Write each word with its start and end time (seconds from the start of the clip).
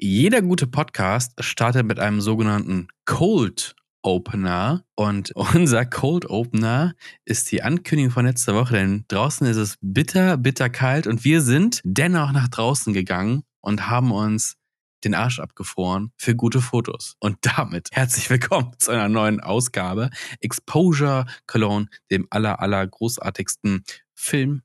Jeder 0.00 0.42
gute 0.42 0.68
Podcast 0.68 1.32
startet 1.40 1.84
mit 1.84 1.98
einem 1.98 2.20
sogenannten 2.20 2.86
Cold 3.04 3.74
Opener. 4.02 4.84
Und 4.94 5.32
unser 5.34 5.86
Cold 5.86 6.30
Opener 6.30 6.94
ist 7.24 7.50
die 7.50 7.64
Ankündigung 7.64 8.12
von 8.12 8.24
letzter 8.24 8.54
Woche, 8.54 8.74
denn 8.74 9.04
draußen 9.08 9.44
ist 9.48 9.56
es 9.56 9.76
bitter, 9.80 10.36
bitter 10.36 10.70
kalt 10.70 11.08
und 11.08 11.24
wir 11.24 11.42
sind 11.42 11.80
dennoch 11.82 12.30
nach 12.30 12.46
draußen 12.46 12.92
gegangen 12.92 13.42
und 13.60 13.90
haben 13.90 14.12
uns 14.12 14.54
den 15.02 15.16
Arsch 15.16 15.40
abgefroren 15.40 16.12
für 16.16 16.36
gute 16.36 16.60
Fotos. 16.60 17.16
Und 17.18 17.38
damit 17.56 17.88
herzlich 17.90 18.30
willkommen 18.30 18.74
zu 18.78 18.92
einer 18.92 19.08
neuen 19.08 19.40
Ausgabe 19.40 20.10
Exposure 20.38 21.26
Cologne, 21.48 21.88
dem 22.12 22.28
aller, 22.30 22.60
aller 22.60 22.86
großartigsten 22.86 23.82
Film, 24.14 24.62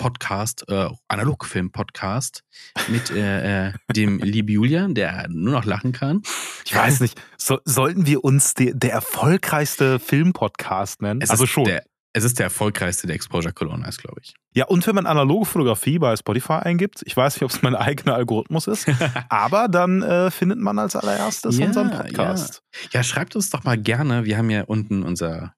Podcast, 0.00 0.64
äh, 0.68 0.88
Analogfilm-Podcast 1.08 2.42
mit 2.88 3.10
äh, 3.10 3.68
äh, 3.68 3.72
dem 3.94 4.18
liebe 4.22 4.50
Julian, 4.50 4.94
der 4.94 5.26
nur 5.28 5.52
noch 5.52 5.66
lachen 5.66 5.92
kann. 5.92 6.22
Ich 6.64 6.74
weiß 6.74 7.00
nicht, 7.00 7.20
so, 7.36 7.58
sollten 7.66 8.06
wir 8.06 8.24
uns 8.24 8.54
de, 8.54 8.72
der 8.74 8.92
erfolgreichste 8.92 9.98
Film-Podcast 9.98 11.02
nennen? 11.02 11.20
Es 11.20 11.28
also 11.28 11.44
ist 11.44 11.50
schon. 11.50 11.64
Der, 11.64 11.84
es 12.14 12.24
ist 12.24 12.38
der 12.38 12.44
erfolgreichste 12.44 13.08
der 13.08 13.14
Exposure 13.14 13.52
Cologne 13.52 13.86
ist, 13.86 13.98
glaube 13.98 14.22
ich. 14.24 14.34
ja, 14.54 14.64
und 14.64 14.86
wenn 14.86 14.94
man 14.94 15.04
analoge 15.04 15.44
Fotografie 15.44 15.98
bei 15.98 16.16
Spotify 16.16 16.54
eingibt, 16.54 17.02
ich 17.04 17.14
weiß 17.14 17.34
nicht, 17.36 17.42
ob 17.42 17.50
es 17.50 17.60
mein 17.60 17.76
eigener 17.76 18.14
Algorithmus 18.14 18.68
ist, 18.68 18.88
aber 19.28 19.68
dann 19.68 20.02
äh, 20.02 20.30
findet 20.30 20.58
man 20.60 20.78
als 20.78 20.96
allererstes 20.96 21.58
Ja, 21.58 21.66
unseren 21.66 21.90
Podcast. 21.90 22.62
Ja, 22.92 23.02
schreibt 23.02 23.36
uns 23.36 23.50
doch 23.50 23.64
mal 23.64 23.76
gerne. 23.76 24.24
Wir 24.24 24.38
haben 24.38 24.48
ja 24.48 24.62
unten 24.62 25.02
unser 25.02 25.54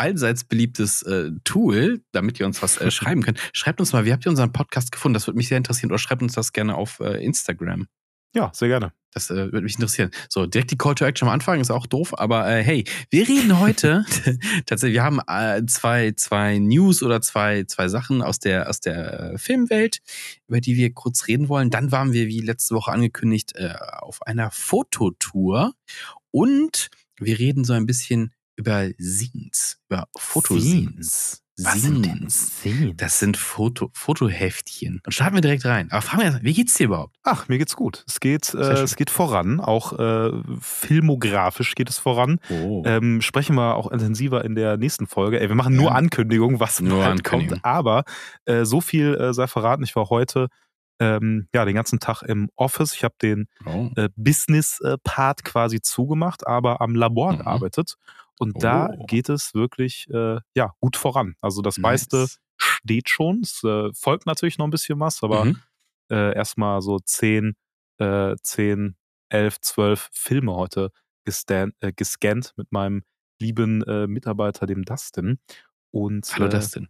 allseits 0.00 0.44
beliebtes 0.44 1.02
äh, 1.02 1.30
Tool, 1.44 2.02
damit 2.12 2.40
ihr 2.40 2.46
uns 2.46 2.62
was 2.62 2.78
äh, 2.78 2.90
schreiben 2.90 3.22
könnt. 3.22 3.38
Schreibt 3.52 3.80
uns 3.80 3.92
mal, 3.92 4.04
wie 4.04 4.12
habt 4.12 4.26
ihr 4.26 4.30
unseren 4.30 4.52
Podcast 4.52 4.90
gefunden? 4.90 5.14
Das 5.14 5.26
würde 5.26 5.36
mich 5.36 5.48
sehr 5.48 5.58
interessieren. 5.58 5.90
Oder 5.90 5.98
schreibt 5.98 6.22
uns 6.22 6.32
das 6.32 6.52
gerne 6.52 6.74
auf 6.74 7.00
äh, 7.00 7.22
Instagram. 7.24 7.86
Ja, 8.34 8.50
sehr 8.54 8.68
gerne. 8.68 8.92
Das 9.12 9.28
äh, 9.28 9.52
würde 9.52 9.62
mich 9.62 9.74
interessieren. 9.74 10.12
So, 10.28 10.46
direkt 10.46 10.70
die 10.70 10.78
Call 10.78 10.94
to 10.94 11.04
Action 11.04 11.26
am 11.26 11.34
Anfang 11.34 11.60
ist 11.60 11.72
auch 11.72 11.86
doof, 11.86 12.16
aber 12.16 12.48
äh, 12.48 12.62
hey, 12.62 12.84
wir 13.10 13.28
reden 13.28 13.58
heute 13.58 14.04
tatsächlich, 14.66 14.94
wir 14.94 15.02
haben 15.02 15.20
äh, 15.26 15.66
zwei, 15.66 16.12
zwei 16.12 16.58
News 16.58 17.02
oder 17.02 17.20
zwei, 17.20 17.64
zwei 17.64 17.88
Sachen 17.88 18.22
aus 18.22 18.38
der, 18.38 18.68
aus 18.68 18.78
der 18.78 19.32
äh, 19.32 19.38
Filmwelt, 19.38 19.98
über 20.46 20.60
die 20.60 20.76
wir 20.76 20.94
kurz 20.94 21.26
reden 21.26 21.48
wollen. 21.48 21.70
Dann 21.70 21.90
waren 21.90 22.12
wir, 22.12 22.28
wie 22.28 22.40
letzte 22.40 22.76
Woche 22.76 22.92
angekündigt, 22.92 23.56
äh, 23.56 23.74
auf 23.98 24.22
einer 24.22 24.52
Fototour 24.52 25.72
und 26.30 26.88
wir 27.18 27.38
reden 27.38 27.64
so 27.64 27.72
ein 27.72 27.86
bisschen 27.86 28.32
über 28.60 28.88
Scenes, 29.00 29.78
über 29.88 30.06
Fotoscenes. 30.16 31.42
Was 31.62 31.82
sind 31.82 32.06
denn 32.06 32.30
Scenes. 32.30 32.94
Das 32.96 33.18
sind 33.18 33.36
Foto, 33.36 33.90
Fotoheftchen. 33.92 35.02
Und 35.04 35.12
starten 35.12 35.34
wir 35.34 35.42
direkt 35.42 35.66
rein. 35.66 35.90
Aber 35.90 36.00
fragen 36.00 36.22
wir 36.22 36.26
erst, 36.30 36.42
wie 36.42 36.54
geht's 36.54 36.72
dir 36.72 36.84
überhaupt? 36.86 37.16
Ach, 37.22 37.48
mir 37.48 37.58
geht's 37.58 37.76
gut. 37.76 38.02
Es 38.08 38.18
geht, 38.20 38.54
äh, 38.54 38.80
es 38.82 38.96
geht 38.96 39.10
voran. 39.10 39.60
Auch 39.60 39.98
äh, 39.98 40.30
filmografisch 40.60 41.74
geht 41.74 41.90
es 41.90 41.98
voran. 41.98 42.40
Oh. 42.48 42.82
Ähm, 42.86 43.20
sprechen 43.20 43.56
wir 43.56 43.74
auch 43.74 43.90
intensiver 43.90 44.42
in 44.44 44.54
der 44.54 44.78
nächsten 44.78 45.06
Folge. 45.06 45.38
Ey, 45.38 45.48
wir 45.48 45.54
machen 45.56 45.76
nur 45.76 45.90
Ja. 45.90 45.96
Ankündigungen, 45.96 46.60
was 46.60 46.80
Nur 46.80 46.98
bald 47.00 47.10
Ankündigung. 47.10 47.60
kommt. 47.60 47.64
Aber 47.64 48.04
äh, 48.46 48.64
so 48.64 48.80
viel 48.80 49.14
äh, 49.16 49.34
sei 49.34 49.46
verraten. 49.46 49.82
Ich 49.84 49.94
war 49.96 50.08
heute 50.08 50.48
ähm, 51.00 51.48
ja 51.54 51.64
den 51.64 51.74
ganzen 51.74 51.98
Tag 51.98 52.22
im 52.22 52.50
Office. 52.56 52.94
Ich 52.94 53.02
habe 53.04 53.14
den 53.20 53.48
oh. 53.66 53.90
äh, 53.96 54.08
Business-Part 54.16 55.44
quasi 55.44 55.80
zugemacht, 55.80 56.46
aber 56.46 56.80
am 56.80 56.94
Labor 56.94 57.32
Mhm. 57.32 57.38
gearbeitet. 57.38 57.94
Und 58.38 58.62
da 58.62 58.88
Oh. 58.90 59.06
geht 59.06 59.28
es 59.28 59.54
wirklich 59.54 60.08
äh, 60.10 60.38
ja 60.54 60.74
gut 60.80 60.96
voran. 60.96 61.34
Also 61.40 61.62
das 61.62 61.76
Nice. 61.78 61.82
meiste 62.12 62.26
steht 62.56 63.08
schon. 63.08 63.40
Es 63.42 63.62
äh, 63.64 63.90
folgt 63.94 64.26
natürlich 64.26 64.58
noch 64.58 64.66
ein 64.66 64.70
bisschen 64.70 65.00
was, 65.00 65.22
aber 65.22 65.46
Mhm. 65.46 65.56
äh, 66.10 66.34
erstmal 66.34 66.80
so 66.82 66.98
10, 66.98 67.54
äh, 67.98 68.36
10, 68.42 68.96
11, 69.30 69.60
12 69.60 70.08
Filme 70.12 70.54
heute 70.54 70.90
gestan 71.24 71.72
äh, 71.80 71.92
gescannt 71.92 72.52
mit 72.56 72.72
meinem 72.72 73.02
lieben 73.40 73.82
äh, 73.84 74.06
Mitarbeiter, 74.06 74.66
dem 74.66 74.84
Dustin. 74.84 75.38
Und 75.92 76.30
Hallo 76.34 76.46
äh, 76.46 76.50
Dustin. 76.50 76.88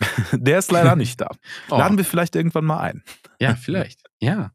der 0.32 0.58
ist 0.58 0.70
leider 0.70 0.96
nicht 0.96 1.20
da. 1.20 1.28
Oh, 1.70 1.78
Laden 1.78 1.96
wir 1.98 2.04
vielleicht 2.04 2.36
irgendwann 2.36 2.64
mal 2.64 2.80
ein. 2.80 3.02
ja, 3.40 3.54
vielleicht. 3.54 4.00
Ja. 4.20 4.52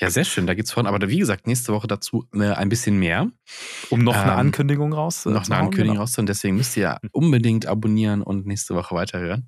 Ja, 0.00 0.10
sehr 0.10 0.24
schön, 0.24 0.48
da 0.48 0.54
geht's 0.54 0.72
voran. 0.72 0.88
Aber 0.92 1.08
wie 1.08 1.18
gesagt, 1.18 1.46
nächste 1.46 1.72
Woche 1.72 1.86
dazu 1.86 2.26
äh, 2.34 2.50
ein 2.50 2.68
bisschen 2.68 2.98
mehr. 2.98 3.28
Um 3.88 4.00
noch 4.00 4.16
eine 4.16 4.32
Ähm, 4.32 4.38
Ankündigung 4.38 4.92
raus. 4.92 5.26
äh, 5.26 5.30
noch 5.30 5.44
eine 5.46 5.56
Ankündigung 5.56 5.90
genau. 5.94 6.00
rauszuholen. 6.00 6.26
Deswegen 6.26 6.56
müsst 6.56 6.76
ihr 6.76 6.98
unbedingt 7.12 7.66
abonnieren 7.66 8.22
und 8.22 8.44
nächste 8.44 8.74
Woche 8.74 8.96
weiterhören. 8.96 9.46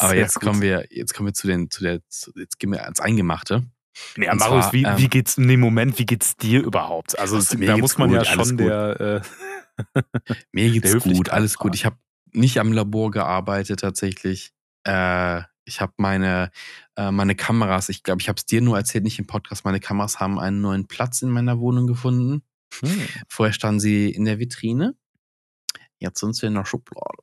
Aber 0.00 0.16
jetzt 0.16 0.34
gut. 0.34 0.42
kommen 0.42 0.60
wir, 0.60 0.86
jetzt 0.90 1.14
kommen 1.14 1.28
wir 1.28 1.34
zu 1.34 1.46
den, 1.46 1.70
zu 1.70 1.84
der, 1.84 2.00
zu, 2.08 2.32
jetzt 2.36 2.58
gehen 2.58 2.72
wir 2.72 2.82
ans 2.82 2.98
Eingemachte. 2.98 3.62
Ja, 4.16 4.32
Und 4.32 4.38
Marius, 4.38 4.64
zwar, 4.64 4.72
wie, 4.72 4.82
ähm, 4.84 4.98
wie 4.98 5.08
geht's 5.08 5.38
in 5.38 5.46
dem 5.46 5.60
Moment, 5.60 5.98
wie 6.00 6.06
geht's 6.06 6.36
dir 6.36 6.60
überhaupt? 6.62 7.16
Also 7.18 7.36
Also, 7.36 7.56
da 7.58 7.76
muss 7.76 7.98
man 7.98 8.08
gut, 8.08 8.18
ja 8.18 8.24
schon 8.24 8.56
gut. 8.56 8.60
der 8.60 9.22
äh, 9.94 10.00
Mir 10.50 10.70
geht's 10.72 10.98
gut, 10.98 11.28
alles 11.30 11.58
gut. 11.58 11.74
Ich 11.76 11.84
habe 11.84 11.96
nicht 12.32 12.58
am 12.58 12.72
Labor 12.72 13.10
gearbeitet 13.10 13.80
tatsächlich. 13.80 14.52
Äh, 14.86 15.42
ich 15.64 15.80
habe 15.80 15.92
meine, 15.96 16.50
äh, 16.96 17.10
meine 17.12 17.34
Kameras, 17.36 17.88
ich 17.88 18.02
glaube, 18.02 18.20
ich 18.20 18.28
habe 18.28 18.36
es 18.36 18.46
dir 18.46 18.60
nur 18.60 18.76
erzählt, 18.76 19.04
nicht 19.04 19.18
im 19.18 19.26
Podcast, 19.26 19.64
meine 19.64 19.78
Kameras 19.80 20.18
haben 20.18 20.38
einen 20.40 20.60
neuen 20.60 20.88
Platz 20.88 21.22
in 21.22 21.30
meiner 21.30 21.60
Wohnung 21.60 21.86
gefunden. 21.86 22.42
hm. 22.80 22.90
Vorher 23.28 23.52
standen 23.52 23.80
sie 23.80 24.10
in 24.10 24.24
der 24.24 24.38
Vitrine. 24.38 24.94
Jetzt 26.00 26.18
sind 26.20 26.34
sie 26.34 26.46
in 26.46 26.54
der 26.54 26.64
Schublade. 26.64 27.18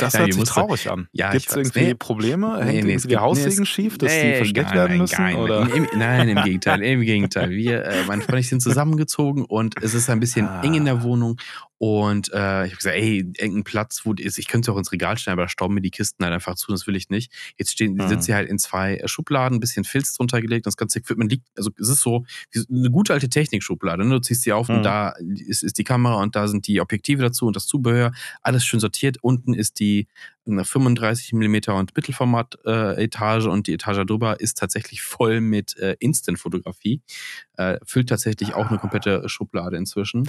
Das 0.00 0.14
Ja, 0.14 0.20
hört 0.20 0.32
sich 0.32 0.40
musste- 0.40 0.54
traurig 0.54 0.90
an. 0.90 1.08
Ja, 1.12 1.32
ich 1.34 1.46
weiß. 1.48 1.56
irgendwie 1.56 1.80
Nee. 1.84 1.94
Probleme? 1.94 2.46
Nee, 2.48 2.54
Hängt 2.54 2.66
nee, 2.66 2.78
irgendwie 2.78 2.94
es 2.94 3.02
die 3.02 3.08
gibt- 3.08 3.20
Haussegen 3.20 3.56
nee, 3.58 3.62
es- 3.62 3.68
schief, 3.68 3.98
dass 3.98 4.10
Nee, 4.12 4.30
die 4.30 4.36
versteckt 4.38 4.66
nein, 4.70 4.74
werden 4.76 4.98
müssen? 4.98 5.22
nein, 5.22 5.36
oder? 5.36 5.72
Im, 5.72 5.86
nein, 5.96 6.28
im 6.30 6.42
Gegenteil, 6.42 6.82
im 6.82 7.00
Gegenteil. 7.02 7.50
Wir, 7.50 7.84
äh, 7.84 8.04
meine 8.06 8.22
Freunde 8.22 8.32
und 8.36 8.40
ich 8.40 8.48
sind 8.48 8.60
zusammengezogen 8.62 9.44
und 9.44 9.76
es 9.82 9.94
ist 9.94 10.10
ein 10.10 10.18
bisschen 10.18 10.48
Ah. 10.48 10.62
eng 10.62 10.74
in 10.74 10.84
der 10.86 11.02
Wohnung. 11.04 11.36
Und 11.78 12.28
äh, 12.32 12.66
ich 12.66 12.70
habe 12.72 12.76
gesagt, 12.76 12.96
ey, 12.96 13.18
irgendein 13.36 13.64
Platz, 13.64 14.02
wo 14.04 14.12
ist, 14.14 14.38
ich 14.38 14.46
könnte 14.48 14.66
sie 14.66 14.72
auch 14.72 14.78
ins 14.78 14.92
Regal 14.92 15.18
stellen, 15.18 15.32
aber 15.34 15.42
da 15.42 15.48
stauben 15.48 15.74
mir 15.74 15.80
die 15.80 15.90
Kisten 15.90 16.24
halt 16.24 16.32
einfach 16.32 16.54
zu, 16.54 16.70
das 16.70 16.86
will 16.86 16.96
ich 16.96 17.10
nicht. 17.10 17.32
Jetzt 17.58 17.72
stehen, 17.72 17.94
Mhm. 17.94 18.08
sind 18.08 18.22
sie 18.22 18.32
halt 18.34 18.48
in 18.48 18.58
zwei 18.58 18.96
äh, 18.96 19.08
Schubladen, 19.08 19.56
ein 19.56 19.60
bisschen 19.60 19.84
Filz 19.84 20.14
drunter 20.14 20.40
gelegt, 20.40 20.66
das 20.66 20.76
ganze 20.76 21.00
Equipment 21.00 21.30
liegt, 21.30 21.46
also 21.56 21.70
es 21.78 21.88
ist 21.88 22.00
so 22.00 22.24
wie 22.52 22.60
so 22.60 22.66
eine 22.70 22.90
gute 22.90 23.12
alte 23.12 23.28
Technikschublade. 23.28 24.04
Ne? 24.04 24.14
Du 24.14 24.20
ziehst 24.20 24.42
sie 24.42 24.52
auf 24.52 24.68
Mhm. 24.68 24.76
und 24.76 24.82
da 24.84 25.14
ist, 25.46 25.62
ist 25.62 25.76
die 25.78 25.84
Kamera 25.84 26.22
und 26.22 26.36
da 26.36 26.46
sind 26.48 26.66
die 26.68 26.80
Objektive 26.80 27.22
dazu 27.22 27.46
und 27.46 27.56
das 27.56 27.66
Zubehör, 27.66 28.12
alles 28.40 28.64
schön 28.64 28.80
sortiert. 28.80 29.18
Unten 29.22 29.52
ist 29.52 29.80
die 29.80 30.06
eine 30.46 30.64
35 30.64 31.32
mm 31.32 31.56
und 31.72 31.96
Mittelformat 31.96 32.58
äh, 32.66 33.02
Etage 33.04 33.46
und 33.46 33.66
die 33.66 33.74
Etage 33.74 34.04
drüber 34.06 34.40
ist 34.40 34.58
tatsächlich 34.58 35.02
voll 35.02 35.40
mit 35.40 35.76
äh, 35.78 35.96
Instant-Fotografie. 36.00 37.00
Äh, 37.56 37.78
füllt 37.84 38.08
tatsächlich 38.08 38.54
auch 38.54 38.66
eine 38.68 38.78
Ah. 38.78 38.80
komplette 38.80 39.28
Schublade 39.28 39.76
inzwischen. 39.76 40.28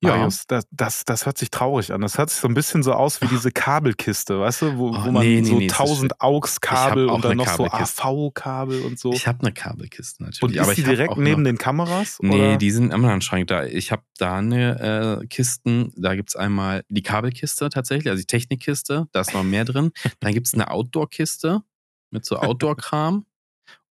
Ja, 0.00 0.10
Marius, 0.16 0.46
das, 0.46 0.64
das, 0.70 1.04
das 1.04 1.26
hört 1.26 1.36
sich 1.36 1.50
traurig 1.50 1.92
an. 1.92 2.00
Das 2.00 2.18
hört 2.18 2.30
sich 2.30 2.38
so 2.40 2.46
ein 2.48 2.54
bisschen 2.54 2.82
so 2.84 2.92
aus 2.92 3.20
wie 3.20 3.26
diese 3.26 3.50
Kabelkiste, 3.50 4.38
weißt 4.40 4.62
du, 4.62 4.76
wo, 4.78 4.90
Oh, 4.90 5.04
wo 5.06 5.10
man 5.10 5.24
nee, 5.26 5.42
so 5.42 5.58
nee, 5.58 5.66
das 5.66 5.76
ist 5.78 5.80
1000 5.80 6.20
AUX-Kabel 6.20 7.06
und 7.08 7.24
dann 7.24 7.36
noch 7.36 7.48
so. 7.48 7.66
AV-Kabel 7.66 8.82
und 8.82 8.98
so. 8.98 9.12
ich 9.12 9.26
habe 9.26 9.40
eine 9.40 9.52
Kabelkiste 9.52 10.22
natürlich. 10.22 10.42
und 10.42 10.52
ist 10.54 10.60
aber 10.60 10.74
die 10.74 10.82
direkt 10.82 11.16
neben 11.16 11.44
den 11.44 11.58
Kameras? 11.58 12.18
Nee, 12.20 12.34
oder? 12.34 12.56
die 12.58 12.70
sind 12.70 12.92
am 12.92 13.02
anderen 13.02 13.20
Schrank 13.22 13.48
da. 13.48 13.64
Ich 13.64 13.90
habe 13.90 14.02
da 14.18 14.36
eine 14.38 15.20
äh, 15.22 15.26
Kisten, 15.26 15.92
da 15.96 16.14
gibt's 16.14 16.36
einmal 16.36 16.84
die 16.88 17.02
Kabelkiste 17.02 17.68
tatsächlich, 17.70 18.08
also 18.08 18.20
die 18.20 18.26
Technikkiste, 18.26 19.08
da 19.12 19.20
ist 19.20 19.34
noch 19.34 19.41
mehr 19.44 19.64
drin. 19.64 19.92
Dann 20.20 20.32
gibt's 20.32 20.54
eine 20.54 20.70
Outdoor-Kiste 20.70 21.62
mit 22.10 22.24
so 22.24 22.36
Outdoor-Kram. 22.36 23.26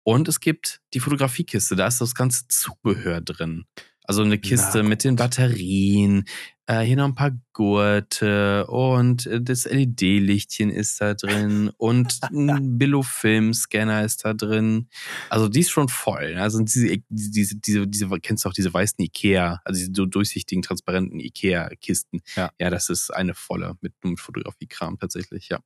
Und 0.03 0.27
es 0.27 0.39
gibt 0.39 0.81
die 0.93 0.99
Fotografiekiste, 0.99 1.75
da 1.75 1.87
ist 1.87 2.01
das 2.01 2.15
ganze 2.15 2.47
Zubehör 2.47 3.21
drin. 3.21 3.65
Also 4.09 4.23
eine 4.23 4.39
Kiste 4.39 4.81
Na 4.81 4.89
mit 4.89 5.03
den. 5.03 5.15
Batterien, 5.15 6.25
äh, 6.65 6.79
hier 6.79 6.95
noch 6.95 7.05
ein 7.05 7.13
paar 7.13 7.33
Gurte 7.53 8.65
und 8.65 9.27
äh, 9.27 9.39
das 9.39 9.65
LED-Lichtchen 9.65 10.71
ist 10.71 10.99
da 10.99 11.13
drin 11.13 11.69
und 11.77 12.17
ein 12.33 12.79
Billo-Film-Scanner 12.79 14.03
ist 14.03 14.25
da 14.25 14.33
drin. 14.33 14.89
Also 15.29 15.47
die 15.47 15.59
ist 15.59 15.69
schon 15.69 15.89
voll. 15.89 16.33
ne? 16.33 16.41
Also 16.41 16.59
diese, 16.59 16.97
diese, 17.07 17.55
diese, 17.57 17.87
diese, 17.87 18.09
kennst 18.19 18.45
du 18.45 18.49
auch 18.49 18.53
diese 18.53 18.73
weißen 18.73 18.97
Ikea, 18.97 19.61
also 19.63 19.77
diese 19.79 20.07
durchsichtigen, 20.07 20.63
transparenten 20.63 21.19
Ikea-Kisten. 21.19 22.21
Ja. 22.35 22.49
ja, 22.59 22.71
das 22.71 22.89
ist 22.89 23.13
eine 23.13 23.35
volle 23.35 23.75
mit, 23.81 23.93
mit 24.03 24.19
Fotografiekram 24.19 24.97
tatsächlich, 24.97 25.49
ja. 25.49 25.59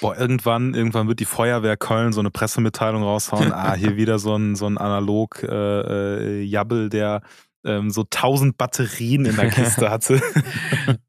Boah, 0.00 0.16
irgendwann, 0.16 0.74
irgendwann 0.74 1.08
wird 1.08 1.18
die 1.18 1.24
Feuerwehr 1.24 1.76
Köln 1.76 2.12
so 2.12 2.20
eine 2.20 2.30
Pressemitteilung 2.30 3.02
raushauen. 3.02 3.52
ah, 3.52 3.74
hier 3.74 3.96
wieder 3.96 4.20
so 4.20 4.36
ein, 4.36 4.54
so 4.54 4.66
ein 4.66 4.78
analog 4.78 5.42
äh, 5.42 5.48
äh, 5.48 6.42
Jabbel, 6.44 6.88
der 6.88 7.22
ähm, 7.64 7.90
so 7.90 8.02
1000 8.02 8.56
Batterien 8.56 9.24
in 9.24 9.36
der 9.36 9.50
Kiste 9.50 9.90
hatte. 9.90 10.20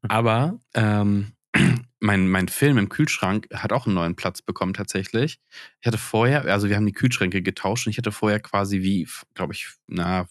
Aber 0.02 0.58
ähm, 0.74 1.32
mein, 2.00 2.28
mein 2.28 2.48
Film 2.48 2.78
im 2.78 2.88
Kühlschrank 2.88 3.48
hat 3.52 3.72
auch 3.72 3.86
einen 3.86 3.94
neuen 3.94 4.16
Platz 4.16 4.42
bekommen 4.42 4.74
tatsächlich. 4.74 5.38
Ich 5.80 5.86
hatte 5.86 5.98
vorher, 5.98 6.44
also 6.46 6.68
wir 6.68 6.76
haben 6.76 6.86
die 6.86 6.92
Kühlschränke 6.92 7.42
getauscht 7.42 7.86
und 7.86 7.90
ich 7.90 7.98
hatte 7.98 8.12
vorher 8.12 8.40
quasi 8.40 8.82
wie, 8.82 9.08
glaube 9.34 9.54
ich, 9.54 9.68
na, 9.86 10.26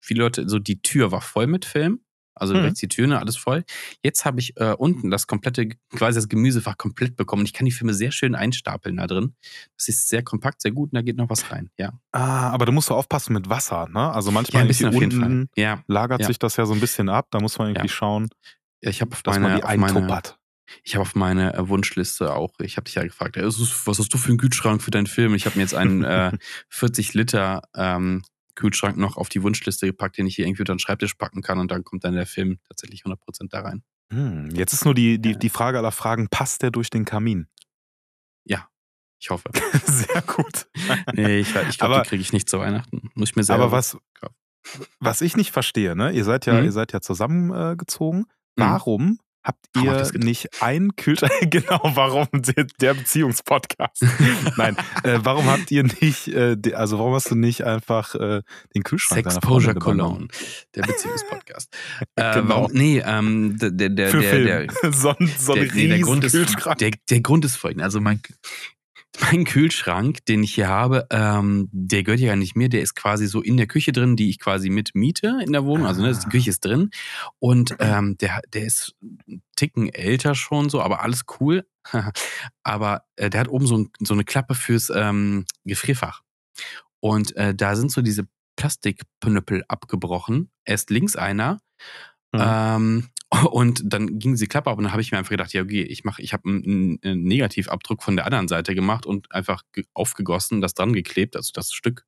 viele 0.00 0.20
Leute, 0.20 0.48
so 0.48 0.58
die 0.58 0.82
Tür 0.82 1.12
war 1.12 1.20
voll 1.20 1.46
mit 1.46 1.64
Film. 1.64 2.00
Also 2.34 2.54
Mhm. 2.54 2.60
rechts 2.60 2.80
die 2.80 2.88
Tür, 2.88 3.06
ne, 3.06 3.18
alles 3.18 3.36
voll. 3.36 3.64
Jetzt 4.02 4.24
habe 4.24 4.40
ich 4.40 4.56
äh, 4.58 4.72
unten 4.76 5.10
das 5.10 5.26
komplette, 5.26 5.68
quasi 5.90 6.16
das 6.18 6.28
Gemüsefach 6.28 6.76
komplett 6.76 7.16
bekommen. 7.16 7.40
Und 7.40 7.46
ich 7.46 7.52
kann 7.52 7.64
die 7.66 7.72
Filme 7.72 7.94
sehr 7.94 8.10
schön 8.12 8.34
einstapeln 8.34 8.96
da 8.96 9.06
drin. 9.06 9.34
Das 9.76 9.88
ist 9.88 10.08
sehr 10.08 10.22
kompakt, 10.22 10.60
sehr 10.62 10.72
gut 10.72 10.90
und 10.92 10.96
da 10.96 11.02
geht 11.02 11.16
noch 11.16 11.30
was 11.30 11.50
rein. 11.50 11.70
Ja, 11.78 11.92
Ah, 12.12 12.50
aber 12.50 12.66
da 12.66 12.72
musst 12.72 12.90
du 12.90 12.94
aufpassen 12.94 13.32
mit 13.32 13.48
Wasser, 13.48 13.88
ne? 13.88 14.12
Also 14.12 14.30
ja 14.30 14.34
manchmal 14.34 14.62
Fall. 15.10 15.30
unten 15.30 15.48
Ja, 15.56 15.82
lagert 15.86 16.20
Ja. 16.22 16.26
sich 16.26 16.38
das 16.38 16.56
ja 16.56 16.66
so 16.66 16.74
ein 16.74 16.80
bisschen 16.80 17.08
ab. 17.08 17.28
Da 17.30 17.40
muss 17.40 17.58
man 17.58 17.68
irgendwie 17.68 17.86
Ja. 17.88 17.92
schauen, 17.92 18.28
ich 18.80 19.00
habe 19.00 19.12
auf 19.14 19.22
dass 19.22 19.34
meine, 19.36 19.48
man 19.48 19.56
die 19.56 19.64
eintuppert. 19.64 20.38
ich 20.82 20.94
habe 20.94 21.02
auf 21.02 21.14
meine 21.14 21.54
äh, 21.54 21.68
Wunschliste 21.68 22.34
auch, 22.34 22.52
ich 22.60 22.76
habe 22.76 22.84
dich 22.84 22.94
ja 22.94 23.02
gefragt, 23.04 23.36
was 23.36 23.98
hast 23.98 24.12
du 24.12 24.18
für 24.18 24.28
einen 24.28 24.38
Kühlschrank 24.38 24.82
für 24.82 24.90
deinen 24.90 25.06
Film? 25.06 25.34
Ich 25.34 25.46
habe 25.46 25.56
mir 25.56 25.62
jetzt 25.62 25.74
einen 25.74 26.04
äh, 26.04 26.32
40 26.68 27.14
Liter 27.14 27.62
ähm, 27.74 28.22
Kühlschrank 28.54 28.96
noch 28.96 29.16
auf 29.16 29.28
die 29.28 29.42
Wunschliste 29.42 29.86
gepackt, 29.86 30.18
den 30.18 30.26
ich 30.26 30.36
hier 30.36 30.46
irgendwie 30.46 30.62
unter 30.62 30.74
den 30.74 30.78
Schreibtisch 30.78 31.14
packen 31.14 31.42
kann 31.42 31.58
und 31.58 31.70
dann 31.70 31.84
kommt 31.84 32.04
dann 32.04 32.14
der 32.14 32.26
Film 32.26 32.58
tatsächlich 32.68 33.02
100% 33.04 33.48
da 33.50 33.60
rein. 33.60 33.82
Hm, 34.12 34.50
jetzt 34.54 34.72
ist 34.72 34.84
nur 34.84 34.94
die, 34.94 35.18
die, 35.18 35.36
die 35.38 35.48
Frage 35.48 35.78
aller 35.78 35.92
Fragen, 35.92 36.28
passt 36.28 36.62
der 36.62 36.70
durch 36.70 36.90
den 36.90 37.04
Kamin? 37.04 37.48
Ja, 38.44 38.68
ich 39.18 39.30
hoffe. 39.30 39.50
Sehr 39.86 40.22
gut. 40.22 40.66
Nee, 41.14 41.38
ich, 41.40 41.54
ich 41.54 41.78
glaube, 41.78 42.02
die 42.02 42.08
kriege 42.08 42.20
ich 42.22 42.32
nicht 42.32 42.48
zu 42.48 42.58
Weihnachten. 42.58 43.08
Muss 43.14 43.30
ich 43.30 43.36
mir 43.36 43.44
selber 43.44 43.64
Aber 43.64 43.72
was, 43.72 43.96
was 45.00 45.20
ich 45.20 45.36
nicht 45.36 45.50
verstehe, 45.50 45.96
ne? 45.96 46.10
Ihr 46.12 46.24
seid 46.24 46.46
ja, 46.46 46.54
Mhm. 46.60 46.64
ihr 46.66 46.72
seid 46.72 46.92
ja 46.92 47.00
zusammengezogen. 47.00 48.20
Mhm. 48.20 48.26
Warum 48.56 49.00
Warum 49.00 49.18
habt 49.44 49.66
ihr 49.76 50.10
nicht 50.18 50.62
einen 50.62 50.96
Kühlschrank? 50.96 51.32
genau, 51.50 51.80
warum 51.94 52.28
der, 52.32 52.94
Beziehungspodcast? 52.94 54.04
Nein, 54.56 54.76
äh, 55.02 55.18
warum 55.22 55.46
habt 55.46 55.70
ihr 55.70 55.84
nicht, 55.84 56.28
äh, 56.28 56.56
also 56.74 56.98
warum 56.98 57.14
hast 57.14 57.30
du 57.30 57.34
nicht 57.34 57.64
einfach 57.64 58.14
äh, 58.14 58.42
den 58.74 58.82
Kühlschrank 58.82 59.30
Sexposure? 59.30 59.74
Cologne, 59.74 60.28
der 60.74 60.82
Beziehungspodcast. 60.82 61.74
äh, 62.16 62.34
Genau. 62.34 62.48
warum? 62.48 62.72
Nee, 62.72 63.02
ähm, 63.04 63.58
der, 63.58 63.70
der, 63.70 63.90
der, 63.90 64.12
der, 64.12 64.92
so 64.92 65.10
ein, 65.10 65.30
so 65.38 65.52
ein 65.52 65.60
der, 65.60 65.74
nee, 65.74 65.88
der, 65.88 66.00
Grund 66.00 66.24
ist, 66.24 66.34
der, 66.34 66.90
der 67.10 67.20
Grund 67.20 67.44
ist 67.44 67.56
folgender. 67.56 67.84
Also 67.84 68.00
mein, 68.00 68.20
mein 69.20 69.44
Kühlschrank, 69.44 70.24
den 70.26 70.42
ich 70.42 70.54
hier 70.54 70.68
habe, 70.68 71.06
ähm, 71.10 71.68
der 71.72 72.02
gehört 72.02 72.20
ja 72.20 72.28
gar 72.28 72.36
nicht 72.36 72.56
mir. 72.56 72.68
Der 72.68 72.82
ist 72.82 72.94
quasi 72.94 73.26
so 73.26 73.42
in 73.42 73.56
der 73.56 73.66
Küche 73.66 73.92
drin, 73.92 74.16
die 74.16 74.28
ich 74.28 74.38
quasi 74.40 74.70
mit 74.70 74.94
miete 74.94 75.38
in 75.44 75.52
der 75.52 75.64
Wohnung. 75.64 75.86
Also 75.86 76.02
ne, 76.02 76.12
die 76.12 76.18
Ah. 76.26 76.28
Küche 76.28 76.50
ist 76.50 76.64
drin. 76.64 76.90
Und 77.38 77.76
ähm, 77.78 78.16
der, 78.18 78.40
der 78.52 78.64
ist 78.66 78.94
einen 79.00 79.42
Ticken 79.56 79.88
älter 79.88 80.34
schon 80.34 80.68
so, 80.68 80.82
aber 80.82 81.02
alles 81.02 81.22
cool. 81.40 81.66
aber 82.62 83.04
äh, 83.16 83.30
der 83.30 83.40
hat 83.40 83.48
oben 83.48 83.66
so, 83.66 83.78
ein, 83.78 83.90
so 84.00 84.14
eine 84.14 84.24
Klappe 84.24 84.54
fürs 84.54 84.90
ähm, 84.94 85.44
Gefrierfach. 85.64 86.22
Und 87.00 87.36
äh, 87.36 87.54
da 87.54 87.76
sind 87.76 87.92
so 87.92 88.02
diese 88.02 88.26
Plastikpnüppel 88.56 89.64
abgebrochen. 89.68 90.50
Erst 90.64 90.90
links 90.90 91.16
einer. 91.16 91.60
Mhm. 92.32 92.40
Ähm, 92.40 93.08
und 93.50 93.82
dann 93.84 94.18
ging 94.18 94.34
die 94.36 94.46
Klappe 94.46 94.70
ab 94.70 94.78
und 94.78 94.84
dann 94.84 94.92
habe 94.92 95.02
ich 95.02 95.12
mir 95.12 95.18
einfach 95.18 95.30
gedacht, 95.30 95.52
ja, 95.52 95.62
okay, 95.62 95.82
ich 95.82 96.04
mache, 96.04 96.22
ich 96.22 96.32
habe 96.32 96.48
einen, 96.48 96.98
einen 97.04 97.22
Negativabdruck 97.24 98.02
von 98.02 98.16
der 98.16 98.26
anderen 98.26 98.48
Seite 98.48 98.74
gemacht 98.74 99.06
und 99.06 99.30
einfach 99.32 99.62
ge- 99.72 99.84
aufgegossen, 99.94 100.60
das 100.60 100.74
dran 100.74 100.92
geklebt, 100.92 101.36
also 101.36 101.50
das 101.54 101.72
Stück, 101.72 102.04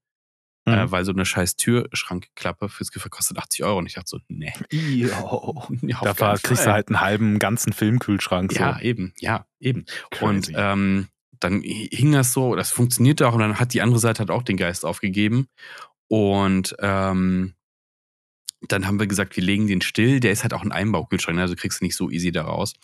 Mhm. 0.68 0.72
äh, 0.74 0.90
weil 0.90 1.04
so 1.04 1.12
eine 1.12 1.24
scheiß 1.24 1.54
Türschrankklappe 1.56 2.68
fürs 2.68 2.90
Gefühl 2.90 3.10
kostet 3.10 3.38
80 3.38 3.62
Euro 3.64 3.78
und 3.78 3.86
ich 3.86 3.94
dachte 3.94 4.08
so, 4.08 4.18
nee. 4.26 4.52
Auf 5.94 6.02
Dafür 6.02 6.34
kriegst 6.42 6.66
du 6.66 6.72
halt 6.72 6.88
einen 6.88 7.00
halben 7.00 7.38
ganzen 7.38 7.72
Filmkühlschrank. 7.72 8.52
So. 8.52 8.58
Ja, 8.58 8.80
eben, 8.80 9.12
ja, 9.20 9.46
eben. 9.60 9.84
Und 10.20 10.46
Crazy. 10.46 10.54
ähm, 10.56 11.06
dann 11.38 11.60
hing 11.62 12.12
das 12.12 12.32
so, 12.32 12.56
das 12.56 12.70
funktionierte 12.72 13.28
auch 13.28 13.34
und 13.34 13.40
dann 13.40 13.60
hat 13.60 13.74
die 13.74 13.82
andere 13.82 14.00
Seite 14.00 14.18
halt 14.20 14.30
auch 14.30 14.42
den 14.42 14.56
Geist 14.56 14.84
aufgegeben. 14.84 15.46
Und 16.08 16.74
ähm, 16.80 17.54
dann 18.72 18.86
haben 18.86 18.98
wir 19.00 19.06
gesagt, 19.06 19.36
wir 19.36 19.42
legen 19.44 19.66
den 19.66 19.80
still. 19.80 20.20
Der 20.20 20.32
ist 20.32 20.42
halt 20.42 20.54
auch 20.54 20.62
ein 20.62 20.72
Einbaukühlschrank, 20.72 21.36
ne? 21.36 21.42
also 21.42 21.54
kriegst 21.56 21.80
du 21.80 21.84
nicht 21.84 21.96
so 21.96 22.10
easy 22.10 22.32
da 22.32 22.42
raus. 22.44 22.74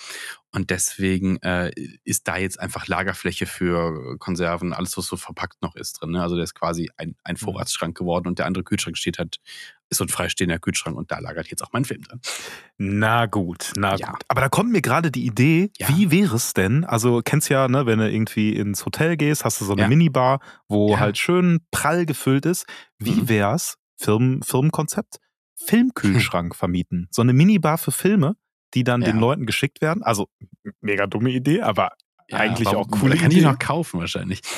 Und 0.54 0.70
deswegen 0.70 1.38
äh, 1.38 1.72
ist 2.04 2.28
da 2.28 2.36
jetzt 2.36 2.60
einfach 2.60 2.86
Lagerfläche 2.86 3.46
für 3.46 4.18
Konserven, 4.18 4.72
alles, 4.74 4.96
was 4.98 5.06
so 5.06 5.16
verpackt 5.16 5.62
noch 5.62 5.74
ist 5.76 5.94
drin. 5.94 6.10
Ne? 6.10 6.22
Also 6.22 6.34
der 6.34 6.44
ist 6.44 6.54
quasi 6.54 6.90
ein, 6.96 7.16
ein 7.24 7.36
Vorratsschrank 7.36 7.96
geworden 7.96 8.28
und 8.28 8.38
der 8.38 8.46
andere 8.46 8.62
Kühlschrank 8.64 8.98
steht 8.98 9.18
halt, 9.18 9.38
ist 9.88 9.98
so 9.98 10.04
ein 10.04 10.08
freistehender 10.08 10.58
Kühlschrank 10.58 10.96
und 10.96 11.10
da 11.10 11.18
lagert 11.20 11.48
jetzt 11.48 11.62
auch 11.62 11.72
mein 11.72 11.84
Film 11.86 12.02
drin. 12.02 12.20
Na 12.78 13.26
gut, 13.26 13.72
na 13.76 13.96
Ja. 13.96 14.10
gut. 14.12 14.22
Aber 14.28 14.40
da 14.42 14.48
kommt 14.48 14.72
mir 14.72 14.82
gerade 14.82 15.10
die 15.10 15.24
Idee, 15.24 15.70
Ja. 15.78 15.88
wie 15.88 16.10
wäre 16.10 16.36
es 16.36 16.52
denn? 16.54 16.84
Also 16.84 17.22
kennst 17.24 17.48
ja, 17.48 17.68
ne, 17.68 17.86
wenn 17.86 17.98
du 17.98 18.10
irgendwie 18.10 18.54
ins 18.54 18.84
Hotel 18.84 19.16
gehst, 19.16 19.44
hast 19.44 19.60
du 19.60 19.64
so 19.64 19.72
eine 19.72 19.82
Ja. 19.82 19.88
Minibar, 19.88 20.40
wo 20.68 20.98
halt 20.98 21.16
schön 21.18 21.60
prall 21.70 22.04
gefüllt 22.06 22.44
ist. 22.46 22.66
Wie 22.98 23.22
Mhm. 23.22 23.28
wär's, 23.28 23.76
Firmen, 23.96 24.42
Firmenkonzept, 24.42 25.18
Filmkühlschrank 25.66 26.54
vermieten? 26.56 27.08
So 27.10 27.22
eine 27.22 27.32
Minibar 27.32 27.78
für 27.78 27.92
Filme, 27.92 28.36
die 28.74 28.84
dann 28.84 29.00
Ja. 29.02 29.12
den 29.12 29.20
Leuten 29.20 29.46
geschickt 29.46 29.80
werden. 29.80 30.02
Also 30.02 30.28
mega 30.80 31.06
dumme 31.06 31.30
Idee, 31.30 31.62
aber 31.62 31.92
Eigentlich 32.30 32.68
auch 32.68 32.88
coole 32.88 33.16
Kann 33.16 33.30
die 33.30 33.38
Idee. 33.38 33.46
noch 33.46 33.58
kaufen 33.58 34.00
wahrscheinlich. 34.00 34.40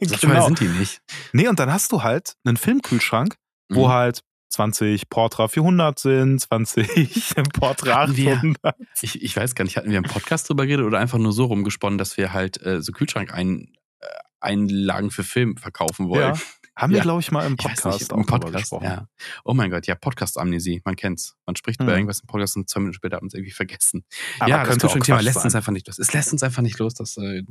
So 0.00 0.16
genau. 0.28 0.46
sind 0.46 0.60
die 0.60 0.64
nicht. 0.68 1.02
Nee, 1.34 1.46
und 1.46 1.58
dann 1.58 1.70
hast 1.70 1.92
du 1.92 2.02
halt 2.02 2.36
einen 2.44 2.56
Filmkühlschrank, 2.56 3.34
wo 3.68 3.84
Mhm. 3.88 3.92
halt 3.92 4.20
20 4.48 5.10
Portra 5.10 5.46
400 5.48 5.98
sind, 5.98 6.40
20 6.40 6.88
Portra 7.52 7.96
Hatten 7.96 8.16
wir- 8.16 8.36
800. 8.38 8.76
Ich, 9.02 9.20
ich 9.22 9.36
weiß 9.36 9.54
gar 9.54 9.64
nicht, 9.64 9.76
hatten 9.76 9.90
wir 9.90 9.98
im 9.98 10.04
Podcast 10.04 10.48
drüber 10.48 10.64
geredet 10.64 10.86
oder 10.86 10.98
einfach 11.00 11.18
nur 11.18 11.34
so 11.34 11.44
rumgesponnen, 11.44 11.98
dass 11.98 12.16
wir 12.16 12.32
halt 12.32 12.62
äh, 12.64 12.80
so 12.80 12.92
Kühlschrank-Einlagen 12.92 15.10
für 15.10 15.22
Film 15.24 15.58
verkaufen 15.58 16.08
wollen. 16.08 16.34
Ja. 16.34 16.40
Haben 16.76 16.90
wir, 16.90 16.98
Ja. 16.98 17.02
glaube 17.04 17.20
ich, 17.20 17.30
mal 17.30 17.46
im 17.46 17.52
Ich 17.54 17.58
Podcast 17.64 18.00
nicht, 18.00 18.12
auch 18.12 18.16
im 18.16 18.24
drüber 18.24 18.40
Podcast, 18.40 18.62
gesprochen. 18.64 18.84
ja. 18.84 19.08
Oh 19.44 19.54
mein 19.54 19.70
Gott, 19.70 19.86
ja, 19.86 19.94
Podcast-Amnesie, 19.94 20.82
man 20.84 20.96
kennt's. 20.96 21.36
Man 21.46 21.54
spricht 21.56 21.80
über 21.80 21.92
Mhm. 21.92 21.98
irgendwas 21.98 22.20
im 22.20 22.26
Podcast 22.26 22.56
und 22.56 22.68
zwei 22.68 22.80
Minuten 22.80 22.94
später 22.96 23.16
hat 23.16 23.22
man 23.22 23.28
es 23.28 23.34
irgendwie 23.34 23.52
vergessen. 23.52 24.04
Aber 24.40 24.50
ja, 24.50 24.64
das 24.64 24.74
auch 24.76 24.80
Kühlschrankthema 24.80 25.20
lässt 25.20 25.44
uns 25.44 25.54
einfach 25.54 25.72
nicht 25.72 25.86
los. 25.86 25.98
Es 25.98 26.12
lässt 26.12 26.32
uns 26.32 26.42
einfach 26.42 26.62
nicht 26.62 26.78
los, 26.80 26.94
das 26.94 27.16
äh, 27.16 27.44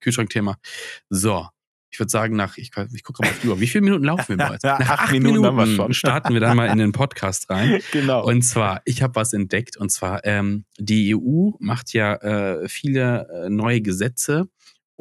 Kühlschrankthema. 0.00 0.56
So, 1.08 1.46
ich 1.90 1.98
würde 1.98 2.10
sagen, 2.10 2.36
nach, 2.36 2.56
ich, 2.58 2.70
ich 2.94 3.02
gucke 3.02 3.22
mal 3.22 3.30
auf 3.30 3.38
die 3.40 3.48
Uhr, 3.48 3.60
wie 3.60 3.66
viele 3.66 3.82
Minuten 3.84 4.04
laufen 4.04 4.28
wir 4.30 4.36
bereits? 4.38 4.62
Nach 4.64 4.80
acht 4.80 4.90
acht, 5.00 5.12
Minuten 5.12 5.40
Minuten, 5.40 5.46
haben 5.46 5.56
wir 5.70 5.76
schon. 5.76 5.92
starten 5.94 6.32
wir 6.34 6.40
dann 6.40 6.56
mal 6.56 6.66
in 6.70 6.78
den 6.78 6.92
Podcast 6.92 7.48
rein. 7.50 7.80
Genau. 7.92 8.24
Und 8.26 8.42
zwar, 8.42 8.80
ich 8.86 9.02
habe 9.02 9.14
was 9.14 9.32
entdeckt. 9.34 9.76
Und 9.76 9.90
zwar, 9.90 10.24
ähm, 10.24 10.64
die 10.78 11.14
EU 11.14 11.50
macht 11.58 11.92
ja 11.92 12.14
äh, 12.16 12.68
viele 12.68 13.28
äh, 13.44 13.50
neue 13.50 13.80
Gesetze 13.82 14.48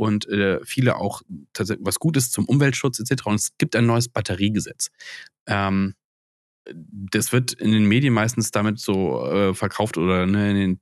und 0.02 0.28
äh, 0.30 0.60
viele 0.66 0.96
auch 0.96 1.22
tatsächlich 1.54 1.86
was 1.86 2.00
Gutes 2.00 2.32
zum 2.32 2.46
Umweltschutz 2.46 3.00
etc. 3.00 3.28
Und 3.28 3.36
es 3.36 3.56
gibt 3.60 3.76
ein 3.76 3.86
neues 3.86 4.10
Batteriegesetz. 4.10 4.90
Ähm, 5.46 5.94
das 6.66 7.32
wird 7.32 7.54
in 7.54 7.72
den 7.72 7.86
Medien 7.86 8.12
meistens 8.12 8.50
damit 8.50 8.80
so 8.80 9.24
äh, 9.28 9.54
verkauft 9.54 10.00
oder 10.00 10.26
ne, 10.26 10.50
in 10.50 10.56
den, 10.56 10.80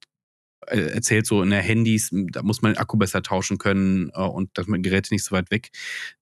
äh, 0.67 0.93
erzählt 0.93 1.25
so 1.25 1.43
in 1.43 1.49
der 1.49 1.61
Handys, 1.61 2.11
da 2.31 2.43
muss 2.43 2.61
man 2.61 2.73
den 2.73 2.79
Akku 2.79 2.95
besser 2.95 3.21
tauschen 3.21 3.57
können 3.57 4.09
äh, 4.13 4.21
und 4.21 4.57
dass 4.57 4.67
man 4.67 4.83
Geräte 4.83 5.13
nicht 5.13 5.25
so 5.25 5.35
weit 5.35 5.51
weg, 5.51 5.71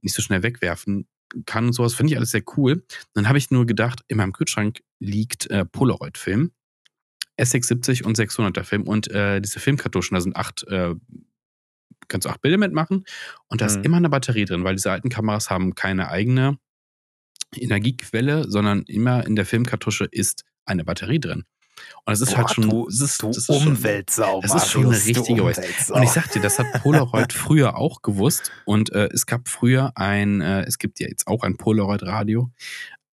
nicht 0.01 0.15
so 0.15 0.23
schnell 0.23 0.41
wegwerfen 0.41 1.07
kann 1.45 1.67
und 1.67 1.73
sowas. 1.73 1.93
Finde 1.93 2.13
ich 2.13 2.17
alles 2.17 2.31
sehr 2.31 2.43
cool. 2.57 2.83
Dann 3.13 3.27
habe 3.27 3.37
ich 3.37 3.51
nur 3.51 3.67
gedacht, 3.67 4.01
in 4.07 4.17
meinem 4.17 4.33
Kühlschrank 4.33 4.81
liegt 4.99 5.51
äh, 5.51 5.65
Polaroid-Film. 5.65 6.51
SX70 7.39 8.03
und 8.03 8.17
600er 8.17 8.63
Film 8.63 8.87
und 8.87 9.11
äh, 9.11 9.39
diese 9.39 9.59
Filmkartuschen, 9.59 10.15
da 10.15 10.21
sind 10.21 10.35
acht, 10.35 10.63
äh, 10.69 10.95
kannst 12.07 12.25
du 12.25 12.29
acht 12.29 12.41
Bilder 12.41 12.57
mitmachen 12.57 13.05
und 13.47 13.61
da 13.61 13.65
ist 13.65 13.77
Mhm. 13.79 13.83
immer 13.85 13.97
eine 13.97 14.09
Batterie 14.09 14.45
drin, 14.45 14.63
weil 14.63 14.75
diese 14.75 14.91
alten 14.91 15.09
Kameras 15.09 15.49
haben 15.49 15.75
keine 15.75 16.09
eigene 16.09 16.57
Energiequelle, 17.55 18.49
sondern 18.49 18.83
immer 18.83 19.25
in 19.25 19.35
der 19.35 19.45
Filmkartusche 19.45 20.05
ist 20.05 20.43
eine 20.65 20.83
Batterie 20.83 21.19
drin. 21.19 21.43
Und 22.05 22.13
es 22.13 22.21
ist 22.21 22.35
halt 22.35 22.47
Boah, 22.47 22.53
schon, 22.55 22.69
du, 22.69 22.87
es 22.87 22.99
ist, 23.01 23.21
das 23.21 23.37
ist 23.37 23.45
schon, 23.45 23.67
Umweltsau, 23.67 24.41
das 24.41 24.55
ist 24.55 24.71
schon 24.71 24.85
eine 24.87 24.95
richtige 24.95 25.43
Waste. 25.43 25.61
Umweltsau. 25.61 25.93
und 25.95 26.03
ich 26.03 26.09
sag 26.09 26.31
dir, 26.31 26.41
das 26.41 26.57
hat 26.57 26.65
Polaroid 26.81 27.33
früher 27.33 27.77
auch 27.77 28.01
gewusst. 28.01 28.51
Und 28.65 28.91
äh, 28.93 29.09
es 29.13 29.27
gab 29.27 29.47
früher 29.47 29.91
ein, 29.95 30.41
äh, 30.41 30.63
es 30.63 30.79
gibt 30.79 30.99
ja 30.99 31.07
jetzt 31.07 31.27
auch 31.27 31.43
ein 31.43 31.55
Polaroid-Radio, 31.55 32.49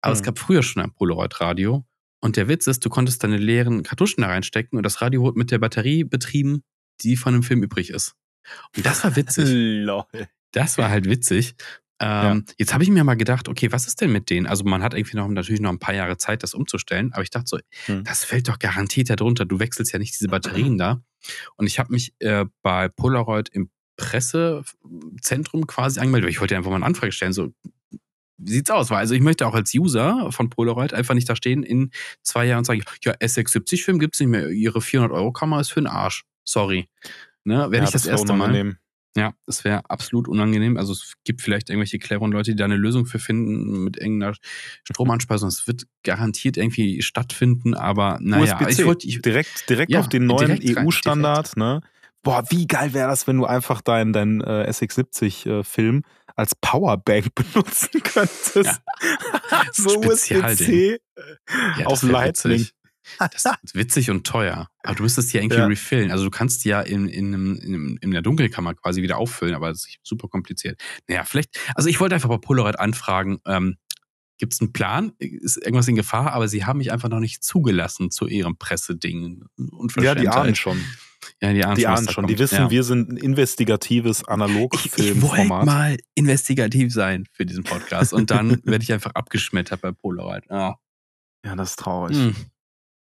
aber 0.01 0.15
es 0.15 0.21
Mhm. 0.21 0.25
gab 0.25 0.39
früher 0.39 0.63
schon 0.63 0.83
ein 0.83 0.93
Polaroid-Radio. 0.93 1.85
Und 2.21 2.37
der 2.39 2.49
Witz 2.49 2.67
ist, 2.67 2.83
du 2.87 2.89
konntest 2.89 3.23
deine 3.23 3.37
leeren 3.37 3.83
Kartuschen 3.83 4.23
da 4.23 4.29
reinstecken 4.29 4.79
und 4.79 4.83
das 4.83 5.03
Radio 5.03 5.21
wurde 5.21 5.39
mit 5.39 5.51
der 5.51 5.59
Batterie 5.59 6.05
betrieben, 6.05 6.63
die 7.03 7.17
von 7.17 7.35
dem 7.35 7.43
Film 7.43 7.63
übrig 7.63 7.91
ist. 7.91 8.15
Und 8.77 8.85
das 8.87 9.05
war 9.05 9.17
witzig. 9.17 9.45
Lol. 9.85 10.05
Das 10.53 10.79
war 10.79 10.89
halt 10.91 11.07
witzig. 11.09 11.55
Ähm, 12.01 12.45
Jetzt 12.59 12.75
habe 12.75 12.83
ich 12.83 12.91
mir 12.91 13.05
mal 13.05 13.15
gedacht, 13.15 13.49
okay, 13.49 13.71
was 13.73 13.87
ist 13.87 14.01
denn 14.01 14.13
mit 14.13 14.29
denen? 14.31 14.47
Also 14.47 14.65
man 14.65 14.83
hat 14.83 14.95
irgendwie 14.95 15.17
noch 15.17 15.29
natürlich 15.29 15.61
noch 15.61 15.71
ein 15.71 15.79
paar 15.79 15.95
Jahre 15.95 16.17
Zeit, 16.17 16.43
das 16.43 16.55
umzustellen, 16.55 17.13
aber 17.13 17.23
ich 17.23 17.31
dachte 17.31 17.47
so, 17.47 17.59
Hm. 17.87 18.05
das 18.05 18.25
fällt 18.25 18.49
doch 18.49 18.59
garantiert 18.59 19.11
darunter. 19.11 19.45
Du 19.45 19.61
wechselst 19.61 19.93
ja 19.93 19.99
nicht 19.99 20.15
diese 20.15 20.29
Batterien 20.29 20.77
da. 20.77 21.01
Und 21.57 21.67
ich 21.67 21.79
habe 21.79 21.93
mich 21.93 22.13
äh, 22.19 22.45
bei 22.63 22.89
Polaroid 22.89 23.49
im 23.51 23.71
Pressezentrum 23.97 25.67
quasi 25.67 26.01
angemeldet, 26.01 26.27
weil 26.27 26.33
ich 26.33 26.41
wollte 26.41 26.57
einfach 26.57 26.71
mal 26.71 26.77
eine 26.77 26.87
Anfrage 26.87 27.13
stellen, 27.13 27.33
so 27.33 27.53
wie 28.37 28.51
sieht's 28.51 28.71
aus? 28.71 28.91
Weil 28.91 28.99
also 28.99 29.15
ich 29.15 29.21
möchte 29.21 29.47
auch 29.47 29.55
als 29.55 29.73
User 29.75 30.31
von 30.33 30.51
Polaroid 30.51 30.93
einfach 30.93 31.15
nicht 31.15 31.29
da 31.29 31.37
stehen 31.37 31.63
in 31.63 31.91
zwei 32.23 32.47
Jahren 32.47 32.59
und 32.59 32.65
sagen, 32.65 32.83
ja, 33.05 33.13
S670-Film 33.13 34.01
gibt's 34.01 34.19
nicht 34.19 34.29
mehr, 34.29 34.49
ihre 34.51 34.81
400-Euro-Kamera 34.81 35.61
ist 35.61 35.71
für 35.71 35.81
den 35.81 35.87
Arsch. 35.87 36.25
Sorry. 36.45 36.89
Ne, 37.45 37.57
werde 37.57 37.77
Ja, 37.77 37.85
ich 37.85 37.91
das, 37.91 38.05
wär 38.07 38.13
erste 38.13 38.33
Mal. 38.33 38.51
unangenehm. 38.51 38.77
Ja, 39.17 39.33
das 39.47 39.63
wäre 39.63 39.89
absolut 39.89 40.27
unangenehm. 40.27 40.77
Also 40.77 40.93
es 40.93 41.13
gibt 41.23 41.41
vielleicht 41.41 41.71
irgendwelche 41.71 42.01
cleveren 42.01 42.33
Leute, 42.33 42.51
die 42.51 42.57
da 42.57 42.65
eine 42.65 42.77
Lösung 42.77 43.07
für 43.07 43.21
finden 43.21 43.85
mit 43.85 43.97
irgendeiner 43.97 44.35
Stromanspeisung. 44.83 45.49
Es 45.49 45.69
wird 45.69 45.87
garantiert 46.03 46.57
irgendwie 46.57 47.01
stattfinden, 47.01 47.75
aber 47.75 48.19
naja, 48.21 48.59
ich 48.69 48.85
wollte 48.85 49.07
ich, 49.07 49.23
direkt, 49.23 49.71
direkt 49.71 49.93
Ja, 49.93 50.01
auf 50.01 50.09
den 50.09 50.27
neuen 50.27 50.59
EU-Standard, 50.61 51.57
ne? 51.57 51.81
Boah, 52.25 52.43
wie 52.49 52.67
geil 52.67 52.93
wäre 52.95 53.09
das, 53.09 53.27
wenn 53.29 53.37
du 53.37 53.45
einfach 53.45 53.83
deinen 53.83 54.13
dein, 54.13 54.41
äh, 54.41 54.69
SX70-Film 54.71 56.03
als 56.35 56.55
Powerbank 56.57 57.35
benutzen 57.37 58.03
könntest. 58.03 58.81
so 59.73 59.91
Spezialding. 59.91 60.09
USB-C 60.09 60.99
ja, 61.79 61.87
auf 61.87 62.01
das 62.01 62.11
Lightning. 62.11 62.53
Witzig. 62.61 62.75
Das 63.19 63.45
ist 63.63 63.75
witzig 63.75 64.11
und 64.11 64.27
teuer. 64.27 64.69
Aber 64.83 64.95
du 64.95 65.03
müsstest 65.03 65.33
die 65.33 65.37
ja 65.37 65.43
irgendwie 65.43 65.59
Ja. 65.61 65.67
refillen. 65.67 66.11
Also 66.11 66.25
du 66.25 66.31
kannst 66.31 66.65
die 66.65 66.69
ja 66.71 66.81
in, 66.81 67.09
in, 67.09 67.35
einem- 67.35 67.57
in, 67.57 67.75
einem- 67.75 67.99
in 68.01 68.11
der 68.11 68.23
Dunkelkammer 68.23 68.75
quasi 68.75 69.03
wieder 69.03 69.19
auffüllen, 69.19 69.55
aber 69.55 69.69
das 69.69 69.87
ist 69.87 69.99
super 70.03 70.29
kompliziert. 70.29 70.81
Naja, 71.09 71.25
vielleicht, 71.25 71.59
also 71.75 71.89
ich 71.89 72.01
wollte 72.01 72.15
einfach 72.15 72.29
bei 72.29 72.39
Polaroid 72.39 72.79
anfragen, 72.79 73.39
ähm, 73.47 73.77
gibt 74.39 74.53
es 74.53 74.61
einen 74.61 74.73
Plan? 74.73 75.13
Ist 75.19 75.59
irgendwas 75.59 75.87
in 75.87 75.95
Gefahr? 75.95 76.33
Aber 76.33 76.49
sie 76.49 76.65
haben 76.65 76.79
mich 76.79 76.91
einfach 76.93 77.09
noch 77.09 77.21
nicht 77.21 77.45
zugelassen 77.45 78.11
zu 78.11 78.27
ihrem 78.27 78.57
Presseding. 78.59 79.45
Ja, 80.01 80.15
die 80.17 80.29
ahnen 80.29 80.55
schon. 80.57 80.81
Ja, 81.41 81.53
die 81.53 81.65
ahnen 81.65 81.77
Die 81.77 81.87
ahnen 81.87 82.09
schon. 82.09 82.27
Die 82.27 82.39
wissen, 82.39 82.57
ja. 82.57 82.71
wir 82.71 82.83
sind 82.83 83.11
ein 83.13 83.17
investigatives 83.17 84.19
ich, 84.19 84.23
ich 84.23 84.29
wollte 84.29 84.33
Analogfilmformat. 84.33 85.65
mal 85.67 85.97
investigativ 86.15 86.93
sein 86.93 87.27
für 87.33 87.47
diesen 87.47 87.63
Podcast 87.65 88.13
und 88.13 88.31
dann 88.31 88.61
werde 88.65 88.83
ich 88.83 88.93
einfach 88.93 89.13
abgeschmettert 89.15 89.81
bei 89.81 89.93
Polaroid. 89.93 90.51
Ah. 90.51 90.75
Ja, 91.47 91.55
das 91.57 91.71
ist 91.71 91.79
traurig. 91.79 92.17
Hm. 92.17 92.35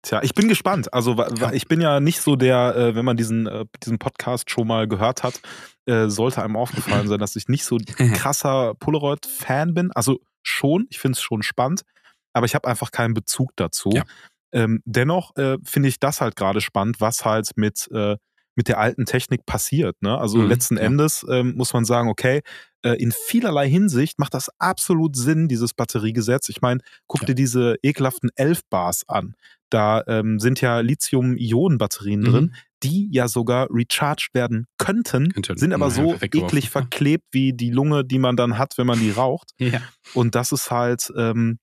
Tja, 0.02 0.20
ich 0.22 0.34
bin 0.34 0.48
gespannt. 0.48 0.92
Also, 0.92 1.16
ich 1.52 1.68
bin 1.68 1.80
ja 1.80 2.00
nicht 2.00 2.20
so 2.20 2.34
der, 2.34 2.74
äh, 2.74 2.94
wenn 2.96 3.04
man 3.04 3.16
diesen, 3.16 3.46
äh, 3.46 3.64
diesen 3.82 3.98
Podcast 3.98 4.50
schon 4.50 4.66
mal 4.66 4.88
gehört 4.88 5.22
hat, 5.22 5.40
äh, 5.86 6.08
sollte 6.08 6.42
einem 6.42 6.56
aufgefallen 6.56 7.06
sein, 7.06 7.20
dass 7.20 7.36
ich 7.36 7.48
nicht 7.48 7.64
so 7.64 7.78
krasser 8.14 8.74
Polaroid-Fan 8.74 9.74
bin. 9.74 9.92
Also 9.92 10.18
schon, 10.42 10.86
ich 10.90 10.98
finde 10.98 11.16
es 11.16 11.22
schon 11.22 11.42
spannend, 11.42 11.82
aber 12.32 12.46
ich 12.46 12.54
habe 12.56 12.68
einfach 12.68 12.90
keinen 12.90 13.14
Bezug 13.14 13.52
dazu. 13.56 13.90
Ja. 13.92 14.02
Ähm, 14.54 14.82
dennoch 14.84 15.32
finde 15.64 15.88
ich 15.88 15.98
das 15.98 16.20
halt 16.20 16.36
gerade 16.36 16.60
spannend, 16.60 17.00
was 17.00 17.24
halt 17.24 17.48
mit, 17.56 17.88
mit 18.54 18.68
der 18.68 18.78
alten 18.78 19.06
Technik 19.06 19.46
passiert. 19.46 20.00
Ne? 20.02 20.16
Also 20.18 20.38
Mhm, 20.38 20.48
letzten 20.48 20.76
ja. 20.76 20.82
Endes 20.84 21.24
ähm, 21.28 21.54
muss 21.56 21.72
man 21.72 21.84
sagen, 21.84 22.08
okay, 22.08 22.42
äh, 22.82 23.00
in 23.02 23.12
vielerlei 23.12 23.68
Hinsicht 23.68 24.18
macht 24.18 24.34
das 24.34 24.50
absolut 24.58 25.16
Sinn, 25.16 25.48
dieses 25.48 25.72
Batteriegesetz. 25.74 26.48
Ich 26.48 26.60
meine, 26.60 26.80
guck 27.06 27.22
Ja. 27.22 27.26
dir 27.28 27.34
diese 27.34 27.76
ekelhaften 27.82 28.30
11 28.36 28.60
Bars 28.68 29.08
an. 29.08 29.34
Da 29.70 30.02
ähm, 30.06 30.38
sind 30.38 30.60
ja 30.60 30.80
Lithium-Ionen-Batterien 30.80 32.20
Mhm. 32.20 32.24
drin, 32.24 32.54
die 32.82 33.08
ja 33.10 33.28
sogar 33.28 33.68
recharged 33.70 34.30
werden 34.34 34.66
könnten, 34.78 35.32
Könnten, 35.32 35.56
sind 35.56 35.72
aber 35.72 35.86
ja, 35.86 35.90
so 35.92 36.14
eklig 36.20 36.68
verklebt 36.70 37.24
wie 37.30 37.52
die 37.52 37.70
Lunge, 37.70 38.04
die 38.04 38.18
man 38.18 38.36
dann 38.36 38.58
hat, 38.58 38.76
wenn 38.76 38.86
man 38.86 38.98
die 39.00 39.10
raucht. 39.10 39.52
Ja. 39.58 39.80
Und 40.12 40.34
das 40.34 40.52
ist 40.52 40.70
halt, 40.70 41.10
ähm, 41.16 41.58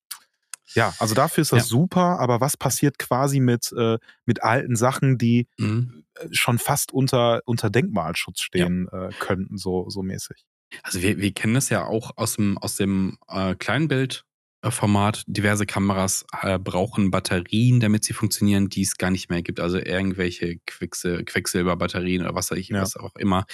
ja, 0.75 0.93
also 1.00 1.13
dafür 1.15 1.41
ist 1.41 1.51
das 1.51 1.63
Ja. 1.65 1.69
super, 1.69 2.19
aber 2.19 2.41
was 2.41 2.55
passiert 2.58 2.98
quasi 3.00 3.39
mit, 3.39 3.72
äh, 3.77 3.98
mit 4.25 4.43
alten 4.43 4.75
Sachen, 4.75 5.17
die 5.17 5.48
Mhm. 5.58 6.03
Schon 6.31 6.59
fast 6.59 6.91
unter, 6.91 7.41
unter 7.45 7.69
Denkmalschutz 7.69 8.41
stehen 8.41 8.88
äh, 8.91 9.09
könnten, 9.19 9.57
so, 9.57 9.89
so 9.89 10.01
mäßig. 10.01 10.45
Also 10.83 11.01
wir, 11.01 11.17
wir 11.17 11.33
kennen 11.33 11.55
das 11.55 11.69
ja 11.69 11.85
auch 11.85 12.11
aus 12.15 12.35
dem, 12.35 12.57
aus 12.57 12.75
dem 12.75 13.17
äh, 13.27 13.55
Kleinbildformat. 14.61 15.23
Diverse 15.27 15.65
Kameras 15.65 16.25
äh, 16.41 16.59
brauchen 16.59 17.11
Batterien, 17.11 17.79
damit 17.79 18.03
sie 18.03 18.13
funktionieren, 18.13 18.69
die 18.69 18.81
es 18.81 18.97
gar 18.97 19.09
nicht 19.11 19.29
mehr 19.29 19.41
gibt. 19.41 19.59
Also 19.59 19.77
irgendwelche 19.77 20.57
Quecksil 20.65 21.23
Quecksilberbatterien 21.23 22.23
oder 22.23 22.35
was, 22.35 22.51
weiß 22.51 22.57
ich, 22.57 22.69
Ja. 22.69 22.81
was 22.81 22.97
auch 22.97 23.15
immer. 23.15 23.45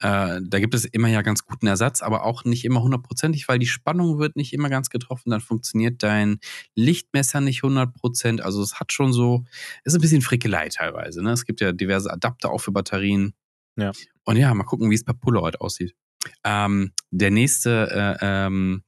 Äh, 0.00 0.40
da 0.42 0.58
gibt 0.60 0.74
es 0.74 0.84
immer 0.84 1.08
ja 1.08 1.22
ganz 1.22 1.44
guten 1.44 1.66
Ersatz, 1.66 2.02
aber 2.02 2.24
auch 2.24 2.44
nicht 2.44 2.64
immer 2.64 2.82
hundertprozentig, 2.82 3.48
weil 3.48 3.58
die 3.58 3.66
Spannung 3.66 4.18
wird 4.18 4.36
nicht 4.36 4.52
immer 4.52 4.70
ganz 4.70 4.90
getroffen. 4.90 5.30
Dann 5.30 5.40
funktioniert 5.40 6.02
dein 6.02 6.38
Lichtmesser 6.74 7.40
nicht 7.40 7.62
100%. 7.62 8.40
Also 8.40 8.62
es 8.62 8.80
hat 8.80 8.92
schon 8.92 9.12
so, 9.12 9.44
ist 9.84 9.94
ein 9.94 10.00
bisschen 10.00 10.22
Frickelei 10.22 10.68
teilweise. 10.68 11.22
Ne? 11.22 11.32
Es 11.32 11.44
gibt 11.44 11.60
ja 11.60 11.72
diverse 11.72 12.10
Adapter 12.10 12.50
auch 12.50 12.58
für 12.60 12.72
Batterien. 12.72 13.34
Ja. 13.76 13.92
Und 14.24 14.36
ja, 14.36 14.52
mal 14.54 14.64
gucken, 14.64 14.90
wie 14.90 14.94
es 14.94 15.04
bei 15.04 15.12
Polaroid 15.12 15.60
aussieht. 15.60 15.94
Ähm, 16.42 16.92
der 17.10 17.30
nächste 17.30 18.16
äh, 18.20 18.24
ähm, 18.46 18.82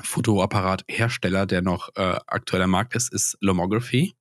Fotoapparathersteller, 0.00 1.46
der 1.46 1.62
noch 1.62 1.90
äh, 1.96 2.18
aktuell 2.26 2.62
am 2.62 2.70
Markt 2.70 2.94
ist, 2.96 3.12
ist 3.12 3.36
Lomography. 3.40 4.14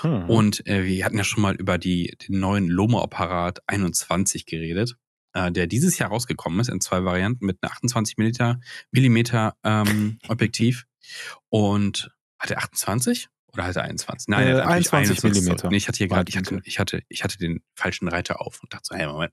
Hm. 0.00 0.28
Und 0.28 0.66
äh, 0.66 0.84
wir 0.84 1.04
hatten 1.04 1.18
ja 1.18 1.24
schon 1.24 1.42
mal 1.42 1.54
über 1.54 1.78
die, 1.78 2.16
den 2.28 2.40
neuen 2.40 2.68
Lomo-Apparat 2.68 3.60
21 3.66 4.46
geredet, 4.46 4.96
äh, 5.32 5.52
der 5.52 5.66
dieses 5.66 5.98
Jahr 5.98 6.10
rausgekommen 6.10 6.60
ist 6.60 6.68
in 6.68 6.80
zwei 6.80 7.04
Varianten 7.04 7.46
mit 7.46 7.58
einem 7.62 7.72
28 7.72 8.16
Millimeter, 8.18 8.60
Millimeter 8.90 9.56
ähm, 9.64 10.18
Objektiv. 10.28 10.86
Und 11.48 12.10
hat 12.38 12.50
er 12.50 12.58
28? 12.58 13.28
Oder 13.52 13.64
hat 13.64 13.76
er 13.76 13.82
21? 13.82 14.28
Nein, 14.28 14.46
Äh, 14.46 14.50
er 14.50 14.56
hat 14.58 14.64
natürlich 14.66 14.92
21 14.92 15.20
sorry. 15.20 15.34
Millimeter. 15.34 15.68
Nee, 15.68 15.76
ich 15.76 15.88
hatte 15.88 15.98
hier 15.98 16.08
gerade, 16.08 16.28
ich 16.28 16.36
hatte, 16.36 16.60
ich, 16.64 16.78
hatte, 16.78 17.02
ich 17.08 17.24
hatte 17.24 17.38
den 17.38 17.62
falschen 17.74 18.08
Reiter 18.08 18.40
auf 18.40 18.60
und 18.62 18.72
dachte 18.72 18.84
so, 18.84 18.94
hey, 18.94 19.06
Moment. 19.06 19.32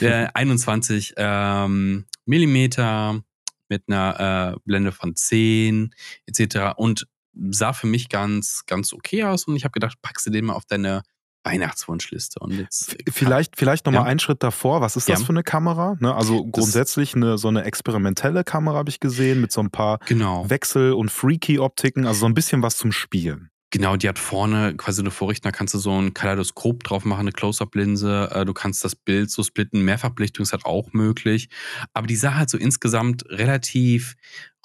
Der 0.00 0.36
21 0.36 1.14
ähm, 1.16 2.06
Millimeter 2.26 3.22
mit 3.68 3.84
einer 3.88 4.54
äh, 4.56 4.60
Blende 4.64 4.92
von 4.92 5.14
10 5.16 5.94
etc. 6.26 6.74
Und 6.76 7.06
sah 7.50 7.72
für 7.72 7.86
mich 7.86 8.08
ganz, 8.08 8.64
ganz 8.66 8.92
okay 8.92 9.24
aus. 9.24 9.44
Und 9.44 9.56
ich 9.56 9.64
habe 9.64 9.72
gedacht, 9.72 9.98
packst 10.02 10.26
du 10.26 10.30
den 10.30 10.46
mal 10.46 10.54
auf 10.54 10.64
deine 10.64 11.02
Weihnachtswunschliste. 11.44 12.40
Und 12.40 12.58
jetzt 12.58 12.90
V- 12.92 12.96
Vielleicht, 13.10 13.56
vielleicht 13.56 13.86
nochmal 13.86 14.02
Ja. 14.02 14.08
einen 14.08 14.18
Schritt 14.20 14.42
davor. 14.42 14.80
Was 14.80 14.96
ist 14.96 15.08
das 15.08 15.20
Ja. 15.20 15.24
für 15.26 15.32
eine 15.32 15.42
Kamera? 15.42 15.96
Ne, 16.00 16.14
also 16.14 16.44
grundsätzlich 16.44 17.14
eine, 17.14 17.38
so 17.38 17.48
eine 17.48 17.64
experimentelle 17.64 18.44
Kamera 18.44 18.76
habe 18.76 18.90
ich 18.90 19.00
gesehen 19.00 19.40
mit 19.40 19.52
so 19.52 19.60
ein 19.62 19.70
paar 19.70 19.98
Genau. 20.06 20.48
Wechsel- 20.50 20.92
und 20.92 21.10
Freaky-Optiken, 21.10 22.06
also 22.06 22.20
so 22.20 22.26
ein 22.26 22.34
bisschen 22.34 22.62
was 22.62 22.76
zum 22.76 22.92
Spielen. 22.92 23.50
Genau, 23.70 23.96
die 23.96 24.08
hat 24.08 24.18
vorne 24.18 24.74
quasi 24.76 25.02
eine 25.02 25.10
Vorrichtung, 25.10 25.52
da 25.52 25.56
kannst 25.56 25.74
du 25.74 25.78
so 25.78 25.92
ein 26.00 26.14
Kaleidoskop 26.14 26.84
drauf 26.84 27.04
machen, 27.04 27.20
eine 27.20 27.32
Close-Up-Linse, 27.32 28.30
äh, 28.32 28.44
du 28.46 28.54
kannst 28.54 28.82
das 28.82 28.96
Bild 28.96 29.30
so 29.30 29.42
splitten, 29.42 29.82
Mehrfachbelichtung 29.84 30.42
ist 30.42 30.52
halt 30.52 30.64
auch 30.64 30.94
möglich. 30.94 31.50
Aber 31.92 32.06
die 32.06 32.16
sah 32.16 32.34
halt 32.36 32.48
so 32.48 32.56
insgesamt 32.56 33.24
relativ 33.28 34.14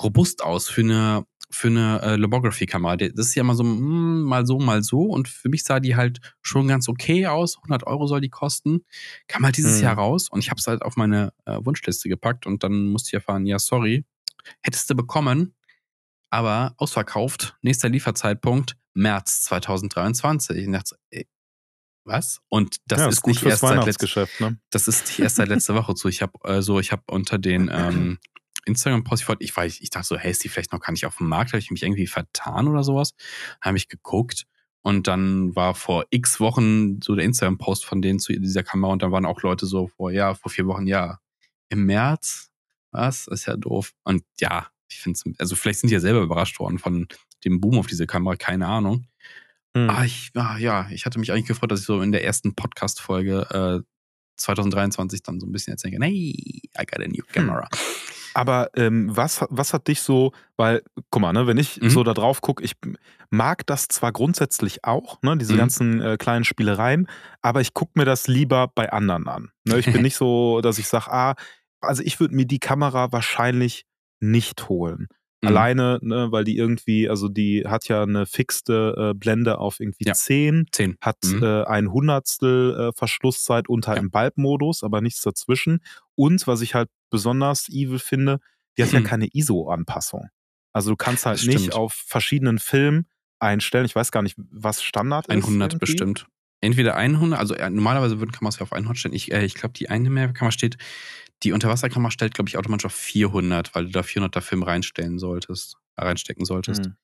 robust 0.01 0.41
aus 0.41 0.69
für 0.69 0.81
eine, 0.81 1.25
für 1.51 1.67
eine 1.67 2.01
äh, 2.01 2.15
Lomography-Kamera. 2.15 2.95
Die- 2.95 3.13
Das 3.13 3.27
ist 3.27 3.35
ja 3.35 3.43
mal 3.43 3.55
so, 3.57 3.63
hm, 3.65 4.23
mal 4.23 4.45
so, 4.45 4.57
mal 4.57 4.81
so. 4.83 5.01
Und 5.01 5.27
für 5.27 5.49
mich 5.49 5.65
sah 5.65 5.81
die 5.81 5.97
halt 5.97 6.19
schon 6.41 6.69
ganz 6.69 6.87
okay 6.87 7.27
aus. 7.27 7.57
100 7.61 7.85
Euro 7.85 8.07
soll 8.07 8.21
die 8.21 8.29
kosten. 8.29 8.85
Kam 9.27 9.43
halt 9.43 9.57
dieses 9.57 9.79
Mhm. 9.79 9.83
Jahr 9.83 9.95
raus 9.97 10.29
und 10.29 10.39
ich 10.39 10.49
habe 10.49 10.59
es 10.59 10.67
halt 10.67 10.81
auf 10.81 10.95
meine 10.95 11.33
äh, 11.45 11.57
Wunschliste 11.61 12.07
gepackt 12.07 12.47
und 12.47 12.63
dann 12.63 12.85
musste 12.87 13.09
ich 13.09 13.13
erfahren, 13.15 13.45
ja, 13.45 13.59
sorry, 13.59 14.05
hättest 14.61 14.89
du 14.89 14.95
bekommen, 14.95 15.53
aber 16.29 16.73
ausverkauft. 16.77 17.57
Nächster 17.61 17.89
Lieferzeitpunkt 17.89 18.77
März 18.93 19.43
2023. 19.43 20.57
Ich 20.57 20.71
dachte, 20.71 20.95
ey, 21.11 21.27
was? 22.05 22.41
Und 22.49 22.77
das 22.85 22.99
ja, 22.99 23.07
ist, 23.07 23.25
nicht 23.27 23.43
erst 23.43 23.61
seit 23.61 23.71
letzt, 23.71 23.81
Weihnachtsgeschäft. 23.81 24.41
Ne? 24.41 24.59
das 24.71 24.87
ist 24.87 25.07
nicht 25.07 25.19
erst 25.19 25.37
seit 25.37 25.49
letzter 25.49 25.75
Woche 25.75 25.93
so. 25.95 26.09
Ich 26.09 26.21
habe 26.21 26.33
also 26.43 26.79
ich 26.79 26.91
habe 26.91 27.03
unter 27.07 27.37
den 27.37 27.69
ähm, 27.73 28.19
Instagram 28.65 29.03
Post 29.03 29.23
ich, 29.23 29.27
wollte- 29.29 29.43
ich 29.43 29.55
weiß 29.55 29.79
ich 29.79 29.89
dachte 29.89 30.07
so, 30.07 30.17
hey, 30.17 30.31
ist 30.31 30.43
die 30.43 30.49
vielleicht 30.49 30.73
noch 30.73 30.79
gar 30.79 30.91
nicht 30.91 31.05
auf 31.05 31.17
dem 31.17 31.27
Markt, 31.27 31.51
habe 31.51 31.59
ich 31.59 31.71
mich 31.71 31.83
irgendwie 31.83 32.07
vertan 32.07 32.67
oder 32.67 32.83
sowas? 32.83 33.13
Habe 33.61 33.77
ich 33.77 33.87
geguckt 33.87 34.45
und 34.81 35.07
dann 35.07 35.55
war 35.55 35.75
vor 35.75 36.05
X 36.09 36.39
Wochen 36.39 37.01
so 37.01 37.15
der 37.15 37.25
Instagram 37.25 37.57
Post 37.57 37.85
von 37.85 38.01
denen 38.01 38.19
zu 38.19 38.33
dieser 38.33 38.63
Kamera 38.63 38.91
und 38.91 39.01
dann 39.01 39.11
waren 39.11 39.25
auch 39.25 39.41
Leute 39.41 39.65
so 39.65 39.87
vor 39.87 40.11
ja, 40.11 40.33
vor 40.33 40.51
vier 40.51 40.67
Wochen, 40.67 40.87
ja, 40.87 41.19
im 41.69 41.85
März. 41.85 42.49
Was? 42.91 43.27
Ist 43.27 43.47
ja 43.47 43.57
doof. 43.57 43.93
Und 44.03 44.23
ja, 44.39 44.67
ich 44.93 45.01
finde 45.01 45.19
es, 45.23 45.39
also 45.39 45.55
vielleicht 45.55 45.79
sind 45.79 45.89
die 45.89 45.93
ja 45.95 45.99
selber 45.99 46.21
überrascht 46.21 46.59
worden 46.59 46.79
von 46.79 47.07
dem 47.43 47.59
Boom 47.59 47.77
auf 47.79 47.87
diese 47.87 48.07
Kamera, 48.07 48.35
keine 48.35 48.67
Ahnung. 48.67 49.05
Hm. 49.75 49.89
Ah, 49.89 50.05
ich, 50.05 50.31
ah, 50.35 50.57
ja, 50.57 50.87
ich 50.91 51.05
hatte 51.05 51.19
mich 51.19 51.31
eigentlich 51.31 51.47
gefreut, 51.47 51.71
dass 51.71 51.79
ich 51.81 51.85
so 51.85 52.01
in 52.01 52.11
der 52.11 52.23
ersten 52.23 52.53
Podcast-Folge 52.55 53.81
äh, 53.83 53.87
2023 54.37 55.23
dann 55.23 55.39
so 55.39 55.45
ein 55.47 55.51
bisschen 55.51 55.71
erzählen 55.73 55.93
kann, 55.93 56.03
hey, 56.03 56.61
I 56.79 56.85
got 56.85 56.99
a 57.03 57.07
new 57.07 57.23
camera. 57.31 57.67
Aber 58.35 58.69
ähm, 58.75 59.15
was, 59.15 59.45
was 59.49 59.73
hat 59.73 59.87
dich 59.87 60.01
so, 60.01 60.31
weil, 60.57 60.81
guck 61.11 61.21
mal, 61.21 61.33
ne, 61.33 61.45
wenn 61.45 61.57
ich 61.57 61.79
Mhm. 61.81 61.89
so 61.91 62.03
da 62.03 62.13
drauf 62.15 62.41
gucke, 62.41 62.63
ich 62.63 62.73
mag 63.29 63.65
das 63.67 63.87
zwar 63.87 64.11
grundsätzlich 64.11 64.83
auch, 64.85 65.21
ne, 65.21 65.37
diese 65.37 65.53
Mhm. 65.53 65.57
ganzen 65.57 66.01
äh, 66.01 66.17
kleinen 66.17 66.43
Spielereien, 66.43 67.07
aber 67.43 67.61
ich 67.61 67.73
gucke 67.75 67.91
mir 67.95 68.05
das 68.05 68.27
lieber 68.27 68.69
bei 68.73 68.91
anderen 68.91 69.27
an. 69.27 69.51
Ne, 69.65 69.77
ich 69.77 69.85
bin 69.85 70.01
nicht 70.01 70.15
so, 70.15 70.61
dass 70.61 70.79
ich 70.79 70.87
sage, 70.87 71.11
ah, 71.11 71.35
also 71.79 72.01
ich 72.01 72.19
würde 72.19 72.33
mir 72.35 72.45
die 72.45 72.59
Kamera 72.59 73.11
wahrscheinlich 73.11 73.85
nicht 74.23 74.69
holen. 74.69 75.07
Mhm. 75.41 75.47
Alleine, 75.49 75.99
ne, 76.01 76.31
weil 76.31 76.43
die 76.45 76.55
irgendwie, 76.57 77.09
also 77.09 77.27
die 77.27 77.63
hat 77.67 77.87
ja 77.89 78.03
eine 78.03 78.25
fixte 78.25 79.11
äh, 79.11 79.13
Blende 79.13 79.57
auf 79.57 79.79
irgendwie 79.79 80.05
Ja. 80.07 80.13
10, 80.13 80.67
10. 80.71 80.95
hat 81.01 81.17
Mhm. 81.25 81.43
äh, 81.43 81.63
ein 81.65 81.91
Hundertstel 81.91 82.89
äh, 82.89 82.91
Verschlusszeit 82.95 83.67
halt 83.69 83.87
Ja. 83.87 83.95
im 83.95 84.09
Bulb-Modus, 84.11 84.83
aber 84.83 85.01
nichts 85.01 85.21
dazwischen. 85.21 85.81
Und 86.15 86.47
was 86.47 86.61
ich 86.61 86.73
halt 86.75 86.89
besonders 87.09 87.67
evil 87.69 87.99
finde, 87.99 88.39
die 88.77 88.83
hat 88.83 88.91
ja 88.93 89.01
Mhm. 89.01 89.03
keine 89.05 89.27
ISO-Anpassung. 89.33 90.29
Also 90.71 90.89
du 90.91 90.95
kannst 90.95 91.25
halt 91.25 91.37
Das 91.39 91.45
nicht 91.45 91.59
stimmt. 91.59 91.75
auf 91.75 91.93
verschiedenen 91.93 92.57
Filmen 92.59 93.05
einstellen. 93.39 93.85
Ich 93.85 93.95
weiß 93.95 94.11
gar 94.11 94.21
nicht, 94.23 94.35
was 94.49 94.81
Standard 94.81 95.27
ist. 95.27 95.35
100 95.35 95.73
irgendwie. 95.73 95.79
bestimmt. 95.79 96.25
entweder 96.61 96.95
100, 96.95 97.37
also 97.37 97.53
äh, 97.55 97.69
normalerweise 97.69 98.19
würden 98.21 98.31
Kameras 98.31 98.57
ja 98.57 98.61
auf 98.63 98.71
100 98.71 98.97
stellen. 98.97 99.13
Ich, 99.13 99.33
äh, 99.33 99.43
ich 99.43 99.53
glaube, 99.55 99.73
die 99.73 99.89
eine 99.89 100.09
mehr 100.09 100.31
Kamera 100.31 100.53
steht, 100.53 100.77
die 101.43 101.51
Unterwasserkamera 101.51 102.11
stellt, 102.11 102.33
glaube 102.33 102.49
ich, 102.49 102.57
automatisch 102.57 102.85
auf 102.85 102.93
400, 102.93 103.73
weil 103.75 103.85
du 103.85 103.91
da 103.91 104.01
400er 104.01 104.41
Film 104.41 104.63
reinstellen 104.63 105.19
solltest, 105.19 105.77
äh, 105.97 106.03
reinstecken 106.03 106.45
solltest. 106.45 106.85
Hm. 106.85 106.95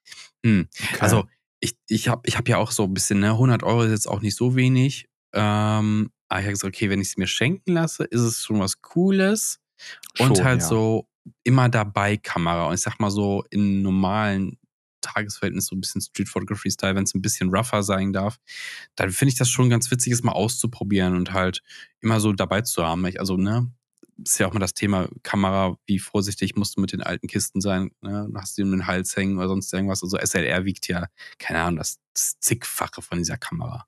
Hm. 0.45 0.67
Okay. 0.79 0.97
Also 0.99 1.27
ich, 1.59 1.77
ich 1.87 2.07
habe 2.07 2.21
ich 2.25 2.37
hab 2.37 2.47
ja 2.47 2.57
auch 2.57 2.71
so 2.71 2.83
ein 2.83 2.93
bisschen, 2.93 3.19
ne, 3.19 3.31
100 3.31 3.63
Euro 3.63 3.83
ist 3.83 3.91
jetzt 3.91 4.07
auch 4.07 4.21
nicht 4.21 4.35
so 4.35 4.55
wenig. 4.55 5.07
Ähm, 5.33 6.11
aber 6.27 6.39
ich 6.39 6.45
habe 6.45 6.53
gesagt, 6.53 6.75
okay, 6.75 6.89
wenn 6.89 7.01
ich 7.01 7.09
es 7.09 7.17
mir 7.17 7.27
schenken 7.27 7.73
lasse, 7.73 8.03
ist 8.05 8.21
es 8.21 8.43
schon 8.43 8.59
was 8.59 8.81
Cooles. 8.81 9.59
Und 10.19 10.37
Schon, 10.37 10.45
halt 10.45 10.61
ja. 10.61 10.67
so 10.67 11.07
immer 11.43 11.69
dabei 11.69 12.17
Kamera. 12.17 12.67
Und 12.67 12.75
ich 12.75 12.81
sag 12.81 12.99
mal 12.99 13.11
so 13.11 13.43
in 13.49 13.81
normalen 13.81 14.57
Tagesverhältnis 15.01 15.67
so 15.67 15.75
ein 15.75 15.81
bisschen 15.81 16.01
Street 16.01 16.29
Photography 16.29 16.71
Style, 16.71 16.95
wenn 16.95 17.03
es 17.03 17.13
ein 17.13 17.21
bisschen 17.21 17.49
rougher 17.49 17.83
sein 17.83 18.13
darf, 18.13 18.37
dann 18.95 19.11
finde 19.11 19.31
ich 19.31 19.37
das 19.37 19.49
schon 19.49 19.69
ganz 19.69 19.89
witzig, 19.91 20.13
es 20.13 20.23
mal 20.23 20.33
auszuprobieren 20.33 21.15
und 21.15 21.33
halt 21.33 21.61
immer 22.01 22.19
so 22.19 22.33
dabei 22.33 22.61
zu 22.61 22.85
haben. 22.85 23.05
Ich, 23.05 23.19
also, 23.19 23.37
ne, 23.37 23.71
ist 24.25 24.39
ja 24.39 24.47
auch 24.47 24.53
mal 24.53 24.59
das 24.59 24.73
Thema 24.73 25.07
Kamera, 25.23 25.75
wie 25.85 25.99
vorsichtig 25.99 26.55
musst 26.55 26.77
du 26.77 26.81
mit 26.81 26.91
den 26.91 27.01
alten 27.01 27.27
Kisten 27.27 27.61
sein, 27.61 27.91
ne? 28.01 28.29
Hast 28.35 28.57
du 28.57 28.63
den 28.63 28.73
um 28.73 28.79
den 28.79 28.87
Hals 28.87 29.15
hängen 29.15 29.37
oder 29.37 29.47
sonst 29.47 29.73
irgendwas. 29.73 30.03
Also 30.03 30.17
SLR 30.17 30.65
wiegt 30.65 30.87
ja, 30.87 31.07
keine 31.37 31.61
Ahnung, 31.61 31.77
das, 31.77 31.97
das 32.13 32.39
zigfache 32.39 33.01
von 33.01 33.17
dieser 33.17 33.37
Kamera. 33.37 33.85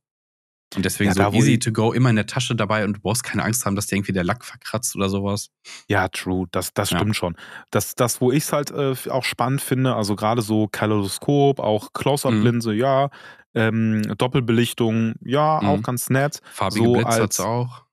Und 0.73 0.85
deswegen 0.85 1.11
Ja, 1.13 1.29
so 1.29 1.37
easy 1.37 1.59
to 1.59 1.73
go, 1.73 1.91
immer 1.91 2.09
in 2.09 2.15
der 2.15 2.27
Tasche 2.27 2.55
dabei 2.55 2.85
und 2.85 2.93
du 2.95 3.01
brauchst 3.01 3.25
keine 3.25 3.43
Angst 3.43 3.65
haben, 3.65 3.75
dass 3.75 3.87
dir 3.87 3.97
irgendwie 3.97 4.13
der 4.13 4.23
Lack 4.23 4.45
verkratzt 4.45 4.95
oder 4.95 5.09
sowas. 5.09 5.49
Ja, 5.89 6.07
true, 6.07 6.47
das, 6.51 6.73
das 6.73 6.91
Ja. 6.91 6.97
stimmt 6.97 7.17
schon. 7.17 7.35
Das, 7.71 7.93
das 7.95 8.21
wo 8.21 8.31
ich 8.31 8.43
es 8.45 8.53
halt 8.53 8.71
äh, 8.71 8.95
auch 9.09 9.25
spannend 9.25 9.59
finde, 9.61 9.95
also 9.95 10.15
gerade 10.15 10.41
so 10.41 10.69
Kaleidoskop, 10.69 11.59
auch 11.59 11.91
Close-Up-Linse, 11.91 12.73
ja, 12.73 13.09
ähm, 13.53 14.15
Doppelbelichtung, 14.17 15.15
ja, 15.25 15.59
Mhm. 15.61 15.67
auch 15.67 15.83
ganz 15.83 16.09
nett. 16.09 16.39
Farbige 16.53 16.85
So 16.85 16.93
Blitze 16.93 17.07
als- 17.09 17.19
hat's 17.19 17.39
auch. 17.41 17.83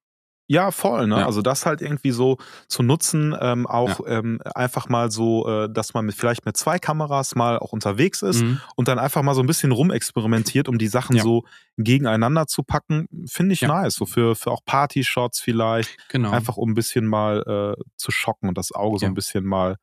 Ja, 0.51 0.71
voll, 0.71 1.07
ne? 1.07 1.21
Ja. 1.21 1.27
Also 1.27 1.43
das 1.43 1.67
halt 1.67 1.83
irgendwie 1.83 2.11
so 2.11 2.39
zu 2.69 2.83
nutzen, 2.83 3.37
ähm, 3.39 3.67
auch 3.67 4.01
ähm, 4.07 4.41
einfach 4.55 4.89
mal 4.89 5.11
so, 5.11 5.47
äh, 5.47 5.69
dass 5.71 5.93
man 5.93 6.07
mit, 6.07 6.15
vielleicht 6.15 6.47
mit 6.47 6.57
zwei 6.57 6.79
Kameras 6.79 7.35
mal 7.35 7.59
auch 7.59 7.73
unterwegs 7.73 8.23
ist 8.23 8.43
Mhm. 8.43 8.59
und 8.75 8.89
dann 8.89 8.99
einfach 8.99 9.23
mal 9.23 9.35
so 9.35 9.43
ein 9.43 9.47
bisschen 9.47 9.73
rumexperimentiert, 9.73 10.67
um 10.69 10.79
die 10.79 10.89
Sachen 10.89 11.17
Ja. 11.17 11.23
so 11.23 11.45
gegeneinander 11.77 12.47
zu 12.47 12.63
packen, 12.63 13.09
finde 13.27 13.53
ich 13.53 13.61
Ja. 13.61 13.69
nice. 13.69 13.95
So 13.95 14.07
für, 14.07 14.35
für 14.37 14.51
auch 14.51 14.65
Party-Shots 14.65 15.39
vielleicht, 15.41 15.97
Genau. 16.09 16.31
einfach 16.31 16.57
um 16.57 16.71
ein 16.71 16.75
bisschen 16.75 17.05
mal 17.07 17.77
äh, 17.79 17.83
zu 17.99 18.11
schocken 18.11 18.49
und 18.49 18.57
das 18.57 18.73
Auge 18.73 18.99
so 19.01 19.05
Ja. 19.05 19.11
ein 19.11 19.15
bisschen 19.15 19.45
mal 19.45 19.77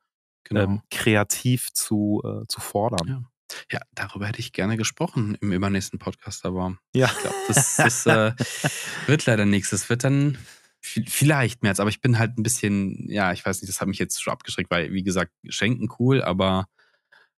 genau. 0.46 0.62
ähm, 0.62 0.82
kreativ 0.90 1.72
zu, 1.74 2.24
äh, 2.26 2.46
zu 2.48 2.60
fordern. 2.60 3.28
Ja. 3.72 3.80
Darüber 3.94 4.28
hätte 4.28 4.40
ich 4.40 4.54
gerne 4.54 4.78
gesprochen 4.78 5.38
im 5.42 5.52
übernächsten 5.52 6.00
Podcast, 6.00 6.46
aber 6.46 6.78
Ja. 6.94 7.08
ich 7.08 7.18
glaube, 7.22 7.36
das, 7.48 7.76
das 7.78 8.06
äh, 8.06 8.34
wird 9.08 9.26
leider 9.26 9.46
nichts. 9.46 9.72
Es 9.72 9.90
wird 9.90 10.04
dann 10.04 10.38
vi- 10.84 11.06
vielleicht 11.10 11.62
März, 11.64 11.80
aber 11.80 11.90
ich 11.90 12.02
bin 12.02 12.18
halt 12.20 12.38
ein 12.38 12.44
bisschen, 12.44 13.08
ja, 13.10 13.32
ich 13.34 13.46
weiß 13.46 13.62
nicht, 13.62 13.70
das 13.70 13.82
hat 13.82 13.88
mich 13.88 14.00
jetzt 14.00 14.22
schon 14.22 14.34
abgeschreckt, 14.34 14.72
weil, 14.72 14.92
wie 14.94 15.04
gesagt, 15.04 15.32
schenken 15.48 15.90
cool, 16.00 16.22
aber 16.24 16.66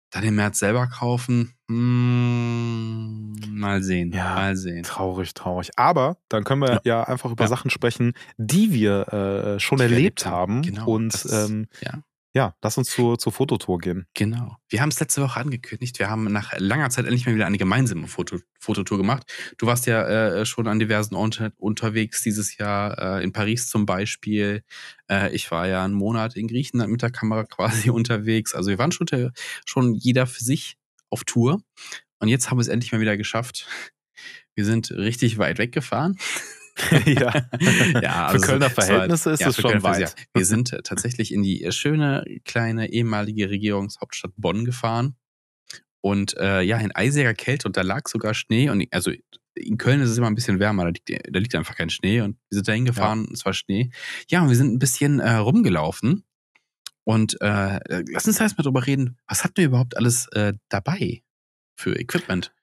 dann 0.09 0.23
im 0.23 0.35
März 0.35 0.59
selber 0.59 0.87
kaufen, 0.87 1.53
hm, 1.67 3.33
mal 3.49 3.83
sehen, 3.83 4.11
Ja. 4.13 4.35
mal 4.35 4.55
sehen. 4.55 4.83
Traurig, 4.83 5.33
traurig. 5.33 5.71
Aber 5.77 6.17
dann 6.29 6.43
können 6.45 6.61
wir 6.61 6.71
ja, 6.71 6.79
Ja. 6.85 7.03
einfach 7.03 7.31
über 7.31 7.43
Ja. 7.43 7.47
Sachen 7.49 7.69
sprechen, 7.69 8.13
die 8.37 8.71
wir 8.73 9.07
äh, 9.13 9.59
schon 9.59 9.77
Die 9.79 9.83
erlebt 9.83 9.97
erlebt 10.23 10.25
haben. 10.25 10.61
Genau, 10.61 10.87
Und 10.87 11.13
das 11.13 11.49
ähm, 11.49 11.67
ja. 12.33 12.55
lass 12.61 12.77
uns 12.77 12.89
zur, 12.89 13.17
zur 13.17 13.31
Fototour 13.31 13.79
gehen. 13.79 14.07
Genau. 14.13 14.57
Wir 14.69 14.81
haben 14.81 14.89
es 14.89 14.99
letzte 14.99 15.21
Woche 15.21 15.39
angekündigt. 15.39 15.99
Wir 15.99 16.09
haben 16.09 16.25
nach 16.25 16.53
langer 16.57 16.89
Zeit 16.89 17.05
endlich 17.05 17.25
mal 17.25 17.35
wieder 17.35 17.45
eine 17.45 17.57
gemeinsame 17.57 18.07
Foto 18.07 18.37
Fototour 18.59 18.97
gemacht. 18.97 19.23
Du 19.57 19.65
warst 19.65 19.85
ja 19.85 20.03
äh, 20.07 20.45
schon 20.45 20.67
an 20.67 20.79
diversen 20.79 21.15
Orten 21.15 21.51
unterwegs 21.57 22.21
dieses 22.21 22.57
Jahr, 22.57 23.19
äh, 23.19 23.23
in 23.23 23.31
Paris 23.31 23.69
zum 23.69 23.85
Beispiel. 23.85 24.63
Äh, 25.09 25.33
ich 25.35 25.49
war 25.51 25.67
ja 25.67 25.83
einen 25.83 25.93
Monat 25.93 26.35
in 26.35 26.47
Griechenland 26.47 26.91
mit 26.91 27.01
der 27.01 27.11
Kamera 27.11 27.43
quasi 27.45 27.89
unterwegs. 27.89 28.53
Also 28.53 28.69
wir 28.69 28.77
waren 28.77 28.91
schon, 28.91 29.07
schon 29.65 29.93
jeder 29.95 30.27
für 30.27 30.43
sich 30.43 30.77
auf 31.09 31.23
Tour. 31.23 31.61
Und 32.19 32.27
jetzt 32.27 32.49
haben 32.49 32.57
wir 32.57 32.61
es 32.61 32.67
endlich 32.67 32.91
mal 32.91 33.01
wieder 33.01 33.17
geschafft. 33.17 33.67
Wir 34.55 34.65
sind 34.65 34.91
richtig 34.91 35.37
weit 35.37 35.59
weggefahren. 35.59 36.17
ja. 37.05 37.33
ja, 38.01 38.29
Für 38.29 38.33
also 38.33 38.45
Kölner 38.47 38.67
es 38.67 38.77
war- 38.77 38.85
Verhältnisse 38.85 39.31
ist 39.31 39.39
ja, 39.41 39.49
es 39.49 39.55
für 39.55 39.61
schon 39.63 39.71
Kölner 39.71 39.83
weit. 39.83 39.99
ja. 40.01 40.09
Wir 40.33 40.45
sind 40.53 40.69
tatsächlich 40.83 41.33
in 41.33 41.43
die 41.43 41.65
schöne 41.71 42.23
kleine 42.45 42.91
ehemalige 42.91 43.49
Regierungshauptstadt 43.49 44.31
Bonn 44.37 44.65
gefahren. 44.65 45.15
Und 46.01 46.37
äh, 46.37 46.61
ja, 46.61 46.77
in 46.77 46.95
eisiger 46.95 47.33
Kälte 47.33 47.67
und 47.67 47.75
da 47.75 47.81
lag 47.81 48.07
sogar 48.07 48.33
Schnee. 48.33 48.69
Und 48.69 48.85
also 48.91 49.11
in 49.55 49.77
Köln 49.77 50.01
ist 50.01 50.09
es 50.09 50.17
immer 50.17 50.27
ein 50.27 50.35
bisschen 50.35 50.59
wärmer, 50.59 50.83
da 50.83 50.89
liegt, 50.89 51.09
da 51.09 51.39
liegt 51.39 51.55
einfach 51.55 51.75
kein 51.75 51.89
Schnee. 51.89 52.21
Und 52.21 52.37
wir 52.49 52.55
sind 52.57 52.67
da 52.67 52.73
hingefahren, 52.73 53.27
es 53.33 53.43
war 53.45 53.53
Schnee. 53.53 53.89
Ja, 54.29 54.43
und 54.43 54.49
wir 54.49 54.55
sind 54.55 54.71
ein 54.73 54.79
bisschen 54.79 55.19
äh, 55.19 55.33
rumgelaufen. 55.33 56.23
Und 57.03 57.41
äh, 57.41 57.79
lass 58.11 58.27
uns 58.27 58.39
erst 58.39 58.57
mal 58.57 58.63
drüber 58.63 58.85
reden, 58.85 59.17
was 59.27 59.43
hatten 59.43 59.57
wir 59.57 59.65
überhaupt 59.65 59.97
alles 59.97 60.27
äh, 60.33 60.53
dabei 60.69 61.23
für 61.75 61.97
Equipment? 61.97 62.53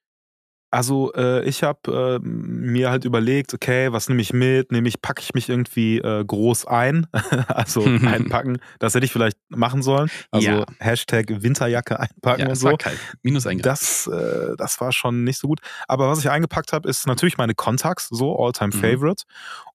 Also 0.75 1.13
äh, 1.13 1.41
ich 1.45 1.63
habe 1.63 2.19
äh, 2.21 2.27
mir 2.27 2.89
halt 2.89 3.05
überlegt, 3.05 3.53
okay, 3.53 3.93
was 3.93 4.09
nehme 4.09 4.21
ich 4.21 4.33
mit? 4.33 4.73
Nehme 4.73 4.89
ich, 4.89 5.01
packe 5.01 5.21
ich 5.21 5.33
mich 5.33 5.47
irgendwie 5.47 5.99
äh, 5.99 6.21
groß 6.25 6.65
ein? 6.65 7.07
also 7.47 7.81
einpacken. 8.05 8.57
Das 8.79 8.93
hätte 8.93 9.05
ich 9.05 9.13
vielleicht 9.13 9.37
machen 9.47 9.81
sollen. 9.81 10.09
Also 10.31 10.49
Ja. 10.49 10.65
Hashtag 10.79 11.27
Winterjacke 11.29 11.97
einpacken 12.01 12.41
ja, 12.41 12.49
und 12.49 12.55
so. 12.55 12.67
war 12.67 12.77
kalt. 12.77 12.99
Minus 13.21 13.47
ein 13.47 13.59
Grad. 13.59 13.67
Das, 13.67 14.07
äh, 14.07 14.57
das 14.57 14.81
war 14.81 14.91
schon 14.91 15.23
nicht 15.23 15.39
so 15.39 15.47
gut. 15.47 15.61
Aber 15.87 16.09
was 16.09 16.19
ich 16.19 16.29
eingepackt 16.29 16.73
habe, 16.73 16.89
ist 16.89 17.07
natürlich 17.07 17.37
meine 17.37 17.55
Contacts, 17.55 18.09
so 18.09 18.37
All-Time 18.37 18.71
Mhm. 18.75 18.79
Favorite. 18.81 19.23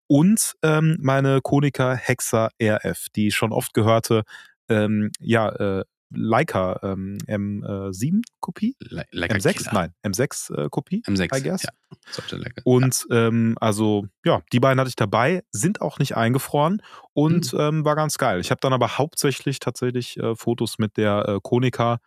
Und 0.07 0.55
ähm, 0.63 0.99
meine 1.01 1.41
Konica 1.41 1.95
Hexa 1.95 2.51
RF, 2.63 3.07
die 3.17 3.31
schon 3.31 3.53
oft 3.53 3.73
gehörte, 3.73 4.25
ähm, 4.69 5.11
ja, 5.19 5.49
äh, 5.49 5.85
Leica 6.13 6.81
ähm, 6.83 7.19
M7-Kopie? 7.27 8.77
Le 8.81 9.05
lecker 9.11 9.37
M6? 9.37 9.53
Killer. 9.55 9.73
Nein, 9.73 9.95
M6-Kopie. 10.05 11.03
M6. 11.07 11.39
I 11.39 11.43
guess. 11.43 11.63
Ja, 11.63 11.71
sollte. 12.11 12.41
Und 12.65 13.07
ähm, 13.11 13.57
also, 13.61 14.07
ja, 14.25 14.43
die 14.53 14.61
beiden 14.61 14.81
hatte 14.81 14.89
ich 14.89 14.97
dabei, 14.97 15.43
sind 15.53 15.81
auch 15.81 15.99
nicht 15.99 16.17
eingefroren 16.17 16.83
und 17.13 17.53
Mhm. 17.53 17.59
ähm, 17.61 17.85
war 17.85 17.97
ganz 17.97 18.19
geil. 18.19 18.41
Ich 18.41 18.51
habe 18.51 18.61
dann 18.61 18.73
aber 18.73 18.99
hauptsächlich 18.99 19.59
tatsächlich 19.61 20.17
äh, 20.19 20.35
Fotos 20.37 20.79
mit 20.79 20.97
der 20.97 21.29
äh, 21.29 21.39
Konica 21.43 21.99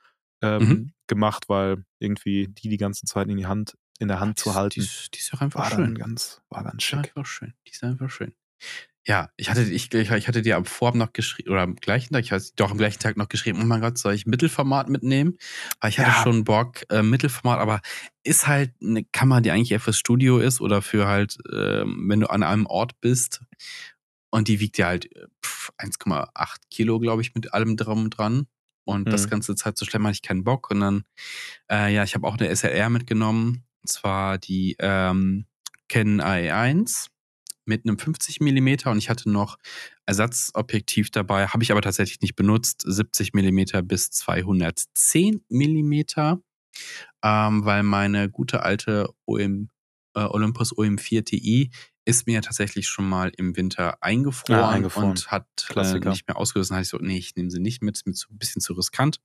ähm, 0.41 0.61
Mhm. 0.67 0.93
gemacht, 1.07 1.45
weil 1.47 1.85
irgendwie 1.99 2.47
die 2.49 2.67
die 2.69 2.77
ganze 2.77 3.05
Zeit 3.05 3.29
in 3.29 3.37
die 3.37 3.45
Hand, 3.45 3.75
in 3.99 4.09
der 4.09 4.19
Hand 4.19 4.37
die 4.39 4.43
zu 4.43 4.49
ist- 4.49 4.55
halten, 4.55 4.73
Die 4.81 4.85
ist, 4.85 5.13
die 5.13 5.19
ist 5.19 5.31
doch 5.33 5.39
einfach 5.41 5.59
war 5.61 5.71
schön. 5.71 5.95
ganz, 5.95 6.41
war 6.49 6.63
ganz 6.63 6.73
Die 6.73 6.77
ist 6.77 6.83
schick. 6.83 6.97
einfach 6.99 7.25
schön. 7.25 7.53
Die 7.65 7.71
ist 7.71 7.83
einfach 7.83 8.09
schön. 8.09 8.33
Ja, 9.05 9.29
ich 9.35 9.49
hatte, 9.49 9.63
ich, 9.63 9.93
ich 9.93 10.27
hatte 10.29 10.41
dir 10.41 10.55
am 10.55 10.63
Vorabend 10.63 10.99
noch 11.03 11.11
geschrieben, 11.11 11.49
oder 11.51 11.61
am 11.61 11.75
gleichen 11.75 12.13
Tag, 12.13 12.23
ich 12.23 12.31
weiß, 12.31 12.55
doch 12.55 12.71
am 12.71 12.77
gleichen 12.77 12.99
Tag 12.99 13.17
noch 13.17 13.27
geschrieben, 13.27 13.59
oh 13.61 13.65
mein 13.65 13.81
Gott, 13.81 13.97
soll 13.97 14.13
ich 14.13 14.25
Mittelformat 14.25 14.87
mitnehmen? 14.87 15.37
Weil 15.81 15.89
ich 15.89 15.99
hatte 15.99 16.11
Ja. 16.11 16.23
schon 16.23 16.45
Bock, 16.45 16.83
äh, 16.89 17.01
Mittelformat, 17.03 17.59
aber 17.59 17.81
ist 18.23 18.47
halt 18.47 18.71
eine 18.81 19.03
Kamera, 19.03 19.41
die 19.41 19.51
eigentlich 19.51 19.71
eher 19.71 19.81
fürs 19.81 19.97
Studio 19.97 20.37
ist 20.39 20.61
oder 20.61 20.81
für 20.81 21.05
halt, 21.07 21.37
ähm, 21.53 22.05
wenn 22.07 22.21
du 22.21 22.29
an 22.29 22.43
einem 22.43 22.65
Ort 22.65 23.01
bist. 23.01 23.41
Und 24.31 24.47
die 24.47 24.59
wiegt 24.61 24.77
ja 24.77 24.87
halt 24.87 25.13
äh, 25.15 25.27
pff, 25.45 25.71
1,8 25.77 26.61
Kilo, 26.71 26.99
glaube 26.99 27.21
ich, 27.21 27.35
mit 27.35 27.53
allem 27.53 27.77
drum 27.77 28.05
und 28.05 28.11
dran. 28.17 28.47
Und 28.85 29.13
das 29.13 29.27
Mhm. 29.27 29.29
ganze 29.29 29.55
Zeit 29.55 29.77
zu 29.77 29.85
schlemmen 29.85 30.07
hatte 30.07 30.15
ich 30.15 30.21
keinen 30.21 30.43
Bock. 30.45 30.71
Und 30.71 30.79
dann, 30.81 31.03
äh, 31.71 31.93
ja, 31.93 32.03
ich 32.03 32.15
habe 32.15 32.27
auch 32.27 32.37
eine 32.37 32.49
SLR 32.49 32.89
mitgenommen. 32.89 33.63
Und 33.83 33.89
zwar 33.89 34.37
die 34.37 34.75
ähm, 34.79 35.45
Canon 35.89 36.21
AE1 36.21 37.07
mit 37.65 37.85
einem 37.85 37.97
50 37.97 38.41
Millimeter 38.41 38.91
und 38.91 38.97
ich 38.97 39.09
hatte 39.09 39.29
noch 39.29 39.57
Ersatzobjektiv 40.05 41.11
dabei, 41.11 41.47
habe 41.47 41.63
ich 41.63 41.71
aber 41.71 41.81
tatsächlich 41.81 42.21
nicht 42.21 42.35
benutzt, 42.35 42.83
70 42.85 43.33
Millimeter 43.33 43.81
bis 43.81 44.11
210 44.11 45.43
Millimeter, 45.49 46.41
ähm, 47.23 47.65
weil 47.65 47.83
meine 47.83 48.29
gute 48.29 48.63
alte 48.63 49.09
OM, 49.25 49.69
äh, 50.15 50.21
Olympus 50.21 50.75
OM4 50.75 51.23
Ti 51.25 51.71
ist 52.05 52.27
mir 52.27 52.41
tatsächlich 52.41 52.87
schon 52.87 53.07
mal 53.07 53.31
im 53.37 53.55
Winter 53.55 53.97
eingefroren, 54.01 54.59
Ah, 54.59 54.69
eingefroren. 54.71 55.11
und 55.11 55.31
hat 55.31 55.45
äh, 55.75 55.99
nicht 56.09 56.27
mehr 56.27 56.37
ausgelöst. 56.37 56.69
Dann 56.71 56.77
hatte 56.77 56.83
ich 56.83 56.89
so, 56.89 56.97
nee, 56.97 57.17
ich 57.17 57.35
nehme 57.35 57.49
sie 57.49 57.59
nicht 57.59 57.81
mit, 57.81 57.95
ist 57.95 58.05
mir 58.07 58.13
zu, 58.13 58.29
ein 58.31 58.37
bisschen 58.37 58.61
zu 58.61 58.73
riskant. 58.73 59.19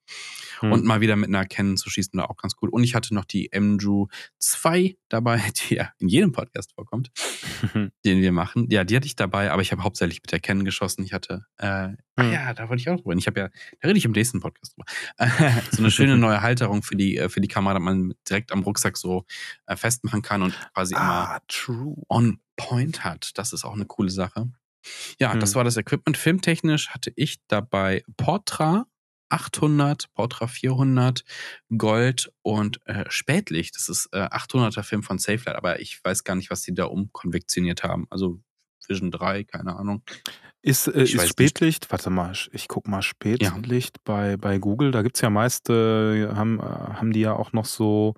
Hm. 0.61 0.73
Und 0.73 0.85
mal 0.85 1.01
wieder 1.01 1.17
mit 1.17 1.29
einer 1.29 1.45
Canon 1.45 1.77
zu 1.77 1.91
schießen, 1.91 2.19
war 2.19 2.31
auch 2.31 2.37
ganz 2.37 2.55
cool. 2.63 2.69
Und 2.69 2.85
ich 2.85 2.95
hatte 2.95 3.15
noch 3.15 3.25
die 3.25 3.51
MJU 3.59 4.07
2 4.39 4.97
dabei, 5.09 5.43
die 5.71 5.75
ja 5.77 5.93
in 5.99 6.09
jedem 6.09 6.33
Podcast 6.33 6.73
vorkommt, 6.75 7.11
den 8.05 8.21
wir 8.21 8.33
machen. 8.33 8.69
Ja, 8.71 8.85
die 8.85 8.97
hatte 8.97 9.07
ich 9.07 9.17
dabei, 9.17 9.51
aber 9.51 9.63
ich 9.63 9.73
habe 9.73 9.83
hauptsächlich 9.83 10.23
mit 10.23 10.31
der 10.33 10.41
Canon 10.41 10.65
geschossen. 10.65 11.03
Ich 11.05 11.13
hatte, 11.13 11.45
äh, 11.59 11.67
ah 11.67 11.97
Hm. 12.19 12.33
ja, 12.33 12.55
da 12.55 12.69
wollte 12.69 12.81
ich 12.81 12.89
auch 12.89 12.97
drüber. 13.01 13.15
Ich 13.17 13.27
habe 13.27 13.41
ja, 13.41 13.49
da 13.81 13.89
rede 13.89 13.99
ich 13.99 14.05
im 14.05 14.13
nächsten 14.13 14.41
Podcast 14.41 14.75
drüber. 14.77 14.87
so 15.73 15.79
eine 15.79 15.91
schöne 15.91 16.17
neue 16.19 16.43
Halterung 16.43 16.83
für 16.83 16.97
die, 16.97 17.17
äh, 17.17 17.29
für 17.29 17.41
die 17.41 17.49
Kamera, 17.49 17.75
dass 17.75 17.83
man 17.83 18.15
direkt 18.29 18.53
am 18.53 18.63
Rucksack 18.63 18.97
so 18.97 19.25
äh, 19.67 19.77
festmachen 19.77 20.23
kann 20.23 20.43
und 20.43 20.55
quasi 20.75 20.95
immer 20.95 21.03
ah, 21.31 21.41
true. 21.49 21.97
on 22.09 22.39
point 22.59 23.05
hat. 23.05 23.31
Das 23.37 23.55
ist 23.55 23.65
auch 23.65 23.73
eine 23.75 23.87
coole 23.87 24.11
Sache. 24.11 24.51
Ja, 25.19 25.33
Hm. 25.33 25.41
das 25.41 25.55
war 25.55 25.65
das 25.65 25.79
Equipment. 25.79 26.19
Filmtechnisch 26.19 26.91
hatte 26.91 27.13
ich 27.17 27.39
dabei 27.49 28.05
Portra 28.19 28.85
800, 29.31 30.13
Portra 30.15 30.47
400, 30.47 31.23
Gold 31.77 32.33
und 32.43 32.81
äh, 32.87 33.05
Spätlicht. 33.09 33.77
Das 33.77 33.89
ist 33.89 34.09
äh, 34.13 34.21
800er 34.25 34.83
Film 34.83 35.03
von 35.03 35.19
Safelight, 35.19 35.57
aber 35.57 35.81
ich 35.81 36.03
weiß 36.03 36.25
gar 36.25 36.35
nicht, 36.35 36.51
was 36.51 36.63
die 36.63 36.75
da 36.75 36.85
umkonvektioniert 36.85 37.83
haben. 37.83 38.07
Also 38.11 38.41
Vision 38.87 39.11
3, 39.11 39.45
keine 39.45 39.77
Ahnung. 39.77 40.03
Ist, 40.63 40.89
äh, 40.89 41.03
ist 41.03 41.29
Spätlicht, 41.29 41.83
nicht. 41.83 41.93
warte 41.93 42.09
mal, 42.11 42.33
ich 42.53 42.69
guck 42.69 42.89
mal 42.89 43.03
Spätlicht 43.03 43.97
ja. 43.99 44.03
bei, 44.05 44.37
bei 44.39 44.59
Google. 44.59 44.93
Da 44.93 45.03
gibt 45.03 45.17
es 45.17 45.21
ja 45.21 45.29
meist, 45.31 45.69
äh, 45.69 46.29
haben, 46.29 46.59
äh, 46.59 46.63
haben 46.63 47.13
die 47.13 47.21
ja 47.21 47.35
auch 47.35 47.53
noch 47.53 47.67
so, 47.67 48.15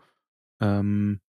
ähm, 0.61 1.21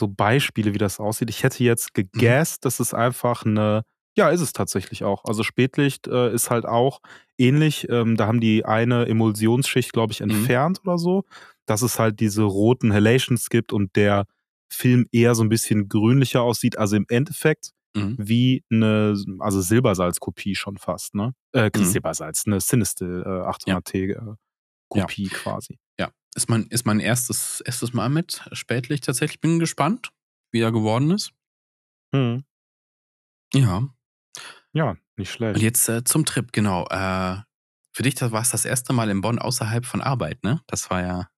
so 0.00 0.08
Beispiele, 0.08 0.74
wie 0.74 0.78
das 0.78 0.98
aussieht. 0.98 1.30
Ich 1.30 1.44
hätte 1.44 1.62
jetzt 1.62 1.94
gegast, 1.94 2.60
mhm. 2.60 2.62
das 2.62 2.80
ist 2.80 2.94
einfach 2.94 3.44
eine, 3.44 3.82
ja, 4.16 4.30
ist 4.30 4.40
es 4.40 4.52
tatsächlich 4.52 5.04
auch. 5.04 5.24
Also 5.24 5.44
Spätlicht 5.44 6.08
äh, 6.08 6.32
ist 6.32 6.50
halt 6.50 6.66
auch 6.66 7.00
ähnlich. 7.38 7.88
Ähm, 7.88 8.16
da 8.16 8.26
haben 8.26 8.40
die 8.40 8.64
eine 8.64 9.06
Emulsionsschicht, 9.06 9.92
glaube 9.92 10.12
ich, 10.12 10.20
mhm. 10.20 10.30
entfernt 10.30 10.80
mhm. 10.82 10.88
oder 10.88 10.98
so, 10.98 11.24
dass 11.66 11.82
es 11.82 11.98
halt 11.98 12.18
diese 12.18 12.42
roten 12.42 12.92
Halations 12.92 13.48
gibt 13.48 13.72
und 13.72 13.94
der 13.94 14.26
Film 14.72 15.06
eher 15.12 15.34
so 15.34 15.44
ein 15.44 15.48
bisschen 15.48 15.88
grünlicher 15.88 16.42
aussieht. 16.42 16.76
Also 16.78 16.96
im 16.96 17.06
Endeffekt 17.08 17.70
mhm. 17.94 18.16
wie 18.18 18.64
eine, 18.70 19.16
also 19.38 19.60
Silbersalz-Kopie 19.60 20.54
schon 20.54 20.76
fast, 20.76 21.14
ne? 21.14 21.34
Äh, 21.52 21.70
mhm. 21.74 21.84
Silbersalz, 21.84 22.44
eine 22.46 22.58
Cinestill 22.58 23.22
äh, 23.24 23.28
800T 23.28 24.10
äh, 24.10 24.34
Kopie 24.88 25.28
ja. 25.28 25.36
quasi. 25.36 25.78
Ist 26.34 26.48
mein, 26.48 26.66
ist 26.66 26.86
mein 26.86 27.00
erstes, 27.00 27.60
erstes 27.60 27.92
Mal 27.92 28.08
mit 28.08 28.42
Spätlicht 28.52 29.04
tatsächlich. 29.04 29.40
Bin 29.40 29.58
gespannt, 29.58 30.12
wie 30.52 30.60
er 30.60 30.72
geworden 30.72 31.10
ist. 31.10 31.32
Mhm. 32.12 32.44
Ja. 33.52 33.88
Ja, 34.72 34.96
nicht 35.16 35.32
schlecht. 35.32 35.56
Und 35.56 35.62
jetzt 35.62 35.88
äh, 35.88 36.04
zum 36.04 36.24
Trip, 36.24 36.52
genau. 36.52 36.86
Äh, 36.86 37.36
für 37.92 38.02
dich 38.02 38.20
war 38.20 38.42
es 38.42 38.50
das 38.50 38.64
erste 38.64 38.92
Mal 38.92 39.10
in 39.10 39.20
Bonn 39.20 39.38
außerhalb 39.38 39.84
von 39.84 40.00
Arbeit, 40.00 40.44
ne? 40.44 40.60
Das 40.66 40.90
war 40.90 41.02
ja. 41.02 41.28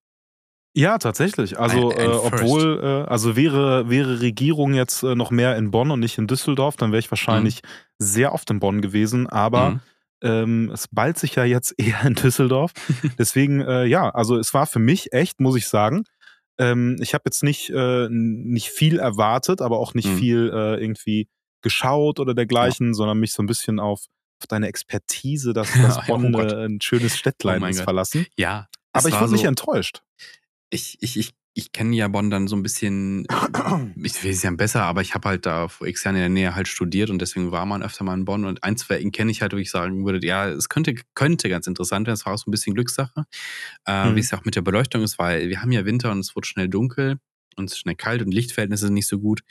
Ja, 0.75 0.99
tatsächlich. 0.99 1.59
Also, 1.59 1.91
ein, 1.91 1.99
ein 1.99 2.11
äh, 2.11 2.15
obwohl, 2.15 2.81
äh, 2.83 3.11
also 3.11 3.37
wäre, 3.37 3.91
wäre 3.91 4.21
Regierung 4.21 4.75
jetzt 4.75 5.03
äh, 5.03 5.15
noch 5.15 5.31
mehr 5.31 5.57
in 5.57 5.71
Bonn 5.71 5.91
und 5.91 6.01
nicht 6.01 6.19
in 6.19 6.27
Düsseldorf, 6.27 6.77
dann 6.77 6.93
wäre 6.93 7.01
ich 7.01 7.11
wahrscheinlich 7.11 7.63
mhm. 7.63 7.69
sehr 7.99 8.33
oft 8.33 8.51
in 8.51 8.61
Bonn 8.61 8.81
gewesen. 8.81 9.27
Aber 9.29 9.71
mhm. 9.71 9.81
Ähm, 10.23 10.71
es 10.73 10.89
ballt 10.89 11.19
sich 11.19 11.35
ja 11.35 11.45
jetzt 11.45 11.75
eher 11.79 12.03
in 12.05 12.15
Düsseldorf. 12.15 12.73
Deswegen, 13.19 13.61
äh, 13.61 13.85
ja, 13.85 14.11
also 14.11 14.39
es 14.39 14.55
war 14.55 14.67
für 14.67 14.79
mich 14.79 15.13
echt, 15.13 15.41
muss 15.41 15.57
ich 15.57 15.69
sagen. 15.69 16.05
Ähm, 16.59 16.97
ich 17.01 17.15
habe 17.15 17.23
jetzt 17.27 17.43
nicht, 17.43 17.71
äh, 17.71 18.09
nicht 18.11 18.69
viel 18.69 18.99
erwartet, 18.99 19.61
aber 19.61 19.79
auch 19.79 19.95
nicht 19.95 20.09
mhm. 20.09 20.19
viel 20.19 20.51
äh, 20.55 20.83
irgendwie 20.83 21.29
geschaut 21.63 22.21
oder 22.21 22.35
dergleichen, 22.35 22.89
ja. 22.89 22.95
sondern 22.95 23.19
mich 23.19 23.33
so 23.33 23.43
ein 23.43 23.47
bisschen 23.47 23.81
auf, 23.81 24.07
auf 24.41 24.47
deine 24.49 24.69
Expertise, 24.69 25.53
dass 25.53 25.73
das 25.73 25.99
Bonn 26.07 26.35
oh 26.35 26.39
ein 26.39 26.81
schönes 26.81 27.17
Städtlein 27.17 27.63
oh 27.63 27.67
ist, 27.67 27.81
verlassen. 27.81 28.27
Ja. 28.37 28.69
Aber 28.93 29.09
ich 29.09 29.15
wurde 29.15 29.29
so, 29.29 29.37
nicht 29.37 29.45
enttäuscht 29.45 30.03
ich, 30.73 30.97
ich, 31.01 31.19
ich, 31.19 31.31
ich 31.55 31.73
kenne 31.73 31.95
ja 31.95 32.09
Bonn 32.09 32.31
dann 32.31 32.49
so 32.49 32.57
ein 32.57 32.63
bisschen, 32.63 33.27
ich 34.03 34.25
weiß 34.25 34.37
es 34.37 34.43
ja 34.43 34.51
besser, 34.53 34.85
aber 34.85 35.03
ich 35.03 35.15
habe 35.15 35.29
halt 35.29 35.45
da 35.45 35.69
vor 35.69 35.87
x 35.87 36.05
Jahren 36.05 36.17
in 36.17 36.23
der 36.23 36.29
Nähe 36.31 36.55
halt 36.55 36.69
studiert 36.69 37.11
und 37.11 37.21
deswegen 37.21 37.53
war 37.53 37.67
man 37.67 37.83
öfter 37.83 38.05
mal 38.05 38.15
in 38.15 38.25
Bonn 38.25 38.45
und 38.45 38.63
ein, 38.65 38.77
zwei 38.77 38.97
Ecken 38.97 39.13
kenne 39.13 39.31
ich 39.31 39.43
halt, 39.43 39.53
wo 39.53 39.59
ich 39.59 39.71
sagen 39.71 40.05
würde, 40.07 40.25
ja, 40.27 40.49
es 40.49 40.69
könnte, 40.69 40.95
könnte 41.15 41.49
ganz 41.49 41.67
interessant 41.67 42.07
werden, 42.07 42.15
es 42.15 42.25
war 42.25 42.35
auch 42.35 42.39
so 42.39 42.49
ein 42.49 42.53
bisschen 42.53 42.75
Glückssache, 42.75 43.27
äh, 43.87 44.11
mhm. 44.11 44.17
wie 44.17 44.21
es 44.21 44.31
ja 44.31 44.39
auch 44.39 44.45
mit 44.45 44.57
der 44.57 44.63
Beleuchtung 44.63 45.03
ist, 45.03 45.19
weil 45.19 45.49
wir 45.49 45.61
haben 45.61 45.73
ja 45.73 45.85
Winter 45.85 46.11
und 46.11 46.21
es 46.21 46.35
wird 46.35 46.47
schnell 46.47 46.69
dunkel 46.69 47.19
und 47.57 47.67
es 47.67 47.73
ist 47.73 47.81
schnell 47.81 47.97
kalt 47.97 48.23
und 48.23 48.33
Lichtverhältnisse 48.33 48.87
sind 48.87 48.95
nicht 48.95 49.09
so 49.09 49.19
gut. 49.19 49.43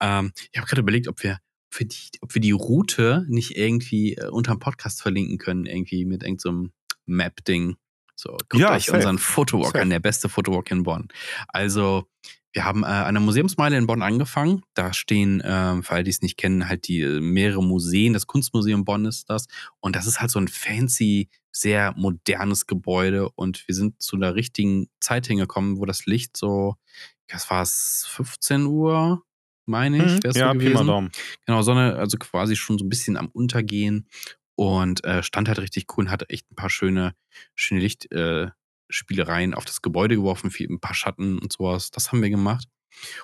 Ähm, 0.00 0.32
ich 0.52 0.58
habe 0.58 0.68
gerade 0.68 0.82
überlegt, 0.82 1.08
ob 1.08 1.22
wir 1.22 1.38
für 1.70 1.86
die, 1.86 2.08
ob 2.20 2.34
wir 2.34 2.40
die 2.40 2.52
Route 2.52 3.24
nicht 3.28 3.56
irgendwie 3.56 4.14
äh, 4.14 4.28
unterm 4.28 4.58
Podcast 4.58 5.00
verlinken 5.00 5.38
können, 5.38 5.66
irgendwie 5.66 6.04
mit 6.04 6.22
irgendeinem 6.22 6.66
so 6.66 6.70
Map-Ding. 7.06 7.76
So, 8.16 8.36
guckt 8.48 8.56
ja, 8.56 8.74
euch 8.74 8.86
safe. 8.86 8.96
unseren 8.96 9.18
Fotowalk 9.18 9.72
safe. 9.72 9.82
an, 9.82 9.90
der 9.90 10.00
beste 10.00 10.28
Fotowalk 10.28 10.70
in 10.70 10.82
Bonn. 10.82 11.08
Also, 11.48 12.08
wir 12.52 12.64
haben 12.64 12.84
äh, 12.84 12.86
eine 12.86 13.20
Museumsmeile 13.20 13.76
in 13.76 13.86
Bonn 13.86 14.00
angefangen. 14.00 14.62
Da 14.72 14.94
stehen, 14.94 15.42
äh, 15.42 15.82
für 15.82 15.92
alle, 15.92 16.04
die 16.04 16.10
es 16.10 16.22
nicht 16.22 16.38
kennen, 16.38 16.68
halt 16.68 16.88
die 16.88 17.02
äh, 17.02 17.20
mehrere 17.20 17.62
Museen. 17.62 18.14
Das 18.14 18.26
Kunstmuseum 18.26 18.86
Bonn 18.86 19.04
ist 19.04 19.28
das. 19.28 19.46
Und 19.80 19.94
das 19.94 20.06
ist 20.06 20.22
halt 20.22 20.30
so 20.30 20.38
ein 20.38 20.48
fancy, 20.48 21.28
sehr 21.52 21.92
modernes 21.98 22.66
Gebäude. 22.66 23.28
Und 23.28 23.68
wir 23.68 23.74
sind 23.74 24.00
zu 24.00 24.16
der 24.16 24.34
richtigen 24.34 24.88
Zeit 25.00 25.26
hingekommen, 25.26 25.78
wo 25.78 25.84
das 25.84 26.06
Licht 26.06 26.34
so, 26.34 26.76
das 27.28 27.50
war 27.50 27.60
es 27.60 28.06
15 28.08 28.64
Uhr, 28.64 29.22
meine 29.66 29.98
ich, 29.98 30.12
mhm. 30.14 30.22
wäre 30.22 30.28
es 30.28 30.36
ja, 30.36 30.52
so 30.52 30.58
gewesen. 30.58 31.10
Genau, 31.44 31.60
Sonne, 31.60 31.96
also 31.96 32.16
quasi 32.16 32.56
schon 32.56 32.78
so 32.78 32.86
ein 32.86 32.88
bisschen 32.88 33.18
am 33.18 33.28
Untergehen 33.28 34.08
und 34.56 35.04
äh, 35.04 35.22
stand 35.22 35.48
halt 35.48 35.58
richtig 35.58 35.86
cool 35.96 36.04
und 36.04 36.10
hatte 36.10 36.28
echt 36.28 36.50
ein 36.50 36.56
paar 36.56 36.70
schöne, 36.70 37.14
schöne 37.54 37.80
Lichtspielereien 37.80 39.52
äh, 39.52 39.56
auf 39.56 39.64
das 39.64 39.82
Gebäude 39.82 40.16
geworfen, 40.16 40.50
viel, 40.50 40.68
ein 40.70 40.80
paar 40.80 40.94
Schatten 40.94 41.38
und 41.38 41.52
sowas. 41.52 41.90
Das 41.90 42.10
haben 42.10 42.22
wir 42.22 42.30
gemacht. 42.30 42.66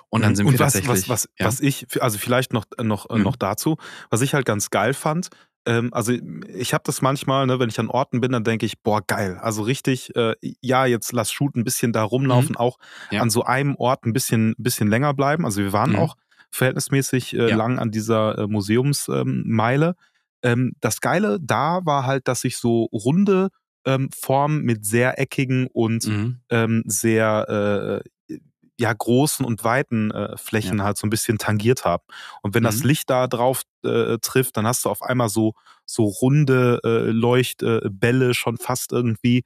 Und 0.09 0.21
dann 0.21 0.31
mhm. 0.31 0.35
sind 0.35 0.45
und 0.45 0.53
wir 0.53 0.59
was, 0.59 0.73
tatsächlich. 0.73 1.09
Was, 1.09 1.25
was, 1.25 1.29
ja. 1.37 1.45
was 1.47 1.59
ich, 1.59 1.87
also 2.01 2.17
vielleicht 2.17 2.53
noch, 2.53 2.65
äh, 2.77 2.83
noch, 2.83 3.09
äh, 3.09 3.17
mhm. 3.17 3.23
noch 3.23 3.35
dazu, 3.35 3.77
was 4.09 4.21
ich 4.21 4.33
halt 4.33 4.45
ganz 4.45 4.69
geil 4.69 4.93
fand, 4.93 5.29
ähm, 5.65 5.89
also 5.93 6.13
ich 6.53 6.73
habe 6.73 6.83
das 6.85 7.01
manchmal, 7.01 7.47
ne, 7.47 7.59
wenn 7.59 7.69
ich 7.69 7.79
an 7.79 7.89
Orten 7.89 8.21
bin, 8.21 8.31
dann 8.31 8.43
denke 8.43 8.65
ich, 8.65 8.81
boah, 8.81 9.01
geil. 9.05 9.37
Also 9.41 9.63
richtig, 9.63 10.15
äh, 10.15 10.35
ja, 10.61 10.85
jetzt 10.85 11.11
lass 11.13 11.31
Shoot 11.31 11.55
ein 11.55 11.63
bisschen 11.63 11.93
da 11.93 12.03
rumlaufen, 12.03 12.51
mhm. 12.51 12.57
auch 12.57 12.77
ja. 13.11 13.21
an 13.21 13.29
so 13.29 13.43
einem 13.43 13.75
Ort 13.75 14.05
ein 14.05 14.13
bisschen, 14.13 14.55
bisschen 14.57 14.89
länger 14.89 15.13
bleiben. 15.13 15.45
Also 15.45 15.61
wir 15.61 15.73
waren 15.73 15.91
mhm. 15.91 15.99
auch 15.99 16.15
verhältnismäßig 16.51 17.33
äh, 17.33 17.49
ja. 17.49 17.55
lang 17.55 17.79
an 17.79 17.91
dieser 17.91 18.37
äh, 18.37 18.47
Museumsmeile. 18.47 19.87
Ähm, 19.87 19.95
ähm, 20.43 20.73
das 20.79 21.01
Geile 21.01 21.39
da 21.41 21.85
war 21.85 22.05
halt, 22.05 22.27
dass 22.27 22.43
ich 22.43 22.57
so 22.57 22.85
runde 22.85 23.49
ähm, 23.85 24.09
Formen 24.15 24.63
mit 24.63 24.85
sehr 24.85 25.19
eckigen 25.19 25.67
und 25.67 26.07
mhm. 26.07 26.39
ähm, 26.49 26.83
sehr 26.85 28.01
äh, 28.29 28.37
ja 28.79 28.91
großen 28.91 29.45
und 29.45 29.63
weiten 29.63 30.11
äh, 30.11 30.35
Flächen 30.37 30.79
ja. 30.79 30.85
halt 30.85 30.97
so 30.97 31.05
ein 31.05 31.09
bisschen 31.09 31.37
tangiert 31.37 31.85
habe. 31.85 32.03
Und 32.41 32.55
wenn 32.55 32.63
mhm. 32.63 32.67
das 32.67 32.83
Licht 32.83 33.09
da 33.09 33.27
drauf 33.27 33.63
äh, 33.85 34.17
trifft, 34.19 34.57
dann 34.57 34.67
hast 34.67 34.85
du 34.85 34.89
auf 34.89 35.01
einmal 35.01 35.29
so 35.29 35.53
so 35.85 36.05
runde 36.05 36.79
äh, 36.83 37.11
Leuchtbälle 37.11 38.33
schon 38.33 38.57
fast 38.57 38.91
irgendwie. 38.91 39.43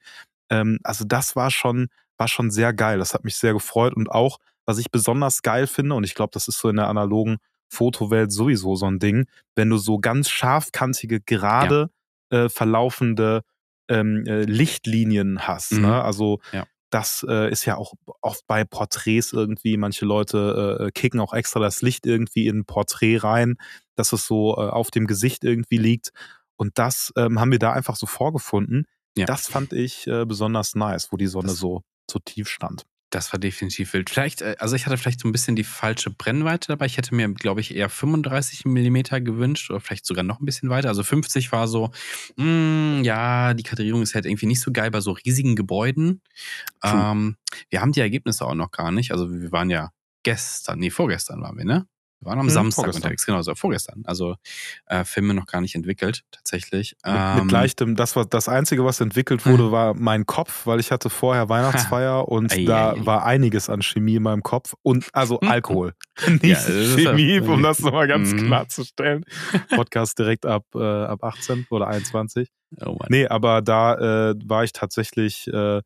Ähm, 0.50 0.78
also 0.82 1.04
das 1.04 1.36
war 1.36 1.50
schon 1.50 1.88
war 2.16 2.28
schon 2.28 2.50
sehr 2.50 2.72
geil. 2.72 2.98
Das 2.98 3.14
hat 3.14 3.24
mich 3.24 3.36
sehr 3.36 3.52
gefreut 3.52 3.94
und 3.94 4.10
auch 4.10 4.38
was 4.66 4.78
ich 4.78 4.90
besonders 4.90 5.42
geil 5.42 5.66
finde 5.66 5.94
und 5.94 6.04
ich 6.04 6.14
glaube, 6.14 6.30
das 6.32 6.48
ist 6.48 6.58
so 6.58 6.68
in 6.68 6.76
der 6.76 6.88
analogen 6.88 7.38
Fotowelt 7.68 8.32
sowieso 8.32 8.76
so 8.76 8.86
ein 8.86 8.98
Ding, 8.98 9.26
wenn 9.54 9.70
du 9.70 9.76
so 9.76 9.98
ganz 9.98 10.30
scharfkantige, 10.30 11.20
gerade 11.20 11.90
ja. 12.32 12.44
äh, 12.44 12.48
verlaufende 12.48 13.42
ähm, 13.88 14.24
äh, 14.26 14.42
Lichtlinien 14.42 15.46
hast. 15.46 15.72
Ne? 15.72 15.78
Mhm. 15.78 15.84
Ne? 15.86 16.02
Also 16.02 16.40
ja. 16.52 16.66
das 16.90 17.24
äh, 17.28 17.50
ist 17.50 17.64
ja 17.64 17.76
auch 17.76 17.94
oft 18.20 18.46
bei 18.46 18.64
Porträts 18.64 19.32
irgendwie, 19.32 19.76
manche 19.76 20.04
Leute 20.04 20.88
äh, 20.88 20.90
kicken 20.92 21.20
auch 21.20 21.34
extra 21.34 21.60
das 21.60 21.82
Licht 21.82 22.06
irgendwie 22.06 22.46
in 22.46 22.60
ein 22.60 22.64
Porträt 22.64 23.18
rein, 23.18 23.56
dass 23.96 24.12
es 24.12 24.26
so 24.26 24.54
äh, 24.56 24.68
auf 24.68 24.90
dem 24.90 25.06
Gesicht 25.06 25.44
irgendwie 25.44 25.78
liegt. 25.78 26.12
Und 26.56 26.78
das 26.78 27.12
ähm, 27.16 27.40
haben 27.40 27.52
wir 27.52 27.58
da 27.58 27.72
einfach 27.72 27.96
so 27.96 28.06
vorgefunden. 28.06 28.86
Ja. 29.16 29.26
Das 29.26 29.48
fand 29.48 29.72
ich 29.72 30.06
äh, 30.06 30.24
besonders 30.24 30.74
nice, 30.74 31.12
wo 31.12 31.16
die 31.16 31.26
Sonne 31.26 31.48
das 31.48 31.58
so, 31.58 31.82
so 32.10 32.18
tief 32.18 32.48
stand. 32.48 32.84
Das 33.10 33.32
war 33.32 33.40
definitiv 33.40 33.94
wild. 33.94 34.10
Vielleicht, 34.10 34.42
äh, 34.42 34.56
also 34.58 34.76
ich 34.76 34.86
hatte 34.86 34.98
vielleicht 34.98 35.20
so 35.20 35.28
ein 35.28 35.32
bisschen 35.32 35.56
die 35.56 35.64
falsche 35.64 36.10
Brennweite 36.10 36.68
dabei. 36.68 36.86
Ich 36.86 36.98
hätte 36.98 37.14
mir, 37.14 37.28
glaube 37.32 37.60
ich, 37.60 37.74
eher 37.74 37.88
35 37.88 38.66
Millimeter 38.66 39.20
gewünscht 39.20 39.70
oder 39.70 39.80
vielleicht 39.80 40.04
sogar 40.04 40.24
noch 40.24 40.40
ein 40.40 40.44
bisschen 40.44 40.68
weiter. 40.68 40.88
Also 40.88 41.02
50 41.02 41.50
war 41.52 41.68
so, 41.68 41.90
mh, 42.36 42.44
hm, 42.44 43.04
ja, 43.04 43.54
die 43.54 43.62
Kadrierung 43.62 44.02
ist 44.02 44.14
halt 44.14 44.26
irgendwie 44.26 44.46
nicht 44.46 44.60
so 44.60 44.72
geil 44.72 44.90
bei 44.90 45.00
so 45.00 45.12
riesigen 45.12 45.56
Gebäuden. 45.56 46.20
Ähm, 46.84 47.36
wir 47.70 47.80
haben 47.80 47.92
die 47.92 48.00
Ergebnisse 48.00 48.46
auch 48.46 48.54
noch 48.54 48.70
gar 48.70 48.92
nicht. 48.92 49.12
Also 49.12 49.32
wir 49.32 49.52
waren 49.52 49.70
ja 49.70 49.90
gestern, 50.22 50.78
nee, 50.78 50.90
vorgestern 50.90 51.40
waren 51.40 51.56
wir, 51.56 51.64
ne? 51.64 51.86
Wir 52.20 52.30
waren 52.30 52.40
am 52.40 52.46
hm, 52.46 52.50
Samstag 52.50 52.82
vorgestern. 52.82 53.02
unterwegs, 53.02 53.26
genau, 53.26 53.42
so 53.42 53.54
vorgestern. 53.54 54.02
Also 54.04 54.34
äh, 54.86 55.04
Filme 55.04 55.34
noch 55.34 55.46
gar 55.46 55.60
nicht 55.60 55.74
entwickelt, 55.76 56.24
tatsächlich. 56.32 56.96
Mit, 57.04 57.14
ähm, 57.14 57.44
mit 57.44 57.52
leichtem, 57.52 57.94
das 57.94 58.16
war 58.16 58.24
das 58.24 58.48
Einzige, 58.48 58.84
was 58.84 59.00
entwickelt 59.00 59.46
wurde, 59.46 59.70
war 59.70 59.94
mein 59.94 60.26
Kopf, 60.26 60.66
weil 60.66 60.80
ich 60.80 60.90
hatte 60.90 61.10
vorher 61.10 61.48
Weihnachtsfeier 61.48 62.28
und 62.28 62.52
ei, 62.52 62.64
da 62.64 62.92
ei, 62.92 63.06
war 63.06 63.24
einiges 63.24 63.70
an 63.70 63.82
Chemie 63.82 64.16
in 64.16 64.24
meinem 64.24 64.42
Kopf 64.42 64.74
und 64.82 65.08
also 65.12 65.38
Alkohol. 65.40 65.94
Nicht 66.28 66.44
ja, 66.44 66.86
Chemie, 66.96 67.40
um 67.40 67.62
das 67.62 67.78
nochmal 67.78 68.08
ganz 68.08 68.32
mhm. 68.32 68.46
klarzustellen. 68.46 69.24
Podcast 69.70 70.18
direkt 70.18 70.44
ab, 70.44 70.64
äh, 70.74 70.82
ab 70.82 71.22
18 71.22 71.66
oder 71.70 71.86
21. 71.86 72.48
Oh 72.84 72.98
nee, 73.08 73.26
aber 73.26 73.62
da 73.62 74.30
äh, 74.30 74.34
war 74.44 74.64
ich 74.64 74.72
tatsächlich 74.72 75.46
äh, 75.48 75.80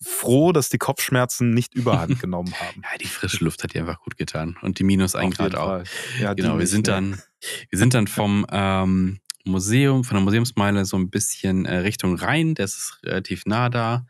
froh, 0.00 0.52
dass 0.52 0.68
die 0.68 0.78
Kopfschmerzen 0.78 1.50
nicht 1.50 1.74
überhand 1.74 2.18
genommen 2.20 2.52
haben. 2.54 2.82
Ja, 2.82 2.98
die 2.98 3.06
frische 3.06 3.44
Luft 3.44 3.62
hat 3.62 3.74
dir 3.74 3.80
einfach 3.80 4.00
gut 4.00 4.16
getan 4.16 4.56
und 4.62 4.78
die 4.78 4.84
minus 4.84 5.14
ein 5.14 5.30
Grad 5.30 5.54
auch. 5.54 5.82
Ja, 6.20 6.34
genau, 6.34 6.58
wir 6.58 6.66
sind 6.66 6.88
dann, 6.88 7.20
wir 7.68 7.78
sind 7.78 7.94
dann 7.94 8.06
vom 8.06 8.46
ähm, 8.50 9.20
Museum, 9.44 10.04
von 10.04 10.16
der 10.16 10.24
Museumsmeile 10.24 10.84
so 10.84 10.96
ein 10.96 11.10
bisschen 11.10 11.64
äh, 11.64 11.78
Richtung 11.78 12.16
Rhein, 12.16 12.54
das 12.54 12.76
ist 12.76 12.98
relativ 13.04 13.46
nah 13.46 13.68
da, 13.68 14.06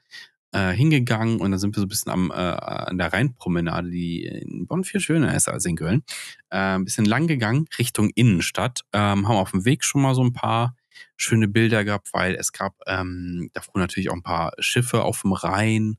äh, 0.52 0.72
hingegangen 0.72 1.40
und 1.40 1.50
dann 1.50 1.60
sind 1.60 1.76
wir 1.76 1.80
so 1.80 1.86
ein 1.86 1.88
bisschen 1.88 2.12
am, 2.12 2.30
äh, 2.30 2.34
an 2.34 2.98
der 2.98 3.12
Rheinpromenade, 3.12 3.90
die 3.90 4.24
in 4.24 4.66
Bonn 4.66 4.84
viel 4.84 5.00
schöner 5.00 5.34
ist 5.34 5.48
als 5.48 5.64
in 5.64 5.76
Köln, 5.76 6.02
äh, 6.50 6.76
ein 6.76 6.84
bisschen 6.84 7.04
lang 7.04 7.26
gegangen 7.26 7.66
Richtung 7.78 8.10
Innenstadt, 8.14 8.80
ähm, 8.92 9.28
haben 9.28 9.36
auf 9.36 9.52
dem 9.52 9.64
Weg 9.64 9.84
schon 9.84 10.02
mal 10.02 10.14
so 10.14 10.22
ein 10.22 10.32
paar 10.32 10.74
schöne 11.16 11.48
Bilder 11.48 11.84
gehabt, 11.84 12.08
weil 12.12 12.34
es 12.34 12.52
gab 12.52 12.74
ähm, 12.86 13.50
da 13.52 13.60
fuhren 13.62 13.80
natürlich 13.80 14.10
auch 14.10 14.14
ein 14.14 14.22
paar 14.22 14.52
Schiffe 14.58 15.02
auf 15.04 15.22
dem 15.22 15.32
Rhein 15.32 15.96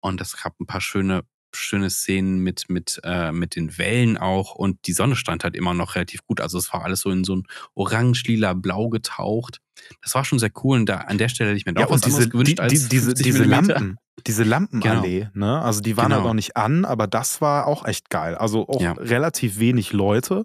und 0.00 0.20
es 0.20 0.42
gab 0.42 0.58
ein 0.60 0.66
paar 0.66 0.80
schöne 0.80 1.22
schöne 1.54 1.88
Szenen 1.88 2.40
mit, 2.40 2.68
mit, 2.68 3.00
äh, 3.02 3.32
mit 3.32 3.56
den 3.56 3.78
Wellen 3.78 4.18
auch 4.18 4.54
und 4.54 4.86
die 4.86 4.92
Sonne 4.92 5.16
stand 5.16 5.42
halt 5.42 5.56
immer 5.56 5.72
noch 5.72 5.94
relativ 5.94 6.22
gut. 6.26 6.42
Also 6.42 6.58
es 6.58 6.70
war 6.74 6.84
alles 6.84 7.00
so 7.00 7.10
in 7.10 7.24
so 7.24 7.34
ein 7.36 7.44
orange, 7.74 8.24
lila, 8.26 8.52
blau 8.52 8.90
getaucht. 8.90 9.60
Das 10.02 10.14
war 10.14 10.24
schon 10.26 10.38
sehr 10.38 10.50
cool 10.64 10.78
und 10.80 10.86
da 10.86 10.96
an 10.98 11.16
der 11.16 11.30
Stelle 11.30 11.50
hätte 11.50 11.56
ich 11.58 11.64
mir 11.64 11.72
Ja, 11.78 11.86
auch 11.86 11.92
was 11.92 12.02
diese, 12.02 12.16
anderes 12.16 12.30
gewünscht 12.30 12.58
die, 12.58 12.60
als 12.60 12.72
die, 12.74 12.88
diese, 12.88 13.06
50 13.06 13.24
diese 13.24 13.38
Millimeter. 13.46 13.74
Lampen, 13.74 13.96
diese 14.26 14.42
Lampenallee, 14.42 15.30
ne? 15.32 15.62
Also 15.62 15.80
die 15.80 15.96
waren 15.96 16.06
Genau. 16.10 16.16
halt 16.16 16.26
noch 16.26 16.34
nicht 16.34 16.56
an, 16.58 16.84
aber 16.84 17.06
das 17.06 17.40
war 17.40 17.66
auch 17.66 17.86
echt 17.86 18.10
geil. 18.10 18.34
Also 18.34 18.68
auch 18.68 18.82
Ja. 18.82 18.92
relativ 18.92 19.58
wenig 19.58 19.92
Leute, 19.94 20.44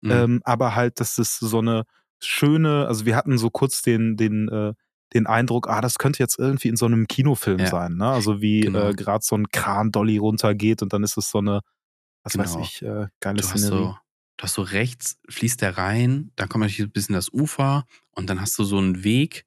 Mhm. 0.00 0.10
ähm, 0.12 0.40
aber 0.44 0.76
halt, 0.76 1.00
dass 1.00 1.16
das 1.16 1.38
so 1.38 1.58
eine 1.58 1.84
schöne, 2.24 2.86
also 2.86 3.06
wir 3.06 3.16
hatten 3.16 3.38
so 3.38 3.50
kurz 3.50 3.82
den, 3.82 4.16
den, 4.16 4.48
äh, 4.48 4.72
den 5.14 5.26
Eindruck, 5.26 5.68
ah, 5.68 5.80
das 5.80 5.98
könnte 5.98 6.20
jetzt 6.20 6.38
irgendwie 6.38 6.68
in 6.68 6.76
so 6.76 6.86
einem 6.86 7.06
Kinofilm 7.06 7.60
Ja. 7.60 7.66
sein, 7.66 7.96
ne? 7.96 8.08
Also 8.08 8.40
wie 8.40 8.60
Genau. 8.62 8.88
äh, 8.90 8.94
gerade 8.94 9.24
so 9.24 9.36
ein 9.36 9.48
Kran-Dolly 9.50 10.18
runtergeht 10.18 10.82
und 10.82 10.92
dann 10.92 11.02
ist 11.04 11.16
es 11.18 11.30
so 11.30 11.38
eine, 11.38 11.60
was 12.24 12.38
weiß 12.38 12.52
Genau. 12.54 12.64
ich, 12.64 12.82
äh, 12.82 13.06
geile 13.20 13.40
Du 13.42 13.48
hast 13.48 13.58
Szenerie. 13.58 13.84
so, 13.86 13.96
du 14.38 14.42
hast 14.44 14.54
so 14.54 14.62
rechts 14.62 15.18
fließt 15.28 15.60
der 15.60 15.76
Rhein, 15.76 16.30
dann 16.36 16.48
kommt 16.48 16.62
natürlich 16.62 16.88
ein 16.88 16.92
bisschen 16.92 17.14
das 17.14 17.30
Ufer 17.32 17.84
und 18.12 18.30
dann 18.30 18.40
hast 18.40 18.58
du 18.58 18.64
so 18.64 18.78
einen 18.78 19.04
Weg, 19.04 19.44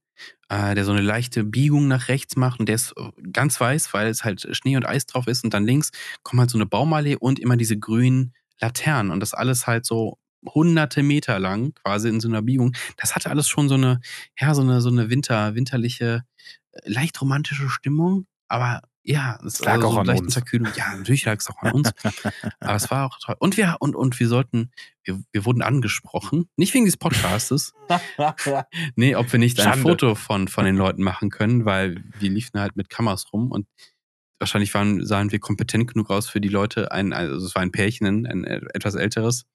äh, 0.50 0.76
der 0.76 0.86
so 0.86 0.92
eine 0.92 1.02
leichte 1.02 1.44
Biegung 1.44 1.88
nach 1.88 2.08
rechts 2.10 2.36
macht 2.36 2.60
und 2.60 2.68
der 2.68 2.76
ist 2.76 2.94
äh, 2.98 3.12
ganz 3.34 3.60
weiß, 3.60 3.94
weil 3.94 4.08
es 4.08 4.24
halt 4.24 4.48
Schnee 4.56 4.78
und 4.78 4.86
Eis 4.86 5.06
drauf 5.08 5.28
ist 5.28 5.44
und 5.44 5.54
dann 5.54 5.66
links 5.66 5.92
kommt 6.24 6.40
halt 6.42 6.50
so 6.52 6.58
eine 6.58 6.66
Baumallee 6.68 7.16
und 7.16 7.40
immer 7.40 7.58
diese 7.58 7.78
grünen 7.78 8.34
Laternen 8.62 9.12
und 9.12 9.20
das 9.20 9.34
alles 9.34 9.66
halt 9.68 9.86
so 9.86 10.18
hunderte 10.54 11.04
Meter 11.04 11.40
lang 11.40 11.74
quasi 11.74 12.10
in 12.10 12.20
so 12.20 12.28
einer 12.28 12.42
Biegung. 12.42 12.76
Das 12.98 13.16
hatte 13.16 13.30
alles 13.30 13.48
schon 13.48 13.70
so 13.70 13.76
eine, 13.76 14.02
ja, 14.40 14.54
so 14.54 14.62
eine, 14.62 14.82
so 14.82 14.90
eine 14.90 15.10
Winter, 15.10 15.56
winterliche, 15.56 16.24
äh, 16.72 16.80
leicht 16.90 17.20
romantische 17.22 17.70
Stimmung, 17.70 18.28
aber 18.48 18.82
ja, 19.08 19.38
es 19.46 19.60
Lag 19.60 19.76
also 19.76 19.88
auch 19.88 19.94
so 19.94 20.00
an 20.00 20.10
uns. 20.10 20.34
Zerkühlung. 20.34 20.68
Ja, 20.76 20.96
natürlich 20.96 21.26
lag 21.26 21.38
es 21.38 21.48
auch 21.48 21.62
an 21.62 21.74
uns. 21.74 21.92
Aber 22.60 22.76
es 22.76 22.90
war 22.90 23.06
auch 23.06 23.20
toll. 23.20 23.36
Und 23.38 23.56
wir, 23.56 23.78
und, 23.80 23.96
und 23.96 24.20
wir 24.20 24.28
sollten, 24.28 24.72
wir, 25.04 25.22
wir 25.32 25.46
wurden 25.46 25.62
angesprochen, 25.62 26.50
nicht 26.56 26.74
wegen 26.74 26.86
des 26.86 26.98
Podcastes, 26.98 27.74
nee, 28.96 29.16
ob 29.16 29.32
wir 29.32 29.40
nicht 29.40 29.60
ein 29.60 29.66
Schande. 29.66 29.82
Foto 29.82 30.16
von, 30.16 30.48
von 30.48 30.66
den 30.66 30.76
Leuten 30.76 31.04
machen 31.04 31.30
können, 31.30 31.66
weil 31.66 32.04
wir 32.20 32.32
liefen 32.32 32.60
halt 32.60 32.76
mit 32.76 32.90
Kameras 32.90 33.32
rum 33.32 33.52
und 33.52 33.68
wahrscheinlich 34.40 34.74
waren, 34.74 35.06
sahen 35.06 35.32
wir 35.32 35.40
kompetent 35.40 35.94
genug 35.94 36.10
aus 36.10 36.28
für 36.28 36.42
die 36.42 36.50
Leute, 36.50 36.92
ein, 36.92 37.14
also 37.14 37.46
es 37.46 37.54
war 37.54 37.62
ein 37.62 37.72
Pärchen, 37.72 38.08
ein, 38.08 38.26
ein 38.26 38.44
etwas 38.74 38.96
älteres, 38.96 39.46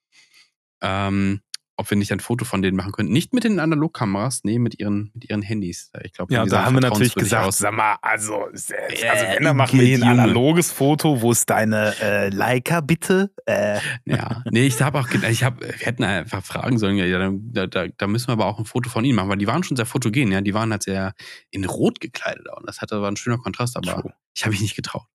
ähm, 0.82 1.40
ob 1.76 1.88
wir 1.88 1.96
nicht 1.96 2.12
ein 2.12 2.20
Foto 2.20 2.44
von 2.44 2.60
denen 2.60 2.76
machen 2.76 2.92
können. 2.92 3.08
Nicht 3.08 3.32
mit 3.32 3.42
den 3.44 3.58
Analogkameras, 3.58 4.44
nee, 4.44 4.58
mit 4.58 4.78
ihren, 4.78 5.10
mit 5.14 5.30
ihren 5.30 5.40
Handys. 5.40 5.90
Ich 6.04 6.12
glaube, 6.12 6.34
Ja, 6.34 6.44
da 6.44 6.66
haben 6.66 6.74
wir 6.74 6.82
natürlich 6.82 7.14
gesagt, 7.14 7.46
aus. 7.46 7.56
sag 7.56 7.72
mal, 7.72 7.96
also, 8.02 8.34
also 8.44 8.74
Äh, 8.74 9.36
wenn, 9.36 9.44
dann 9.44 9.56
machen 9.56 9.78
wir 9.80 9.86
hier 9.86 9.96
ein 9.96 10.20
analoges 10.20 10.70
Foto. 10.72 11.22
Wo 11.22 11.32
ist 11.32 11.48
deine 11.48 11.94
äh, 12.02 12.28
Leica 12.28 12.82
bitte? 12.82 13.32
Äh, 13.46 13.78
Ja, 14.04 14.42
nee, 14.50 14.66
ich 14.66 14.78
habe 14.82 15.00
auch, 15.00 15.08
ich 15.08 15.42
habe, 15.42 15.62
wir 15.66 15.72
hätten 15.72 16.04
einfach 16.04 16.44
fragen 16.44 16.76
sollen, 16.78 16.98
ja, 16.98 17.30
da, 17.32 17.66
da, 17.66 17.86
da 17.96 18.06
müssen 18.06 18.28
wir 18.28 18.32
aber 18.34 18.44
auch 18.44 18.58
ein 18.58 18.66
Foto 18.66 18.90
von 18.90 19.02
ihnen 19.06 19.16
machen, 19.16 19.30
weil 19.30 19.38
die 19.38 19.46
waren 19.46 19.62
schon 19.62 19.78
sehr 19.78 19.86
fotogen, 19.86 20.32
ja, 20.32 20.42
die 20.42 20.52
waren 20.52 20.70
halt 20.72 20.82
sehr 20.82 21.14
in 21.50 21.64
Rot 21.64 21.98
gekleidet 21.98 22.46
und 22.58 22.68
das 22.68 22.82
hatte 22.82 23.00
war 23.00 23.10
ein 23.10 23.16
schöner 23.16 23.38
Kontrast, 23.38 23.78
aber 23.78 24.02
True. 24.02 24.12
ich 24.34 24.42
habe 24.42 24.50
mich 24.52 24.60
nicht 24.60 24.76
getraut. 24.76 25.06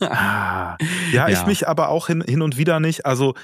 Ah. 0.00 0.76
Ja, 1.12 1.28
ich 1.28 1.38
Ja. 1.38 1.46
mich 1.46 1.66
aber 1.68 1.88
auch 1.88 2.08
hin, 2.08 2.22
hin 2.26 2.42
und 2.42 2.56
wieder 2.58 2.80
nicht. 2.80 3.06
Also 3.06 3.34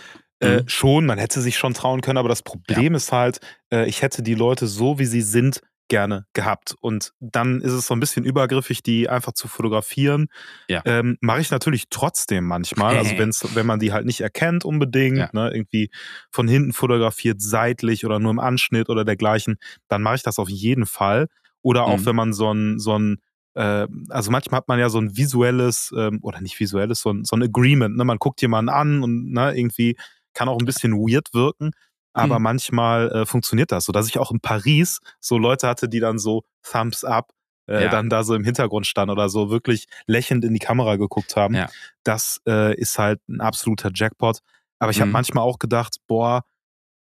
äh, 0.41 0.59
Mhm. 0.63 0.69
schon, 0.69 1.07
man 1.07 1.19
hätte 1.19 1.41
sich 1.41 1.57
schon 1.59 1.75
trauen 1.75 2.01
können, 2.01 2.19
aber 2.19 2.29
das 2.29 2.43
Problem 2.43 2.95
ist 2.95 3.13
halt, 3.13 3.41
äh, 3.73 3.89
ich 3.89 4.03
hätte 4.03 4.23
die 4.23 4.35
Leute 4.35 4.67
so, 4.67 4.99
wie 4.99 5.05
sie 5.07 5.23
sind, 5.23 5.61
gerne 5.89 6.25
gehabt. 6.35 6.77
Und 6.81 7.13
dann 7.19 7.61
ist 7.63 7.73
es 7.73 7.87
so 7.89 7.95
ein 7.95 8.01
bisschen 8.01 8.25
übergriffig, 8.25 8.83
die 8.85 9.09
einfach 9.09 9.33
zu 9.33 9.49
fotografieren. 9.49 10.29
Ja. 10.69 10.83
Ähm, 10.85 11.19
Mache 11.21 11.41
ich 11.41 11.51
natürlich 11.51 11.87
trotzdem 11.91 12.45
manchmal. 12.47 12.97
Also 12.97 13.11
wenn's, 13.19 13.45
wenn 13.51 13.67
man 13.67 13.81
die 13.81 13.93
halt 13.93 14.07
nicht 14.07 14.21
erkennt 14.21 14.65
unbedingt, 14.65 15.19
Ja. 15.19 15.31
ne, 15.33 15.51
irgendwie 15.53 15.91
von 16.31 16.47
hinten 16.47 16.73
fotografiert, 16.73 17.41
seitlich 17.43 18.07
oder 18.07 18.21
nur 18.21 18.31
im 18.31 18.39
Anschnitt 18.39 18.89
oder 18.89 19.05
dergleichen, 19.05 19.57
dann 19.89 20.01
mache 20.03 20.15
ich 20.17 20.23
das 20.23 20.39
auf 20.39 20.49
jeden 20.49 20.87
Fall. 20.87 21.27
Oder 21.61 21.85
auch 21.85 21.99
Mhm. 21.99 22.07
wenn 22.07 22.17
man 22.17 22.33
so 22.33 22.55
ein, 22.55 22.79
so 22.79 22.97
ein 22.99 23.19
äh, 23.55 23.89
also 24.11 24.31
manchmal 24.31 24.59
hat 24.59 24.69
man 24.69 24.79
ja 24.79 24.89
so 24.91 24.99
ein 25.01 25.17
visuelles, 25.17 25.93
ähm, 25.99 26.21
oder 26.23 26.41
nicht 26.41 26.59
visuelles, 26.61 27.01
so 27.01 27.11
ein, 27.13 27.25
so 27.25 27.35
ein 27.35 27.43
Agreement, 27.43 27.97
ne? 27.97 28.05
Man 28.05 28.19
guckt 28.19 28.41
jemanden 28.43 28.69
an 28.69 29.03
und 29.03 29.33
ne, 29.33 29.59
irgendwie 29.59 29.97
kann 30.35 30.49
auch 30.49 30.59
ein 30.59 30.65
bisschen 30.67 30.93
weird 30.95 31.33
wirken, 31.35 31.73
aber 32.13 32.39
Mhm. 32.39 32.43
manchmal 32.45 33.11
äh, 33.13 33.27
funktioniert 33.27 33.73
das. 33.73 33.85
So 33.85 33.93
dass 33.93 34.09
ich 34.09 34.19
auch 34.19 34.31
in 34.31 34.41
Paris 34.41 35.01
so 35.21 35.39
Leute 35.39 35.69
hatte, 35.69 35.89
die 35.89 36.01
dann 36.01 36.19
so 36.19 36.43
Thumbs 36.63 37.05
up 37.05 37.31
äh, 37.69 37.85
Ja. 37.85 37.89
dann 37.89 38.09
da 38.09 38.25
so 38.25 38.35
im 38.35 38.43
Hintergrund 38.45 38.87
standen 38.87 39.13
oder 39.13 39.29
so 39.29 39.51
wirklich 39.51 39.87
lächelnd 40.07 40.45
in 40.45 40.53
die 40.55 40.59
Kamera 40.59 40.97
geguckt 40.97 41.37
haben. 41.37 41.55
Ja. 41.55 41.69
Das 42.03 42.41
äh, 42.49 42.75
ist 42.75 42.99
halt 42.99 43.21
ein 43.29 43.41
absoluter 43.41 43.91
Jackpot. 43.95 44.39
Aber 44.81 44.91
ich 44.91 45.01
habe 45.01 45.09
Mhm. 45.09 45.13
manchmal 45.13 45.45
auch 45.45 45.59
gedacht, 45.61 45.97
boah, 46.09 46.43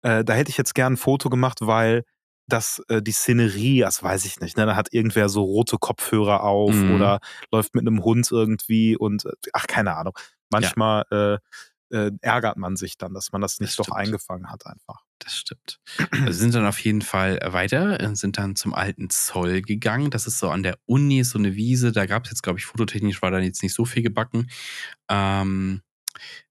äh, 0.02 0.24
da 0.24 0.33
hätte 0.35 0.50
ich 0.50 0.56
jetzt 0.59 0.74
gern 0.74 0.94
ein 0.94 0.96
Foto 0.98 1.30
gemacht, 1.30 1.59
weil 1.62 2.04
das, 2.46 2.83
äh, 2.88 3.00
die 3.00 3.12
Szenerie, 3.12 3.80
das 3.80 4.02
weiß 4.02 4.24
ich 4.24 4.40
nicht, 4.40 4.56
ne? 4.56 4.66
Da 4.66 4.74
hat 4.76 4.92
irgendwer 4.92 5.28
so 5.28 5.42
rote 5.44 5.78
Kopfhörer 5.78 6.42
auf 6.42 6.74
Mhm. 6.74 6.90
oder 6.90 7.20
läuft 7.52 7.74
mit 7.74 7.87
einem 7.87 8.02
Hund 8.02 8.30
irgendwie 8.30 8.96
und 8.96 9.24
äh, 9.24 9.30
ach, 9.52 9.66
keine 9.66 9.96
Ahnung. 9.96 10.14
Manchmal 10.50 11.04
äh, 11.11 11.38
äh, 11.90 12.11
ärgert 12.20 12.57
man 12.57 12.76
sich 12.76 12.96
dann, 12.98 13.14
dass 13.14 13.33
man 13.33 13.40
das 13.40 13.57
Das 13.57 13.61
nicht 13.61 13.79
doch 13.79 13.85
stimmt. 13.85 13.98
eingefangen 13.98 14.50
hat 14.50 14.66
einfach. 14.66 15.03
Das 15.18 15.35
stimmt. 15.37 15.81
Wir 16.12 16.33
sind 16.33 16.55
dann 16.55 16.66
auf 16.66 16.79
jeden 16.81 17.03
Fall 17.03 17.38
weiter, 17.44 18.00
äh, 18.00 18.14
sind 18.16 18.38
dann 18.38 18.57
zum 18.57 18.74
alten 18.74 19.11
Zoll 19.11 19.62
gegangen. 19.62 20.11
Das 20.11 20.26
ist 20.26 20.38
so 20.38 20.50
an 20.50 20.62
der 20.62 20.79
Uni, 20.87 21.22
so 21.24 21.38
eine 21.38 21.55
Wiese. 21.57 21.92
Da 21.92 22.07
gab 22.07 22.24
es 22.24 22.31
jetzt, 22.31 22.42
glaube 22.42 22.59
ich, 22.59 22.66
fototechnisch 22.66 23.20
war 23.22 23.31
da 23.31 23.38
jetzt 23.38 23.62
nicht 23.62 23.74
so 23.74 23.85
viel 23.85 24.03
gebacken. 24.03 24.48
Ähm, 25.09 25.83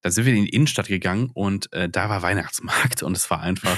da 0.02 0.12
sind 0.12 0.26
wir 0.26 0.34
in 0.34 0.46
die 0.46 0.50
Innenstadt 0.50 0.88
gegangen 0.88 1.32
und 1.34 1.72
äh, 1.74 1.90
da 1.90 2.10
war 2.10 2.22
Weihnachtsmarkt 2.22 3.04
und 3.04 3.16
es 3.18 3.30
war 3.30 3.42
einfach 3.42 3.78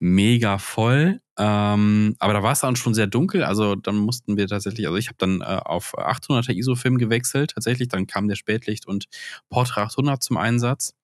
mega 0.00 0.58
voll. 0.58 1.20
Ähm, 1.38 2.16
aber 2.18 2.32
da 2.32 2.42
war 2.42 2.52
es 2.52 2.60
dann 2.60 2.76
schon 2.76 2.94
sehr 2.94 3.06
dunkel. 3.06 3.44
Also 3.44 3.74
dann 3.74 3.96
mussten 3.96 4.36
wir 4.36 4.46
tatsächlich, 4.48 4.86
also 4.86 4.96
ich 4.98 5.08
habe 5.08 5.16
dann 5.18 5.40
äh, 5.42 5.44
auf 5.44 5.96
800er 5.96 6.52
ISO-Film 6.54 6.98
gewechselt. 6.98 7.52
Tatsächlich, 7.54 7.88
dann 7.88 8.06
kam 8.06 8.26
der 8.28 8.36
Spätlicht 8.36 8.86
und 8.86 9.06
Portra 9.50 9.82
800 9.84 10.22
zum 10.22 10.36
Einsatz. 10.38 10.94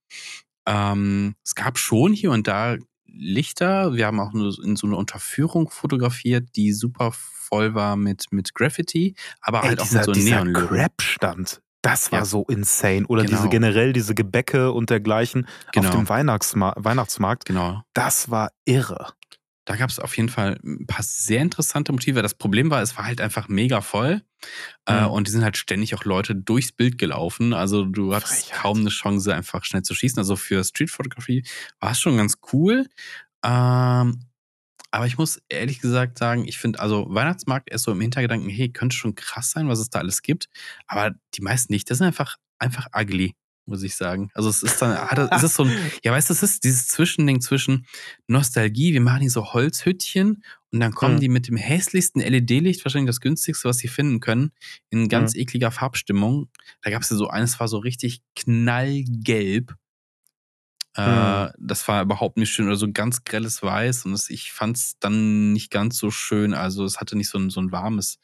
Ähm, 0.66 1.35
es 1.45 1.55
gab 1.55 1.79
schon 1.79 2.12
hier 2.12 2.31
und 2.33 2.49
da 2.49 2.77
Lichter. 3.07 3.95
Wir 3.95 4.07
haben 4.07 4.21
auch 4.21 4.35
in 4.35 4.77
so 4.77 4.87
eine 4.87 4.97
Unterführung 4.97 5.71
fotografiert, 5.71 6.49
die 6.57 6.73
super 6.73 7.12
voll 7.12 7.75
war 7.75 7.97
mit, 7.97 8.27
mit 8.31 8.53
Graffiti, 8.55 9.14
aber 9.40 9.62
Ey, 9.62 9.69
halt 9.69 9.81
auch 9.81 9.85
dieser, 9.85 9.99
mit 10.01 10.05
so 10.07 10.12
dieser 10.12 10.45
Neonlöwen. 10.45 10.69
Crap-Stand, 10.69 11.62
das 11.83 12.11
war 12.12 12.19
Ja. 12.21 12.25
so 12.25 12.45
insane. 12.47 13.07
Oder 13.07 13.23
diese 13.23 13.37
Genau. 13.38 13.51
generell 13.51 13.92
diese 13.92 14.14
Gebäcke 14.14 14.73
und 14.73 14.90
dergleichen 14.90 15.47
Genau. 15.73 15.88
auf 15.88 15.95
dem 15.95 16.09
Weihnachtsma 16.09 16.75
Weihnachtsmarkt, 16.77 17.45
Genau. 17.47 17.83
das 17.95 18.29
war 18.31 18.51
irre. 18.64 19.12
Da 19.66 19.76
gab 19.76 19.90
es 19.90 19.98
auf 19.98 20.16
jeden 20.16 20.29
Fall 20.31 20.59
ein 20.64 20.87
paar 20.87 21.02
sehr 21.02 21.42
interessante 21.42 21.92
Motive. 21.92 22.22
Das 22.22 22.35
Problem 22.35 22.70
war, 22.70 22.81
es 22.83 22.96
war 22.96 23.05
halt 23.05 23.20
einfach 23.20 23.48
mega 23.48 23.83
voll. 23.83 24.22
Äh, 24.87 25.02
Mhm. 25.02 25.11
und 25.11 25.26
die 25.26 25.33
sind 25.33 25.42
halt 25.44 25.57
ständig 25.59 25.94
auch 25.94 26.05
Leute 26.05 26.35
durchs 26.37 26.72
Bild 26.72 26.96
gelaufen. 26.98 27.52
Also 27.52 27.85
du 27.85 28.14
hattest 28.14 28.44
Frechheit. 28.46 28.59
kaum 28.62 28.79
eine 28.81 28.90
Chance, 28.90 29.35
einfach 29.35 29.64
schnell 29.64 29.83
zu 29.83 29.94
schießen. 29.94 30.18
Also 30.18 30.37
für 30.37 30.64
Streetfotografie 30.64 31.44
war 31.81 31.90
es 31.92 32.00
schon 32.00 32.16
ganz 32.16 32.38
cool. 32.52 32.87
Ähm, 33.44 34.20
aber 34.92 35.07
ich 35.07 35.18
muss 35.18 35.42
ehrlich 35.48 35.81
gesagt 35.81 36.16
sagen, 36.18 36.46
ich 36.46 36.59
finde, 36.59 36.79
also 36.81 37.07
Weihnachtsmarkt 37.11 37.68
ist 37.70 37.83
so 37.83 37.92
im 37.92 38.00
Hintergedanken, 38.00 38.48
hey, 38.48 38.70
könnte 38.70 38.96
schon 38.96 39.14
krass 39.14 39.50
sein, 39.50 39.68
was 39.68 39.79
es 39.81 39.90
da 39.90 39.98
alles 39.98 40.22
gibt. 40.22 40.48
Aber 40.87 41.12
die 41.35 41.42
meisten 41.42 41.72
nicht. 41.72 41.90
Das 41.90 41.98
sind 41.98 42.07
einfach, 42.07 42.37
einfach 42.59 42.87
ugly, 42.96 43.35
muss 43.66 43.83
ich 43.83 43.96
sagen. 43.96 44.31
Also 44.35 44.48
es 44.48 44.62
ist 44.62 44.81
dann, 44.81 44.96
hat, 44.96 45.18
es 45.33 45.42
ist 45.42 45.55
so 45.57 45.64
ein, 45.64 45.72
ja, 46.05 46.12
weißt 46.12 46.31
du, 46.31 46.35
es 46.35 46.42
ist 46.42 46.64
dieses 46.64 46.88
Zwischending 46.88 47.40
zwischen 47.40 47.87
Nostalgie, 48.29 48.92
wir 48.92 49.00
machen 49.00 49.20
hier 49.22 49.31
so 49.31 49.52
Holzhüttchen 49.52 50.42
und 50.72 50.81
dann 50.81 50.92
kommen 50.94 51.16
Mhm. 51.16 51.20
die 51.20 51.29
mit 51.29 51.48
dem 51.48 51.57
hässlichsten 51.57 52.20
LED-Licht, 52.22 52.85
wahrscheinlich 52.85 53.09
das 53.09 53.20
günstigste, 53.20 53.68
was 53.68 53.79
sie 53.79 53.88
finden 53.88 54.20
können, 54.20 54.52
in 54.90 55.09
ganz 55.09 55.35
ekliger 55.35 55.70
Farbstimmung. 55.70 56.48
Da 56.83 56.90
gab 56.90 57.02
es 57.02 57.11
ja 57.11 57.16
so 57.16 57.29
eines, 57.29 57.59
war 57.61 57.68
so 57.68 57.79
richtig 57.79 58.22
knallgelb. 58.37 59.74
Äh, 60.94 61.50
Das 61.59 61.87
war 61.88 62.02
überhaupt 62.02 62.37
nicht 62.38 62.50
schön 62.50 62.66
oder 62.66 62.76
so 62.76 62.90
ganz 62.90 63.24
grelles 63.24 63.62
Weiß 63.62 64.05
und 64.07 64.12
das, 64.12 64.31
ich 64.31 64.52
fand 64.52 64.76
es 64.76 64.98
dann 64.98 65.52
nicht 65.52 65.70
ganz 65.70 65.98
so 65.98 66.11
schön. 66.11 66.55
Also 66.55 66.85
es 66.85 66.98
hatte 67.00 67.16
nicht 67.16 67.29
so 67.29 67.38
ein, 67.38 67.50
so 67.50 67.61
ein 67.61 67.72
warmes 67.72 68.18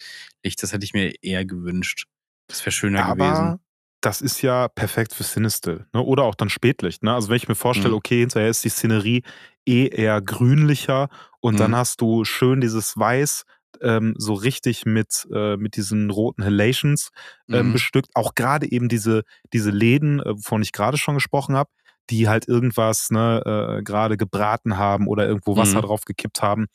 Licht, 0.44 0.62
das 0.62 0.72
hätte 0.72 0.84
ich 0.84 0.94
mir 0.94 1.12
eher 1.22 1.44
gewünscht. 1.44 2.06
Das 2.48 2.60
wäre 2.62 2.72
schöner 2.72 3.04
Aber 3.04 3.16
gewesen. 3.16 3.61
Das 4.02 4.20
ist 4.20 4.42
ja 4.42 4.68
perfekt 4.68 5.14
für 5.14 5.22
Sinistil. 5.24 5.86
Ne? 5.94 6.02
Oder 6.02 6.24
auch 6.24 6.34
dann 6.34 6.50
Spätlicht. 6.50 7.02
Ne? 7.04 7.14
Also 7.14 7.28
wenn 7.30 7.36
ich 7.36 7.48
mir 7.48 7.54
vorstelle, 7.54 7.94
Mhm. 7.94 7.98
okay, 7.98 8.20
hinterher 8.20 8.50
ist 8.50 8.64
die 8.64 8.68
Szenerie 8.70 9.22
eh 9.66 9.86
eher 9.88 10.20
grünlicher 10.20 11.08
und 11.40 11.60
dann 11.60 11.70
Mhm. 11.70 11.76
hast 11.76 12.00
du 12.00 12.24
schön 12.24 12.60
dieses 12.60 12.96
Weiß 12.98 13.44
ähm, 13.80 14.14
so 14.18 14.34
richtig 14.34 14.84
mit, 14.86 15.26
äh, 15.32 15.56
mit 15.56 15.76
diesen 15.76 16.10
roten 16.10 16.44
Halations 16.44 17.10
ähm, 17.52 17.68
Mhm. 17.68 17.72
bestückt. 17.72 18.10
Auch 18.14 18.34
gerade 18.34 18.70
eben 18.70 18.88
diese, 18.88 19.22
diese 19.52 19.70
Läden, 19.70 20.20
äh, 20.20 20.36
wovon 20.36 20.62
ich 20.62 20.72
gerade 20.72 20.98
schon 20.98 21.14
gesprochen 21.14 21.56
habe, 21.56 21.70
die 22.10 22.28
halt 22.28 22.48
irgendwas 22.48 23.10
ne, 23.10 23.78
äh, 23.78 23.82
gerade 23.82 24.16
gebraten 24.16 24.76
haben 24.78 25.06
oder 25.08 25.26
irgendwo 25.26 25.56
Wasser 25.56 25.80
Mhm. 25.80 25.86
drauf 25.86 26.04
gekippt 26.04 26.42
haben. 26.42 26.66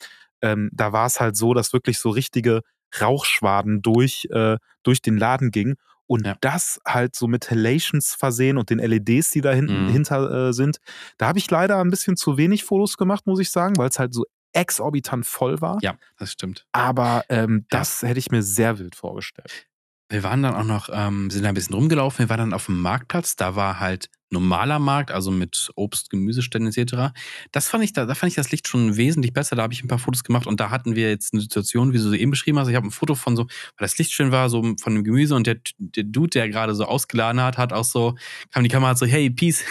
ähm, 0.42 0.70
da 0.72 0.92
war 0.92 1.06
es 1.06 1.20
halt 1.20 1.36
so, 1.36 1.52
dass 1.54 1.72
wirklich 1.72 1.98
so 1.98 2.10
richtige 2.10 2.62
Rauchschwaden 3.00 3.82
durch, 3.82 4.28
äh, 4.30 4.56
durch 4.82 5.02
den 5.02 5.16
Laden 5.18 5.50
gingen. 5.50 5.74
Und 6.08 6.26
Ja. 6.26 6.34
das 6.40 6.80
halt 6.84 7.14
so 7.14 7.28
mit 7.28 7.48
Halations 7.50 8.14
versehen 8.14 8.58
und 8.58 8.70
den 8.70 8.80
LEDs, 8.80 9.30
die 9.30 9.40
da 9.42 9.52
hinten 9.52 9.84
Mhm. 9.84 9.88
hinter 9.90 10.48
äh, 10.48 10.52
sind. 10.52 10.78
Da 11.18 11.28
habe 11.28 11.38
ich 11.38 11.48
leider 11.50 11.78
ein 11.78 11.90
bisschen 11.90 12.16
zu 12.16 12.36
wenig 12.36 12.64
Fotos 12.64 12.96
gemacht, 12.96 13.26
muss 13.26 13.38
ich 13.38 13.50
sagen, 13.50 13.76
weil 13.76 13.88
es 13.90 13.98
halt 14.00 14.12
so 14.14 14.24
exorbitant 14.54 15.26
voll 15.26 15.60
war. 15.60 15.78
Ja, 15.82 15.94
das 16.18 16.32
stimmt. 16.32 16.66
Aber 16.72 17.22
ähm, 17.28 17.58
Ja. 17.70 17.78
das 17.80 18.02
hätte 18.02 18.18
ich 18.18 18.30
mir 18.30 18.42
sehr 18.42 18.78
wild 18.78 18.96
vorgestellt. 18.96 19.66
Wir 20.10 20.22
waren 20.22 20.42
dann 20.42 20.54
auch 20.54 20.64
noch, 20.64 20.88
ähm, 20.90 21.28
sind 21.30 21.42
da 21.42 21.50
ein 21.50 21.54
bisschen 21.54 21.74
rumgelaufen. 21.74 22.20
Wir 22.24 22.30
waren 22.30 22.38
dann 22.38 22.54
auf 22.54 22.64
dem 22.66 22.80
Marktplatz. 22.80 23.36
Da 23.36 23.54
war 23.56 23.78
halt 23.78 24.08
normaler 24.30 24.78
Markt, 24.78 25.10
also 25.10 25.30
mit 25.30 25.70
Obst, 25.74 26.10
Gemüseständen 26.10 26.72
etc. 26.72 27.14
Das 27.52 27.68
fand 27.68 27.84
ich, 27.84 27.92
da, 27.92 28.06
da 28.06 28.14
fand 28.14 28.30
ich 28.30 28.36
das 28.36 28.50
Licht 28.50 28.68
schon 28.68 28.96
wesentlich 28.96 29.32
besser. 29.32 29.56
Da 29.56 29.62
habe 29.62 29.72
ich 29.72 29.82
ein 29.82 29.88
paar 29.88 29.98
Fotos 29.98 30.24
gemacht 30.24 30.46
und 30.46 30.60
da 30.60 30.70
hatten 30.70 30.94
wir 30.94 31.08
jetzt 31.08 31.32
eine 31.32 31.40
Situation, 31.40 31.92
wie 31.92 31.98
du 31.98 32.02
so 32.02 32.12
eben 32.12 32.30
beschrieben 32.30 32.58
hast. 32.58 32.68
Ich 32.68 32.76
habe 32.76 32.86
ein 32.86 32.90
Foto 32.90 33.14
von 33.14 33.36
so, 33.36 33.44
weil 33.44 33.50
das 33.78 33.98
Licht 33.98 34.12
schön 34.12 34.32
war, 34.32 34.50
so 34.50 34.62
von 34.80 34.94
dem 34.94 35.04
Gemüse 35.04 35.34
und 35.34 35.46
der, 35.46 35.58
der 35.78 36.04
Dude, 36.04 36.30
der 36.30 36.48
gerade 36.48 36.74
so 36.74 36.84
ausgeladen 36.84 37.40
hat, 37.40 37.58
hat 37.58 37.72
auch 37.72 37.84
so, 37.84 38.16
kam 38.52 38.62
die 38.62 38.70
Kamera 38.70 38.94
so, 38.94 39.06
hey, 39.06 39.30
peace. 39.30 39.64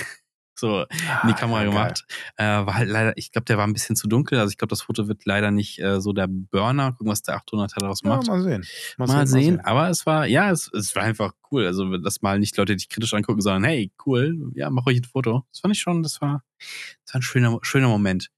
So 0.60 0.82
in 0.82 1.28
die 1.28 1.34
Kamera 1.34 1.60
Ah, 1.60 1.64
ja, 1.64 1.70
geil. 1.70 1.80
gemacht. 1.80 2.06
Äh, 2.38 2.44
war 2.46 2.74
halt 2.76 2.90
leider, 2.90 3.14
ich 3.16 3.32
glaube, 3.32 3.46
der 3.46 3.58
war 3.58 3.68
ein 3.68 3.74
bisschen 3.74 3.96
zu 3.96 4.08
dunkel. 4.08 4.40
Also 4.40 4.50
ich 4.52 4.58
glaube, 4.58 4.70
das 4.70 4.82
Foto 4.82 5.08
wird 5.08 5.26
leider 5.26 5.52
nicht 5.52 5.80
äh, 5.80 6.02
so 6.02 6.14
der 6.14 6.28
Burner. 6.28 6.92
Gucken, 6.94 7.08
was 7.12 7.22
der 7.22 7.36
800 7.36 7.72
daraus 7.80 8.02
Ja, 8.04 8.10
macht. 8.10 8.28
mal 8.28 8.42
sehen. 8.42 8.66
Mal, 8.98 9.28
sehen, 9.28 9.60
aber 9.62 9.90
es 9.90 10.06
war, 10.06 10.26
ja, 10.26 10.50
es, 10.52 10.72
es 10.74 10.96
war 10.96 11.04
einfach 11.04 11.34
cool. 11.52 11.66
Also, 11.68 11.98
dass 11.98 12.22
mal 12.22 12.40
nicht 12.40 12.58
Leute 12.58 12.76
dich 12.76 12.90
kritisch 12.90 13.14
angucken, 13.14 13.42
sondern 13.42 13.64
hey, 13.66 13.92
cool, 14.06 14.52
ja, 14.56 14.70
mach 14.70 14.86
euch 14.88 14.98
ein 14.98 15.04
Foto. 15.04 15.46
Das 15.52 15.60
fand 15.62 15.76
ich 15.76 15.80
schon, 15.82 16.02
das 16.04 16.22
war, 16.22 16.44
das 17.06 17.14
war 17.14 17.20
ein 17.20 17.22
schöner, 17.22 17.60
schöner 17.62 17.88
Moment. 17.90 18.30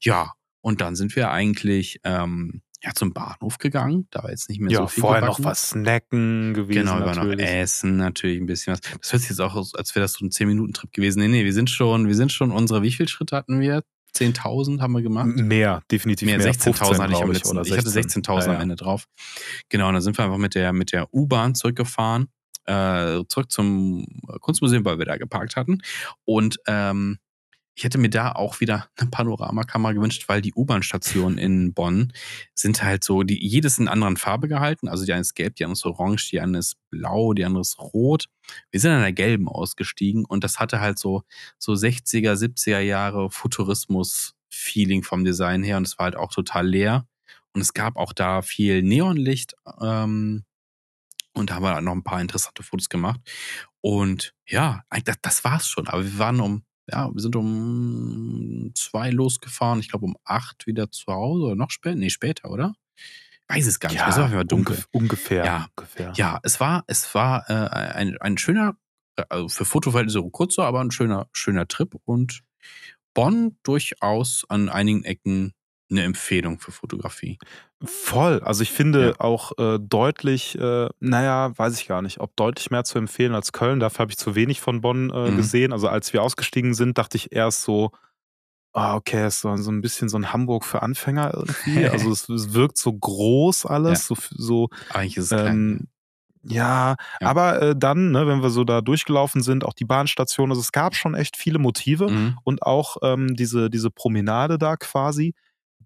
Ja, 0.00 0.32
und 0.60 0.80
dann 0.80 0.96
sind 0.96 1.14
wir 1.14 1.30
eigentlich 1.30 2.00
ähm, 2.04 2.62
ja, 2.82 2.92
zum 2.94 3.12
Bahnhof 3.12 3.58
gegangen. 3.58 4.06
Da 4.10 4.22
war 4.22 4.30
jetzt 4.30 4.48
nicht 4.48 4.60
mehr 4.60 4.70
Ja, 4.70 4.78
so 4.80 4.86
viel 4.86 5.00
vorher 5.00 5.20
gebacken. 5.22 5.42
noch 5.42 5.50
was 5.50 5.70
snacken 5.70 6.54
gewesen. 6.54 6.80
Genau, 6.80 6.98
wir 6.98 7.06
waren 7.06 7.28
noch 7.28 7.38
essen, 7.38 7.96
natürlich 7.96 8.40
ein 8.40 8.46
bisschen 8.46 8.72
was. 8.72 8.80
Das 8.80 9.12
hört 9.12 9.20
sich 9.22 9.30
jetzt 9.30 9.40
auch 9.40 9.54
aus, 9.54 9.74
als 9.74 9.94
wäre 9.94 10.04
das 10.04 10.12
so 10.14 10.24
ein 10.24 10.30
10-Minuten-Trip 10.30 10.92
gewesen. 10.92 11.20
Nee, 11.20 11.28
nee, 11.28 11.44
wir 11.44 11.52
sind 11.52 11.70
schon, 11.70 12.06
wir 12.06 12.14
sind 12.14 12.30
schon 12.32 12.50
unsere, 12.52 12.82
wie 12.82 12.92
viele 12.92 13.08
Schritte 13.08 13.36
hatten 13.36 13.60
wir? 13.60 13.82
10.000 14.16 14.80
haben 14.80 14.92
wir 14.92 15.02
gemacht? 15.02 15.26
Mehr, 15.28 15.82
definitiv 15.90 16.26
mehr, 16.26 16.38
mehr. 16.38 16.52
16.000 16.52 16.98
hatte 16.98 17.12
ich 17.12 17.22
am 17.22 17.30
letzten. 17.32 17.60
Ich, 17.64 17.72
hatte 17.76 17.90
16.000 17.90 18.40
Ja, 18.40 18.46
ja. 18.46 18.54
am 18.56 18.62
Ende 18.62 18.76
drauf. 18.76 19.06
Genau, 19.68 19.88
und 19.88 19.94
dann 19.94 20.02
sind 20.02 20.16
wir 20.16 20.24
einfach 20.24 20.38
mit 20.38 20.54
der, 20.54 20.72
mit 20.72 20.92
der 20.92 21.12
U-Bahn 21.12 21.54
zurückgefahren, 21.54 22.28
äh, 22.64 23.22
zurück 23.28 23.50
zum 23.50 24.06
Kunstmuseum, 24.40 24.84
weil 24.84 24.98
wir 24.98 25.04
da 25.04 25.16
geparkt 25.18 25.56
hatten. 25.56 25.82
Und 26.24 26.58
ähm, 26.66 27.18
ich 27.78 27.84
hätte 27.84 27.98
mir 27.98 28.10
da 28.10 28.32
auch 28.32 28.58
wieder 28.58 28.88
eine 28.96 29.08
Panoramakamera 29.08 29.92
gewünscht, 29.92 30.24
weil 30.26 30.42
die 30.42 30.52
U-Bahn-Stationen 30.52 31.38
in 31.38 31.74
Bonn 31.74 32.12
sind 32.52 32.82
halt 32.82 33.04
so, 33.04 33.22
die, 33.22 33.38
jedes 33.40 33.78
in 33.78 33.86
anderen 33.86 34.16
Farbe 34.16 34.48
gehalten. 34.48 34.88
Also 34.88 35.04
die 35.04 35.12
eine 35.12 35.20
ist 35.20 35.34
gelb, 35.34 35.54
die 35.54 35.64
andere 35.64 35.74
ist 35.74 35.86
orange, 35.86 36.30
die 36.32 36.40
andere 36.40 36.58
ist 36.58 36.76
blau, 36.90 37.34
die 37.34 37.44
andere 37.44 37.60
ist 37.60 37.78
rot. 37.78 38.26
Wir 38.72 38.80
sind 38.80 38.90
an 38.90 39.02
der 39.02 39.12
gelben 39.12 39.46
ausgestiegen 39.46 40.24
und 40.24 40.42
das 40.42 40.58
hatte 40.58 40.80
halt 40.80 40.98
so, 40.98 41.22
so 41.56 41.72
60er, 41.74 42.32
70er 42.32 42.80
Jahre 42.80 43.30
Futurismus-Feeling 43.30 45.04
vom 45.04 45.24
Design 45.24 45.62
her 45.62 45.76
und 45.76 45.86
es 45.86 46.00
war 46.00 46.06
halt 46.06 46.16
auch 46.16 46.32
total 46.32 46.66
leer. 46.66 47.06
Und 47.52 47.60
es 47.60 47.74
gab 47.74 47.94
auch 47.94 48.12
da 48.12 48.42
viel 48.42 48.82
Neonlicht. 48.82 49.54
Ähm, 49.80 50.44
und 51.32 51.50
da 51.50 51.54
haben 51.54 51.62
wir 51.62 51.80
noch 51.80 51.92
ein 51.92 52.02
paar 52.02 52.20
interessante 52.20 52.64
Fotos 52.64 52.88
gemacht. 52.88 53.20
Und 53.80 54.34
ja, 54.48 54.82
das, 55.04 55.16
das 55.22 55.44
war's 55.44 55.68
schon. 55.68 55.86
Aber 55.86 56.02
wir 56.02 56.18
waren 56.18 56.40
um, 56.40 56.64
ja, 56.90 57.10
wir 57.12 57.20
sind 57.20 57.36
um 57.36 58.70
zwei 58.74 59.10
losgefahren. 59.10 59.80
Ich 59.80 59.88
glaube 59.88 60.06
um 60.06 60.16
acht 60.24 60.66
wieder 60.66 60.90
zu 60.90 61.06
Hause 61.12 61.44
oder 61.44 61.56
noch 61.56 61.70
später. 61.70 61.96
Nee, 61.96 62.10
später, 62.10 62.50
oder? 62.50 62.74
Weiß 63.48 63.66
es 63.66 63.80
gar 63.80 63.90
nicht. 63.90 63.98
mehr. 63.98 64.08
Es 64.08 64.16
war 64.18 64.26
auf 64.34 64.44
dunkel. 64.44 64.76
ungef- 64.76 64.86
ungefähr. 64.92 65.44
Ja. 65.44 65.68
ungefähr. 65.76 66.12
Ja, 66.16 66.38
es 66.42 66.60
war, 66.60 66.84
es 66.86 67.14
war 67.14 67.48
äh, 67.48 67.54
ein, 67.54 68.16
ein 68.18 68.36
schöner, 68.38 68.76
äh, 69.16 69.24
also 69.30 69.48
für 69.48 69.64
Fotoverhältnisse 69.64 70.22
kurzer, 70.30 70.64
aber 70.64 70.80
ein 70.80 70.90
schöner, 70.90 71.28
schöner 71.32 71.66
Trip 71.66 71.94
und 72.04 72.42
Bonn 73.14 73.56
durchaus 73.62 74.44
an 74.48 74.68
einigen 74.68 75.04
Ecken 75.04 75.54
eine 75.90 76.02
Empfehlung 76.02 76.58
für 76.60 76.72
Fotografie. 76.72 77.38
Voll. 77.84 78.40
Also 78.40 78.62
ich 78.62 78.72
finde 78.72 79.08
Ja. 79.08 79.20
auch 79.20 79.52
äh, 79.58 79.78
deutlich, 79.80 80.58
äh, 80.58 80.88
naja, 81.00 81.56
weiß 81.56 81.78
ich 81.80 81.86
gar 81.86 82.02
nicht, 82.02 82.20
ob 82.20 82.34
deutlich 82.36 82.70
mehr 82.70 82.84
zu 82.84 82.98
empfehlen 82.98 83.34
als 83.34 83.52
Köln. 83.52 83.78
Dafür 83.80 84.00
habe 84.00 84.10
ich 84.12 84.18
zu 84.18 84.34
wenig 84.34 84.60
von 84.60 84.80
Bonn 84.80 85.10
äh, 85.10 85.30
Mhm. 85.30 85.36
gesehen. 85.36 85.72
Also 85.72 85.88
als 85.88 86.12
wir 86.12 86.22
ausgestiegen 86.22 86.74
sind, 86.74 86.98
dachte 86.98 87.16
ich 87.16 87.32
erst 87.32 87.62
so, 87.62 87.92
ah, 88.74 88.96
okay, 88.96 89.26
ist 89.28 89.40
so, 89.40 89.56
so 89.56 89.70
ein 89.72 89.80
bisschen 89.80 90.08
so 90.08 90.18
ein 90.18 90.32
Hamburg 90.32 90.64
für 90.64 90.82
Anfänger 90.82 91.34
irgendwie. 91.34 91.86
Also 91.92 92.12
es, 92.12 92.28
es 92.28 92.54
wirkt 92.54 92.78
so 92.78 92.92
groß 92.92 93.66
alles, 93.66 94.06
so, 94.06 94.16
so 94.30 94.68
Eigentlich 94.90 95.16
ist 95.18 95.26
es 95.26 95.32
ähm, 95.32 95.88
ja, 96.44 96.96
Ja. 97.20 97.28
aber 97.28 97.62
äh, 97.62 97.74
dann, 97.76 98.12
ne, 98.12 98.26
wenn 98.26 98.42
wir 98.42 98.50
so 98.50 98.64
da 98.64 98.80
durchgelaufen 98.80 99.42
sind, 99.42 99.64
auch 99.64 99.74
die 99.74 99.84
Bahnstation, 99.84 100.50
also 100.50 100.60
es 100.60 100.72
gab 100.72 100.94
schon 100.94 101.14
echt 101.14 101.36
viele 101.36 101.58
Motive 101.58 102.10
Mhm. 102.10 102.38
und 102.44 102.62
auch 102.62 102.98
ähm, 103.02 103.34
diese, 103.36 103.70
diese 103.70 103.90
Promenade 103.90 104.58
da 104.58 104.76
quasi, 104.76 105.34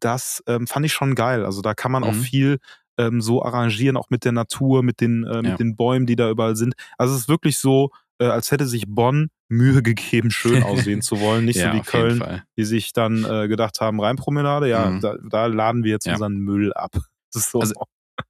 das 0.01 0.43
ähm, 0.47 0.67
fand 0.67 0.87
ich 0.87 0.93
schon 0.93 1.15
geil. 1.15 1.45
Also 1.45 1.63
da 1.63 1.75
kann 1.75 1.93
man 1.93 2.05
auch 2.05 2.13
Mhm. 2.15 2.21
viel 2.21 2.59
ähm, 2.99 3.21
so 3.23 3.43
arrangieren, 3.43 3.97
auch 3.97 4.11
mit 4.11 4.25
der 4.25 4.33
Natur, 4.33 4.83
mit 4.83 5.01
den, 5.01 5.25
äh, 5.25 5.39
mit 5.39 5.47
Ja. 5.47 5.57
den 5.57 5.77
Bäumen, 5.77 6.07
die 6.07 6.15
da 6.17 6.29
überall 6.31 6.57
sind. 6.57 6.75
Also 6.99 7.15
es 7.15 7.23
ist 7.23 7.29
wirklich 7.29 7.59
so, 7.59 7.91
äh, 8.19 8.27
als 8.27 8.51
hätte 8.51 8.67
sich 8.67 8.85
Bonn 8.87 9.31
Mühe 9.49 9.83
gegeben, 9.83 10.31
schön 10.31 10.63
aussehen 10.63 11.01
zu 11.03 11.19
wollen. 11.21 11.45
Nicht 11.47 11.57
ja, 11.57 11.71
so 11.73 11.79
wie 11.79 11.83
Köln, 11.83 12.43
die 12.57 12.65
sich 12.65 12.93
dann 12.93 13.25
äh, 13.25 13.49
gedacht 13.49 13.81
haben, 13.81 13.99
Rheinpromenade, 14.01 14.69
ja, 14.69 14.91
Mhm. 14.91 15.01
da, 15.01 15.17
da 15.29 15.47
laden 15.47 15.85
wir 15.85 15.91
jetzt 15.93 16.07
Ja. 16.07 16.13
unseren 16.13 16.37
Müll 16.37 16.73
ab. 16.75 16.93
Das 17.33 17.45
ist 17.45 17.51
so. 17.53 17.61
Also, 17.61 17.75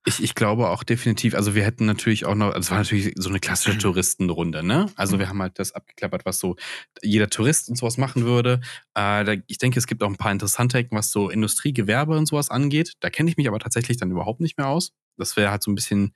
Ich, 0.05 0.23
ich 0.23 0.35
glaube 0.35 0.71
auch 0.71 0.83
definitiv, 0.83 1.35
also 1.35 1.55
wir 1.55 1.65
hätten 1.65 1.87
natürlich 1.87 2.25
auch 2.27 2.35
noch, 2.35 2.49
also 2.49 2.61
es 2.61 2.71
war 2.71 2.79
natürlich 2.79 3.13
so 3.17 3.29
eine 3.29 3.41
klassische 3.41 3.79
Touristenrunde, 3.79 4.63
ne? 4.63 4.87
Also 4.97 5.19
wir 5.19 5.29
haben 5.29 5.41
halt 5.41 5.59
das 5.59 5.73
abgeklappert, 5.73 6.25
was 6.25 6.39
so 6.39 6.57
jeder 7.03 7.29
Tourist 7.29 7.69
und 7.69 7.77
sowas 7.77 7.99
machen 7.99 8.25
würde. 8.25 8.61
Äh, 8.95 9.25
da, 9.25 9.35
ich 9.47 9.59
denke, 9.59 9.79
es 9.79 9.87
gibt 9.87 10.03
auch 10.03 10.09
ein 10.09 10.17
paar 10.17 10.33
interessante 10.33 10.79
Ecken, 10.79 10.97
was 10.97 11.11
so 11.11 11.31
Industrie, 11.31 11.73
Gewerbe 11.73 12.17
und 12.17 12.27
sowas 12.27 12.51
angeht. 12.51 12.93
Da 13.01 13.11
kenne 13.11 13.31
ich 13.31 13.37
mich 13.37 13.49
aber 13.49 13.59
tatsächlich 13.59 13.97
dann 13.97 14.11
überhaupt 14.11 14.41
nicht 14.41 14.59
mehr 14.59 14.69
aus. 14.69 14.93
Das 15.17 15.37
wäre 15.37 15.51
halt 15.51 15.63
so 15.63 15.71
ein 15.71 15.75
bisschen 15.75 16.15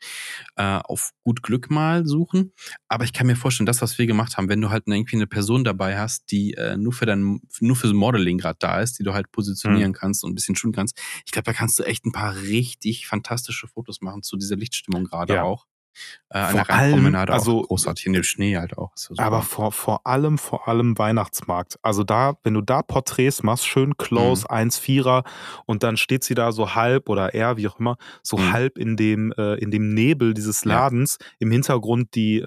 äh, 0.56 0.78
auf 0.84 1.10
gut 1.22 1.42
Glück 1.42 1.70
mal 1.70 2.06
suchen. 2.06 2.52
Aber 2.88 3.04
ich 3.04 3.12
kann 3.12 3.26
mir 3.26 3.36
vorstellen, 3.36 3.66
das, 3.66 3.82
was 3.82 3.98
wir 3.98 4.06
gemacht 4.06 4.36
haben, 4.36 4.48
wenn 4.48 4.60
du 4.60 4.70
halt 4.70 4.84
irgendwie 4.86 5.16
eine 5.16 5.26
Person 5.26 5.64
dabei 5.64 5.98
hast, 5.98 6.30
die 6.30 6.54
äh, 6.54 6.76
nur 6.76 6.92
für 6.92 7.06
dein, 7.06 7.40
nur 7.60 7.76
für 7.76 7.92
Modeling 7.92 8.38
gerade 8.38 8.58
da 8.58 8.80
ist, 8.80 8.98
die 8.98 9.02
du 9.02 9.14
halt 9.14 9.30
positionieren 9.32 9.92
kannst 9.92 10.24
und 10.24 10.32
ein 10.32 10.34
bisschen 10.34 10.56
schulen 10.56 10.74
kannst, 10.74 10.98
ich 11.24 11.32
glaube, 11.32 11.44
da 11.44 11.52
kannst 11.52 11.78
du 11.78 11.82
echt 11.82 12.04
ein 12.06 12.12
paar 12.12 12.36
richtig 12.36 13.06
fantastische 13.06 13.66
Fotos 13.68 14.00
machen 14.00 14.22
zu 14.22 14.36
dieser 14.36 14.56
Lichtstimmung 14.56 15.04
gerade 15.04 15.34
Ja. 15.34 15.42
auch. 15.42 15.66
Äh, 16.30 16.38
an 16.38 16.50
Vor 16.56 16.64
der 16.64 16.68
Rheinpromenade 16.74 17.32
allem, 17.32 17.40
also- 17.40 17.60
auch 17.62 17.68
großartig, 17.68 18.06
in 18.06 18.12
dem 18.14 18.22
Schnee 18.22 18.56
halt 18.56 18.76
auch. 18.76 18.90
Ja. 19.16 19.24
Aber 19.24 19.42
vor, 19.42 19.72
vor 19.72 20.06
allem, 20.06 20.38
vor 20.38 20.66
allem 20.68 20.98
Weihnachtsmarkt. 20.98 21.78
Also 21.82 22.02
da, 22.04 22.34
wenn 22.42 22.54
du 22.54 22.60
da 22.62 22.82
Porträts 22.82 23.42
machst, 23.42 23.66
schön 23.66 23.96
close, 23.96 24.44
Mhm. 24.50 24.56
1,4er 24.56 25.22
und 25.66 25.82
dann 25.82 25.96
steht 25.96 26.24
sie 26.24 26.34
da 26.34 26.52
so 26.52 26.74
halb 26.74 27.08
oder 27.08 27.34
er, 27.34 27.56
wie 27.56 27.68
auch 27.68 27.78
immer, 27.78 27.96
so 28.22 28.36
Mhm. 28.36 28.52
halb 28.52 28.78
in 28.78 28.96
dem, 28.96 29.32
äh, 29.38 29.54
in 29.54 29.70
dem 29.70 29.94
Nebel 29.94 30.34
dieses 30.34 30.64
Ja. 30.64 30.70
Ladens, 30.72 31.18
im 31.38 31.50
Hintergrund 31.50 32.14
die 32.14 32.38
äh, 32.38 32.42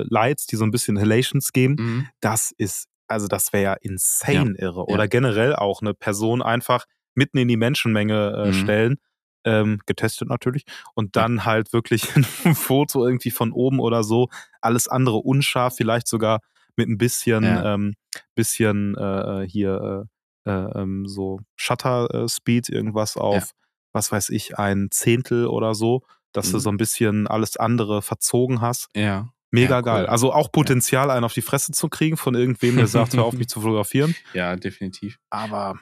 äh, 0.00 0.04
Lights, 0.10 0.46
die 0.46 0.56
so 0.56 0.64
ein 0.64 0.70
bisschen 0.70 0.98
Halations 0.98 1.52
geben. 1.52 1.76
Mhm. 1.78 2.06
Das 2.20 2.52
ist, 2.58 2.86
also 3.08 3.26
das 3.28 3.52
wäre 3.52 3.62
ja 3.64 3.72
insane 3.74 4.54
irre. 4.58 4.84
Ja. 4.88 4.94
Oder 4.94 5.08
generell 5.08 5.54
auch 5.54 5.82
eine 5.82 5.94
Person 5.94 6.42
einfach 6.42 6.84
mitten 7.14 7.38
in 7.38 7.48
die 7.48 7.56
Menschenmenge 7.56 8.44
äh, 8.44 8.48
Mhm. 8.48 8.52
stellen. 8.54 8.96
Ähm, 9.44 9.80
getestet 9.86 10.28
natürlich. 10.28 10.64
Und 10.94 11.16
dann 11.16 11.44
halt 11.46 11.72
wirklich 11.72 12.04
ein 12.44 12.54
Foto 12.54 13.06
irgendwie 13.06 13.30
von 13.30 13.52
oben 13.52 13.80
oder 13.80 14.02
so. 14.04 14.28
Alles 14.60 14.86
andere 14.88 15.16
unscharf, 15.16 15.76
vielleicht 15.76 16.06
sogar 16.08 16.40
mit 16.76 16.88
ein 16.88 16.98
bisschen, 16.98 17.44
Ja. 17.44 17.74
ähm, 17.74 17.94
bisschen 18.34 18.96
äh, 18.96 19.46
hier 19.48 20.06
äh, 20.46 20.50
äh, 20.50 20.80
ähm, 20.80 21.06
so 21.06 21.40
Shutter 21.56 22.08
äh, 22.14 22.28
Speed, 22.28 22.68
irgendwas 22.68 23.16
auf, 23.16 23.50
was 23.92 24.10
weiß 24.12 24.28
ich, 24.30 24.58
ein 24.58 24.88
Zehntel 24.90 25.46
oder 25.46 25.74
so, 25.74 26.02
dass 26.32 26.50
du 26.50 26.56
Mhm. 26.58 26.60
so 26.60 26.70
ein 26.70 26.76
bisschen 26.76 27.26
alles 27.26 27.56
andere 27.56 28.02
verzogen 28.02 28.60
hast. 28.60 28.88
Ja. 28.94 29.28
Mega 29.52 29.70
Ja, 29.70 29.76
cool. 29.78 29.82
geil. 29.84 30.06
Also 30.06 30.32
auch 30.32 30.52
Potenzial, 30.52 31.10
einen 31.10 31.24
auf 31.24 31.32
die 31.34 31.42
Fresse 31.42 31.72
zu 31.72 31.88
kriegen 31.88 32.16
von 32.16 32.34
irgendwem, 32.36 32.76
der 32.76 32.86
sagt, 32.86 33.14
hör 33.16 33.24
auf 33.24 33.34
mich 33.34 33.48
zu 33.48 33.60
fotografieren. 33.60 34.14
ja, 34.32 34.54
definitiv. 34.56 35.18
Aber 35.28 35.80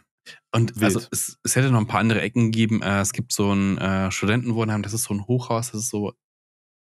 Und 0.52 0.76
Wild. 0.76 0.84
also 0.84 1.08
es, 1.10 1.38
es 1.42 1.56
hätte 1.56 1.70
noch 1.70 1.80
ein 1.80 1.86
paar 1.86 2.00
andere 2.00 2.20
Ecken 2.20 2.50
gegeben. 2.50 2.82
Äh, 2.82 3.00
es 3.00 3.12
gibt 3.12 3.32
so 3.32 3.52
ein 3.52 3.78
äh, 3.78 4.10
Studentenwohnheim, 4.10 4.82
das 4.82 4.92
ist 4.92 5.04
so 5.04 5.14
ein 5.14 5.26
Hochhaus, 5.26 5.72
das 5.72 5.82
ist 5.82 5.90
so 5.90 6.12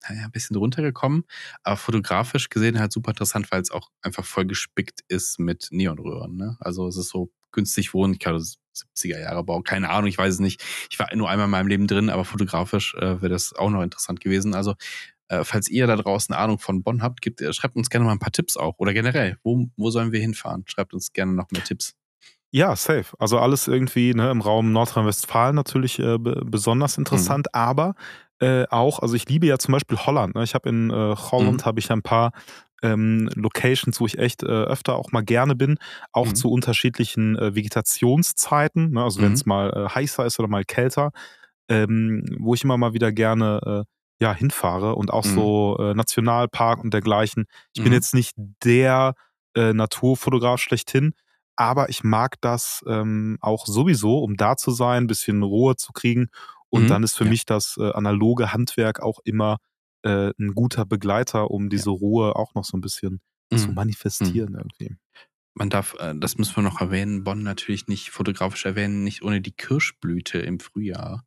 naja, 0.08 0.24
ein 0.24 0.30
bisschen 0.30 0.56
runtergekommen, 0.56 1.24
aber 1.62 1.76
fotografisch 1.76 2.48
gesehen 2.48 2.78
halt 2.78 2.92
super 2.92 3.10
interessant, 3.10 3.50
weil 3.50 3.60
es 3.60 3.70
auch 3.70 3.90
einfach 4.02 4.24
voll 4.24 4.46
gespickt 4.46 5.00
ist 5.08 5.38
mit 5.38 5.68
Neonröhren. 5.70 6.36
Ne? 6.36 6.56
Also 6.60 6.86
es 6.86 6.96
ist 6.96 7.08
so 7.08 7.32
günstig 7.52 7.94
wohnen, 7.94 8.14
ich 8.14 8.20
glaube 8.20 8.38
70er 8.38 9.18
Jahre 9.18 9.44
Bau, 9.44 9.60
keine 9.62 9.90
Ahnung, 9.90 10.08
ich 10.08 10.18
weiß 10.18 10.34
es 10.34 10.40
nicht. 10.40 10.62
Ich 10.90 10.98
war 10.98 11.14
nur 11.14 11.28
einmal 11.28 11.46
in 11.46 11.50
meinem 11.50 11.66
Leben 11.66 11.86
drin, 11.86 12.10
aber 12.10 12.24
fotografisch 12.24 12.94
äh, 12.94 13.20
wäre 13.20 13.28
das 13.28 13.52
auch 13.54 13.70
noch 13.70 13.82
interessant 13.82 14.20
gewesen. 14.20 14.54
Also 14.54 14.74
äh, 15.28 15.44
falls 15.44 15.68
ihr 15.68 15.86
da 15.86 15.96
draußen 15.96 16.34
Ahnung 16.34 16.58
von 16.58 16.82
Bonn 16.82 17.02
habt, 17.02 17.20
gibt, 17.20 17.40
äh, 17.40 17.52
schreibt 17.52 17.76
uns 17.76 17.90
gerne 17.90 18.06
mal 18.06 18.12
ein 18.12 18.18
paar 18.18 18.32
Tipps 18.32 18.56
auch. 18.56 18.78
Oder 18.78 18.94
generell, 18.94 19.38
wo, 19.42 19.66
wo 19.76 19.90
sollen 19.90 20.12
wir 20.12 20.20
hinfahren? 20.20 20.64
Schreibt 20.66 20.94
uns 20.94 21.12
gerne 21.12 21.32
noch 21.32 21.50
mehr 21.50 21.64
Tipps. 21.64 21.97
Ja, 22.50 22.74
safe. 22.76 23.14
Also 23.18 23.38
alles 23.38 23.68
irgendwie 23.68 24.14
ne, 24.14 24.30
im 24.30 24.40
Raum 24.40 24.72
Nordrhein-Westfalen 24.72 25.54
natürlich 25.54 25.98
äh, 25.98 26.16
besonders 26.18 26.92
Mhm. 26.92 26.98
interessant, 27.00 27.54
aber 27.54 27.94
äh, 28.40 28.64
auch, 28.70 29.00
also 29.00 29.14
ich 29.16 29.28
liebe 29.28 29.46
ja 29.46 29.58
zum 29.58 29.72
Beispiel 29.72 29.98
Holland. 29.98 30.34
Ne? 30.34 30.44
Ich 30.44 30.54
habe 30.54 30.68
in 30.68 30.90
äh, 30.90 30.94
Holland 31.16 31.62
Mhm. 31.62 31.66
habe 31.66 31.80
ich 31.80 31.90
ein 31.92 32.02
paar 32.02 32.32
ähm, 32.82 33.28
Locations, 33.34 34.00
wo 34.00 34.06
ich 34.06 34.18
echt 34.18 34.42
äh, 34.44 34.46
öfter 34.46 34.94
auch 34.96 35.12
mal 35.12 35.22
gerne 35.24 35.56
bin, 35.56 35.76
auch 36.12 36.28
Mhm. 36.28 36.34
zu 36.36 36.50
unterschiedlichen 36.50 37.36
äh, 37.36 37.54
Vegetationszeiten. 37.54 38.92
Ne? 38.92 39.02
Also 39.02 39.20
wenn 39.20 39.32
es 39.32 39.44
Mhm. 39.44 39.48
mal 39.48 39.70
äh, 39.70 39.88
heißer 39.94 40.24
ist 40.24 40.38
oder 40.38 40.48
mal 40.48 40.64
kälter, 40.64 41.10
ähm, 41.68 42.24
wo 42.38 42.54
ich 42.54 42.64
immer 42.64 42.78
mal 42.78 42.94
wieder 42.94 43.12
gerne 43.12 43.84
äh, 44.20 44.24
ja, 44.24 44.32
hinfahre 44.32 44.94
und 44.94 45.12
auch 45.12 45.24
Mhm. 45.24 45.30
so 45.34 45.76
äh, 45.80 45.94
Nationalpark 45.94 46.82
und 46.82 46.94
dergleichen. 46.94 47.44
Ich 47.74 47.82
bin 47.82 47.92
Mhm. 47.92 47.96
jetzt 47.96 48.14
nicht 48.14 48.34
der 48.64 49.14
äh, 49.54 49.72
Naturfotograf 49.74 50.60
schlechthin, 50.60 51.12
aber 51.58 51.88
ich 51.88 52.04
mag 52.04 52.40
das 52.40 52.84
ähm, 52.86 53.36
auch 53.40 53.66
sowieso, 53.66 54.18
um 54.20 54.36
da 54.36 54.56
zu 54.56 54.70
sein, 54.70 55.04
ein 55.04 55.06
bisschen 55.08 55.42
Ruhe 55.42 55.76
zu 55.76 55.92
kriegen. 55.92 56.28
Und 56.70 56.84
Mhm. 56.84 56.88
dann 56.88 57.02
ist 57.02 57.16
für 57.16 57.24
Ja. 57.24 57.30
mich 57.30 57.44
das 57.46 57.76
äh, 57.78 57.90
analoge 57.92 58.52
Handwerk 58.52 59.00
auch 59.00 59.18
immer 59.24 59.58
äh, 60.04 60.30
ein 60.38 60.54
guter 60.54 60.86
Begleiter, 60.86 61.50
um 61.50 61.68
diese 61.70 61.90
Ruhe 61.90 62.36
auch 62.36 62.54
noch 62.54 62.64
so 62.64 62.76
ein 62.76 62.80
bisschen 62.80 63.20
zu 63.54 63.70
Mhm. 63.70 63.74
manifestieren 63.74 64.54
irgendwie. 64.54 64.96
Man 65.54 65.70
darf, 65.70 65.96
äh, 65.98 66.14
das 66.16 66.38
müssen 66.38 66.54
wir 66.54 66.62
noch 66.62 66.80
erwähnen, 66.80 67.24
Bonn 67.24 67.42
natürlich 67.42 67.88
nicht 67.88 68.10
fotografisch 68.10 68.64
erwähnen, 68.64 69.02
nicht 69.02 69.22
ohne 69.22 69.40
die 69.40 69.50
Kirschblüte 69.50 70.38
im 70.38 70.60
Frühjahr. 70.60 71.24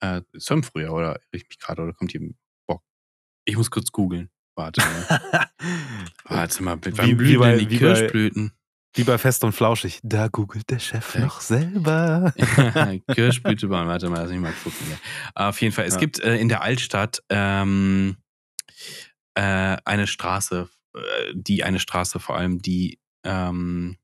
Äh, 0.00 0.20
ist 0.32 0.48
im 0.52 0.62
Frühjahr, 0.62 0.92
oder 0.92 1.08
irre 1.14 1.20
ich 1.32 1.48
mich 1.48 1.58
gerade, 1.58 1.82
oder 1.82 1.92
kommt 1.94 2.12
die 2.12 2.18
im 2.18 2.36
Bock? 2.68 2.84
Ich 3.44 3.56
muss 3.56 3.70
kurz 3.72 3.90
googeln. 3.90 4.30
Warte 4.54 4.80
mal. 4.82 5.50
Warte 6.24 6.62
mal, 6.62 6.78
wann 6.82 7.06
wie 7.08 7.14
blühen 7.14 7.38
bei- 7.40 7.56
die 7.58 7.68
wie 7.70 7.74
bei- 7.74 7.78
Kirschblüten? 7.78 8.52
Wie 8.96 9.04
bei 9.04 9.18
Fest 9.18 9.44
und 9.44 9.52
Flauschig. 9.52 10.00
Da 10.02 10.28
googelt 10.28 10.68
der 10.70 10.78
Chef 10.78 11.14
Ja. 11.14 11.20
noch 11.22 11.40
selber. 11.40 12.32
Kirschblütebahn, 13.12 13.86
warte 13.86 14.08
mal, 14.08 14.22
lass 14.22 14.30
mich 14.30 14.40
mal 14.40 14.52
gucken. 14.64 14.86
hier. 14.86 14.98
Auf 15.34 15.60
jeden 15.60 15.72
Fall, 15.74 15.84
es 15.86 15.94
Ja. 15.94 16.00
gibt 16.00 16.18
äh, 16.20 16.36
in 16.36 16.48
der 16.48 16.62
Altstadt 16.62 17.22
ähm, 17.28 18.16
äh, 19.34 19.76
eine 19.84 20.06
Straße, 20.06 20.68
äh, 20.94 21.00
die 21.34 21.64
eine 21.64 21.78
Straße 21.78 22.18
vor 22.20 22.36
allem, 22.36 22.60
die 22.62 22.98
ähm, 23.24 23.96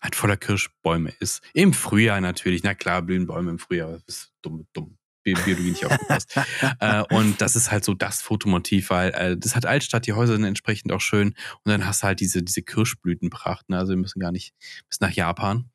halt 0.00 0.14
voller 0.14 0.36
Kirschbäume 0.36 1.12
ist. 1.20 1.42
Im 1.54 1.72
Frühjahr 1.72 2.20
natürlich, 2.20 2.62
na 2.62 2.74
klar, 2.74 3.02
blühen 3.02 3.26
Bäume 3.26 3.50
im 3.50 3.58
Frühjahr. 3.58 3.92
Das 3.92 4.02
ist 4.06 4.32
dumm, 4.42 4.66
dumm. 4.72 4.97
Bi- 5.34 5.42
Biologie 5.44 5.70
nicht 5.70 5.84
aufgepasst. 5.86 6.36
äh, 6.80 7.02
und 7.10 7.40
das 7.40 7.56
ist 7.56 7.70
halt 7.70 7.84
so 7.84 7.94
das 7.94 8.22
Fotomotiv, 8.22 8.90
weil 8.90 9.10
äh, 9.10 9.36
das 9.36 9.56
hat 9.56 9.66
Altstadt, 9.66 10.06
die 10.06 10.12
Häuser 10.12 10.34
sind 10.34 10.44
entsprechend 10.44 10.92
auch 10.92 11.00
schön. 11.00 11.28
Und 11.64 11.72
dann 11.72 11.86
hast 11.86 12.02
du 12.02 12.06
halt 12.06 12.20
diese, 12.20 12.42
diese 12.42 12.62
Kirschblütenpracht. 12.62 13.68
Ne? 13.68 13.78
Also 13.78 13.90
wir 13.90 13.98
müssen 13.98 14.20
gar 14.20 14.32
nicht 14.32 14.54
bis 14.88 15.00
nach 15.00 15.10
Japan, 15.10 15.70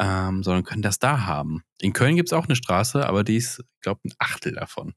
ähm, 0.00 0.42
sondern 0.42 0.64
können 0.64 0.82
das 0.82 0.98
da 0.98 1.26
haben. 1.26 1.62
In 1.80 1.92
Köln 1.92 2.16
gibt's 2.16 2.32
auch 2.32 2.46
eine 2.46 2.56
Straße, 2.56 3.06
aber 3.06 3.24
die 3.24 3.36
ist, 3.36 3.60
ich 3.60 3.80
glaube, 3.82 4.00
ein 4.04 4.12
Achtel 4.18 4.52
davon. 4.52 4.94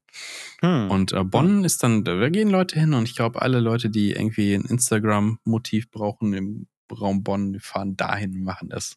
Hm. 0.60 0.90
Und 0.90 1.12
äh, 1.12 1.24
Bonn 1.24 1.64
ist 1.64 1.82
dann, 1.82 2.04
da 2.04 2.28
gehen 2.28 2.50
Leute 2.50 2.78
hin 2.78 2.94
und 2.94 3.08
ich 3.08 3.16
glaube, 3.16 3.42
alle 3.42 3.60
Leute, 3.60 3.90
die 3.90 4.12
irgendwie 4.12 4.54
ein 4.54 4.64
Instagram-Motiv 4.64 5.90
brauchen 5.90 6.34
im 6.34 6.66
Raum 6.92 7.22
Bonn, 7.24 7.52
die 7.54 7.60
fahren 7.60 7.96
dahin 7.96 8.32
und 8.34 8.42
machen 8.42 8.68
das. 8.68 8.96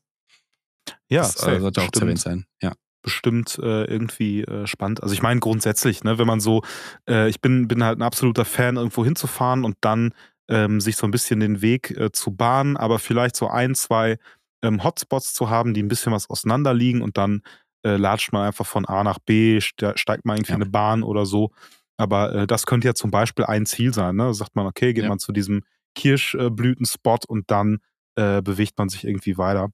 ja, 1.09 1.21
das 1.21 1.37
äh, 1.37 1.39
safe, 1.39 1.61
sollte 1.61 1.81
auch 1.81 1.91
zu 1.91 2.01
erwähnen 2.01 2.15
bestimmt. 2.15 2.45
sein. 2.61 2.69
Ja. 2.69 2.75
Bestimmt 3.05 3.57
äh, 3.61 3.85
irgendwie 3.85 4.41
äh, 4.41 4.65
spannend. 4.67 5.01
Also 5.03 5.13
ich 5.13 5.21
meine 5.21 5.39
grundsätzlich, 5.39 6.03
ne, 6.03 6.17
wenn 6.17 6.27
man 6.27 6.39
so, 6.41 6.63
äh, 7.07 7.29
ich 7.29 7.39
bin, 7.39 7.67
bin 7.67 7.83
halt 7.83 7.99
ein 7.99 8.01
absoluter 8.01 8.43
Fan, 8.45 8.75
irgendwo 8.77 9.05
hinzufahren 9.05 9.63
und 9.63 9.77
dann 9.81 10.13
ähm, 10.49 10.81
sich 10.81 10.95
so 10.97 11.07
ein 11.07 11.11
bisschen 11.11 11.39
den 11.39 11.61
Weg 11.61 11.91
äh, 11.91 12.11
zu 12.11 12.31
bahnen, 12.31 12.75
aber 12.77 12.99
vielleicht 12.99 13.35
so 13.35 13.47
ein, 13.47 13.75
zwei 13.75 14.17
ähm, 14.63 14.83
Hotspots 14.83 15.33
zu 15.33 15.49
haben, 15.49 15.73
die 15.73 15.81
ein 15.83 15.87
bisschen 15.87 16.11
was 16.11 16.29
auseinander 16.29 16.73
liegen 16.73 17.01
und 17.01 17.17
dann 17.17 17.41
äh, 17.85 17.95
latscht 17.97 18.33
man 18.33 18.45
einfach 18.47 18.65
von 18.65 18.85
A 18.85 19.03
nach 19.03 19.19
B, 19.19 19.61
ste 19.61 19.93
steigt 19.95 20.25
man 20.25 20.37
irgendwie 20.37 20.51
Ja. 20.51 20.55
in 20.57 20.63
eine 20.63 20.71
Bahn 20.71 21.03
oder 21.03 21.25
so. 21.25 21.51
Aber 21.97 22.33
äh, 22.33 22.47
das 22.47 22.65
könnte 22.65 22.87
ja 22.87 22.93
zum 22.95 23.11
Beispiel 23.11 23.45
ein 23.45 23.65
Ziel 23.65 23.93
sein. 23.93 24.15
Ne? 24.17 24.23
Da 24.23 24.33
sagt 24.33 24.55
man, 24.55 24.65
okay, 24.65 24.93
geht 24.93 25.03
Ja. 25.03 25.09
man 25.09 25.19
zu 25.19 25.31
diesem 25.31 25.61
Kirschblütenspot 25.95 27.25
und 27.25 27.49
dann 27.51 27.79
bewegt 28.17 28.77
man 28.77 28.87
sich 28.87 29.03
irgendwie 29.05 29.37
weiter. 29.37 29.67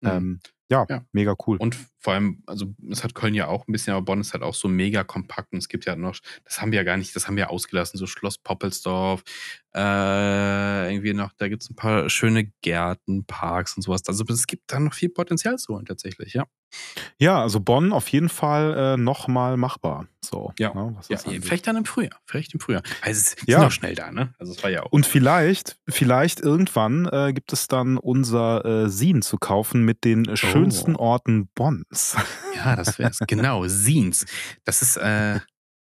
Mhm. 0.00 0.08
Ähm, 0.08 0.40
ja, 0.70 0.86
Ja. 0.88 1.04
mega 1.12 1.34
cool. 1.46 1.56
Und 1.58 1.76
vor 1.98 2.14
allem, 2.14 2.42
also 2.46 2.72
es 2.90 3.04
hat 3.04 3.14
Köln 3.14 3.34
ja 3.34 3.46
auch 3.48 3.68
ein 3.68 3.72
bisschen, 3.72 3.92
aber 3.92 4.02
Bonn 4.02 4.20
ist 4.20 4.32
halt 4.32 4.42
auch 4.42 4.54
so 4.54 4.68
mega 4.68 5.04
kompakt 5.04 5.52
und 5.52 5.58
es 5.58 5.68
gibt 5.68 5.84
ja 5.84 5.96
noch, 5.96 6.16
das 6.44 6.60
haben 6.62 6.72
wir 6.72 6.78
ja 6.78 6.82
gar 6.84 6.96
nicht, 6.96 7.14
das 7.14 7.26
haben 7.26 7.36
wir 7.36 7.42
ja 7.44 7.48
ausgelassen, 7.50 7.98
so 7.98 8.06
Schloss 8.06 8.38
Poppelsdorf, 8.38 9.22
äh, 9.74 10.92
irgendwie 10.92 11.12
noch, 11.14 11.32
da 11.36 11.48
gibt 11.48 11.62
es 11.62 11.70
ein 11.70 11.76
paar 11.76 12.08
schöne 12.10 12.50
Gärten, 12.62 13.24
Parks 13.26 13.76
und 13.76 13.82
sowas. 13.82 14.02
Also 14.06 14.24
es 14.28 14.46
gibt 14.46 14.64
da 14.72 14.80
noch 14.80 14.94
viel 14.94 15.08
Potenzial 15.10 15.56
zu 15.58 15.74
holen 15.74 15.84
tatsächlich, 15.86 16.34
ja. 16.34 16.44
Ja, 17.18 17.42
also 17.42 17.58
Bonn 17.60 17.92
auf 17.92 18.08
jeden 18.08 18.28
Fall 18.28 18.76
äh, 18.94 18.96
nochmal 18.96 19.56
machbar. 19.56 20.06
So, 20.24 20.52
Ja. 20.58 20.72
ne, 20.74 20.96
ja 21.08 21.16
vielleicht 21.18 21.66
dann 21.66 21.76
im 21.76 21.84
Frühjahr, 21.84 22.20
vielleicht 22.26 22.54
im 22.54 22.60
Frühjahr. 22.60 22.82
Also 23.00 23.18
es 23.20 23.34
ist 23.34 23.48
Ja. 23.48 23.60
noch 23.62 23.72
schnell 23.72 23.94
da, 23.96 24.12
ne? 24.12 24.34
Also 24.38 24.52
es 24.52 24.62
war 24.62 24.70
ja 24.70 24.82
auch. 24.84 24.92
Und 24.92 25.04
vielleicht, 25.06 25.78
vielleicht 25.88 26.40
irgendwann 26.40 27.06
äh, 27.06 27.32
gibt 27.32 27.52
es 27.52 27.66
dann 27.68 27.96
unser 27.98 28.64
äh, 28.84 28.88
Sin 28.88 29.22
zu 29.22 29.38
kaufen 29.38 29.84
mit 29.84 30.04
den 30.04 30.26
äh, 30.26 30.36
schönsten. 30.62 30.96
Orten 30.96 31.48
Bonns. 31.54 32.16
Ja, 32.54 32.76
das 32.76 32.98
wär's. 32.98 33.20
genau, 33.26 33.66
Scenes. 33.68 34.26
Das 34.64 34.82
ist 34.82 34.98
äh, 34.98 35.40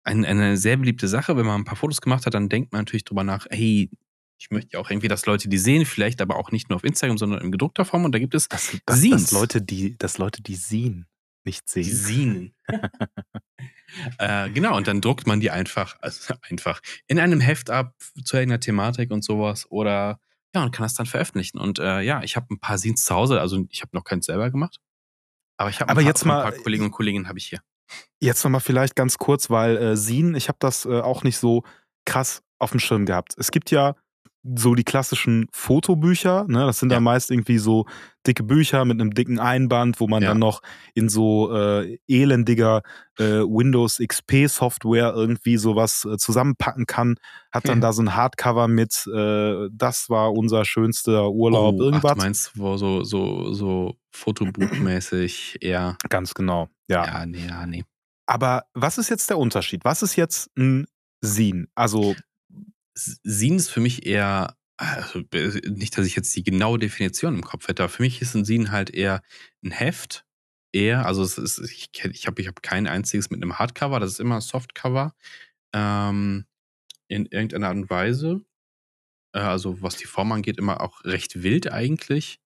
ein, 0.04 0.24
eine 0.24 0.56
sehr 0.56 0.78
beliebte 0.78 1.06
Sache. 1.06 1.36
Wenn 1.36 1.44
man 1.44 1.60
ein 1.60 1.64
paar 1.64 1.76
Fotos 1.76 2.00
gemacht 2.00 2.24
hat, 2.24 2.32
dann 2.32 2.48
denkt 2.48 2.72
man 2.72 2.80
natürlich 2.80 3.04
drüber 3.04 3.24
nach, 3.24 3.46
hey, 3.50 3.90
ich 4.38 4.50
möchte 4.50 4.70
ja 4.72 4.78
auch 4.80 4.88
irgendwie, 4.88 5.08
dass 5.08 5.26
Leute 5.26 5.50
die 5.50 5.58
sehen, 5.58 5.84
vielleicht 5.84 6.22
aber 6.22 6.36
auch 6.36 6.50
nicht 6.50 6.70
nur 6.70 6.76
auf 6.76 6.84
Instagram, 6.84 7.18
sondern 7.18 7.42
in 7.42 7.52
gedruckter 7.52 7.84
Form. 7.84 8.06
Und 8.06 8.14
da 8.14 8.18
gibt 8.18 8.34
es 8.34 8.48
Das, 8.48 8.74
das, 8.86 8.98
Scenes. 8.98 9.24
das 9.24 9.32
Leute, 9.32 9.60
die, 9.60 9.98
dass 9.98 10.16
Leute 10.16 10.42
die 10.42 10.54
Sin 10.54 11.06
nicht 11.44 11.74
die 11.74 11.84
sehen. 11.84 12.54
Äh, 14.16 14.48
genau, 14.48 14.74
und 14.74 14.88
dann 14.88 15.02
druckt 15.02 15.26
man 15.26 15.40
die 15.40 15.50
einfach, 15.50 15.98
also 16.00 16.32
einfach 16.48 16.80
in 17.08 17.18
einem 17.18 17.40
Heft 17.40 17.68
ab 17.68 17.94
zu 18.24 18.38
irgendeiner 18.38 18.60
Thematik 18.60 19.10
und 19.10 19.22
sowas. 19.22 19.70
Oder 19.70 20.18
ja, 20.54 20.62
und 20.62 20.70
kann 20.72 20.82
das 20.84 20.94
dann 20.94 21.06
veröffentlichen. 21.06 21.58
Und 21.58 21.78
äh, 21.78 22.00
ja, 22.02 22.22
ich 22.22 22.36
habe 22.36 22.46
ein 22.50 22.58
paar 22.58 22.78
Scenes 22.78 23.04
zu 23.04 23.14
Hause, 23.14 23.40
also 23.40 23.64
ich 23.70 23.82
habe 23.82 23.90
noch 23.96 24.04
keins 24.04 24.26
selber 24.26 24.50
gemacht. 24.50 24.80
Aber 25.58 25.70
ich 25.70 25.80
habe 25.80 25.90
ein, 25.90 25.96
paar- 25.96 26.14
ein 26.24 26.28
mal- 26.28 26.42
paar 26.42 26.62
Kollegen 26.62 26.84
und 26.84 26.90
Kolleginnen 26.90 27.28
habe 27.28 27.38
ich 27.38 27.46
hier. 27.46 27.60
Jetzt 28.20 28.42
nochmal 28.44 28.60
vielleicht 28.60 28.96
ganz 28.96 29.18
kurz, 29.18 29.50
weil 29.50 29.76
äh, 29.76 29.96
Sin, 29.96 30.34
ich 30.34 30.48
habe 30.48 30.58
das 30.60 30.84
äh, 30.86 31.00
auch 31.00 31.24
nicht 31.24 31.36
so 31.38 31.62
krass 32.06 32.42
auf 32.58 32.70
dem 32.70 32.80
Schirm 32.80 33.06
gehabt. 33.06 33.34
Es 33.36 33.50
gibt 33.50 33.70
ja 33.70 33.94
so 34.44 34.74
die 34.74 34.82
klassischen 34.84 35.46
Fotobücher, 35.52 36.44
ne? 36.48 36.66
Das 36.66 36.80
sind 36.80 36.90
Ja. 36.90 36.96
dann 36.96 37.04
meist 37.04 37.30
irgendwie 37.30 37.58
so 37.58 37.86
dicke 38.26 38.42
Bücher 38.42 38.84
mit 38.84 39.00
einem 39.00 39.14
dicken 39.14 39.38
Einband, 39.38 40.00
wo 40.00 40.08
man 40.08 40.22
Ja. 40.22 40.30
dann 40.30 40.38
noch 40.40 40.62
in 40.94 41.08
so 41.08 41.54
äh, 41.54 41.98
elendiger 42.08 42.82
äh, 43.18 43.24
Windows 43.42 43.98
XP 43.98 44.48
Software 44.48 45.12
irgendwie 45.14 45.56
sowas 45.58 46.04
äh, 46.10 46.16
zusammenpacken 46.16 46.86
kann. 46.86 47.16
Hat 47.52 47.68
dann 47.68 47.78
Ja. 47.78 47.88
da 47.88 47.92
so 47.92 48.02
ein 48.02 48.16
Hardcover 48.16 48.66
mit, 48.68 49.06
äh, 49.14 49.68
das 49.72 50.08
war 50.10 50.32
unser 50.32 50.64
schönster 50.64 51.30
Urlaub, 51.30 51.74
Oh, 51.74 51.78
ach, 51.78 51.84
irgendwas. 51.84 52.12
du 52.14 52.18
meinst, 52.18 52.52
wo 52.58 52.76
so, 52.76 53.04
so, 53.04 53.52
so 53.52 53.94
Fotobuchmäßig 54.10 55.58
eher. 55.60 55.96
Ganz 56.08 56.34
genau, 56.34 56.68
ja. 56.88 57.04
Ja, 57.04 57.26
nee, 57.26 57.46
ja, 57.46 57.66
nee. 57.66 57.84
Aber 58.26 58.64
was 58.74 58.98
ist 58.98 59.08
jetzt 59.10 59.28
der 59.30 59.38
Unterschied? 59.38 59.84
Was 59.84 60.02
ist 60.02 60.16
jetzt 60.16 60.50
ein 60.56 60.86
Sin? 61.20 61.68
Also 61.74 62.14
Sin 62.94 63.56
ist 63.56 63.70
für 63.70 63.80
mich 63.80 64.06
eher, 64.06 64.56
also 64.76 65.22
nicht, 65.68 65.96
dass 65.96 66.06
ich 66.06 66.16
jetzt 66.16 66.34
die 66.36 66.42
genaue 66.42 66.78
Definition 66.78 67.34
im 67.34 67.42
Kopf 67.42 67.68
hätte, 67.68 67.82
aber 67.82 67.92
für 67.92 68.02
mich 68.02 68.20
ist 68.22 68.34
ein 68.34 68.44
Sin 68.44 68.70
halt 68.70 68.90
eher 68.90 69.22
ein 69.64 69.70
Heft. 69.70 70.24
Eher, 70.74 71.04
also 71.04 71.22
ist, 71.22 71.58
ich, 71.58 71.90
ich 71.92 72.26
habe 72.26 72.40
ich 72.40 72.48
hab 72.48 72.62
kein 72.62 72.86
einziges 72.86 73.28
mit 73.28 73.42
einem 73.42 73.58
Hardcover, 73.58 74.00
das 74.00 74.12
ist 74.12 74.20
immer 74.20 74.36
ein 74.36 74.40
Softcover. 74.40 75.14
Ähm, 75.74 76.46
in 77.08 77.26
irgendeiner 77.26 77.68
Art 77.68 77.76
und 77.76 77.90
Weise. 77.90 78.44
Äh, 79.34 79.40
also 79.40 79.82
was 79.82 79.96
die 79.96 80.06
Form 80.06 80.32
angeht, 80.32 80.58
immer 80.58 80.80
auch 80.80 81.04
recht 81.04 81.42
wild 81.42 81.70
eigentlich. 81.70 82.40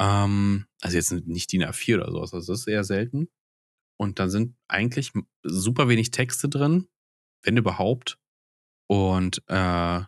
Ähm, 0.00 0.66
also 0.80 0.96
jetzt 0.96 1.12
nicht 1.12 1.52
DIN 1.52 1.64
A4 1.64 1.96
oder 1.96 2.10
sowas, 2.10 2.34
also 2.34 2.52
das 2.52 2.60
ist 2.62 2.66
eher 2.68 2.84
selten. 2.84 3.28
Und 3.96 4.18
da 4.18 4.28
sind 4.28 4.56
eigentlich 4.68 5.12
super 5.44 5.88
wenig 5.88 6.10
Texte 6.10 6.48
drin, 6.48 6.88
wenn 7.44 7.56
überhaupt. 7.56 8.18
Und 8.94 9.42
äh, 9.48 10.00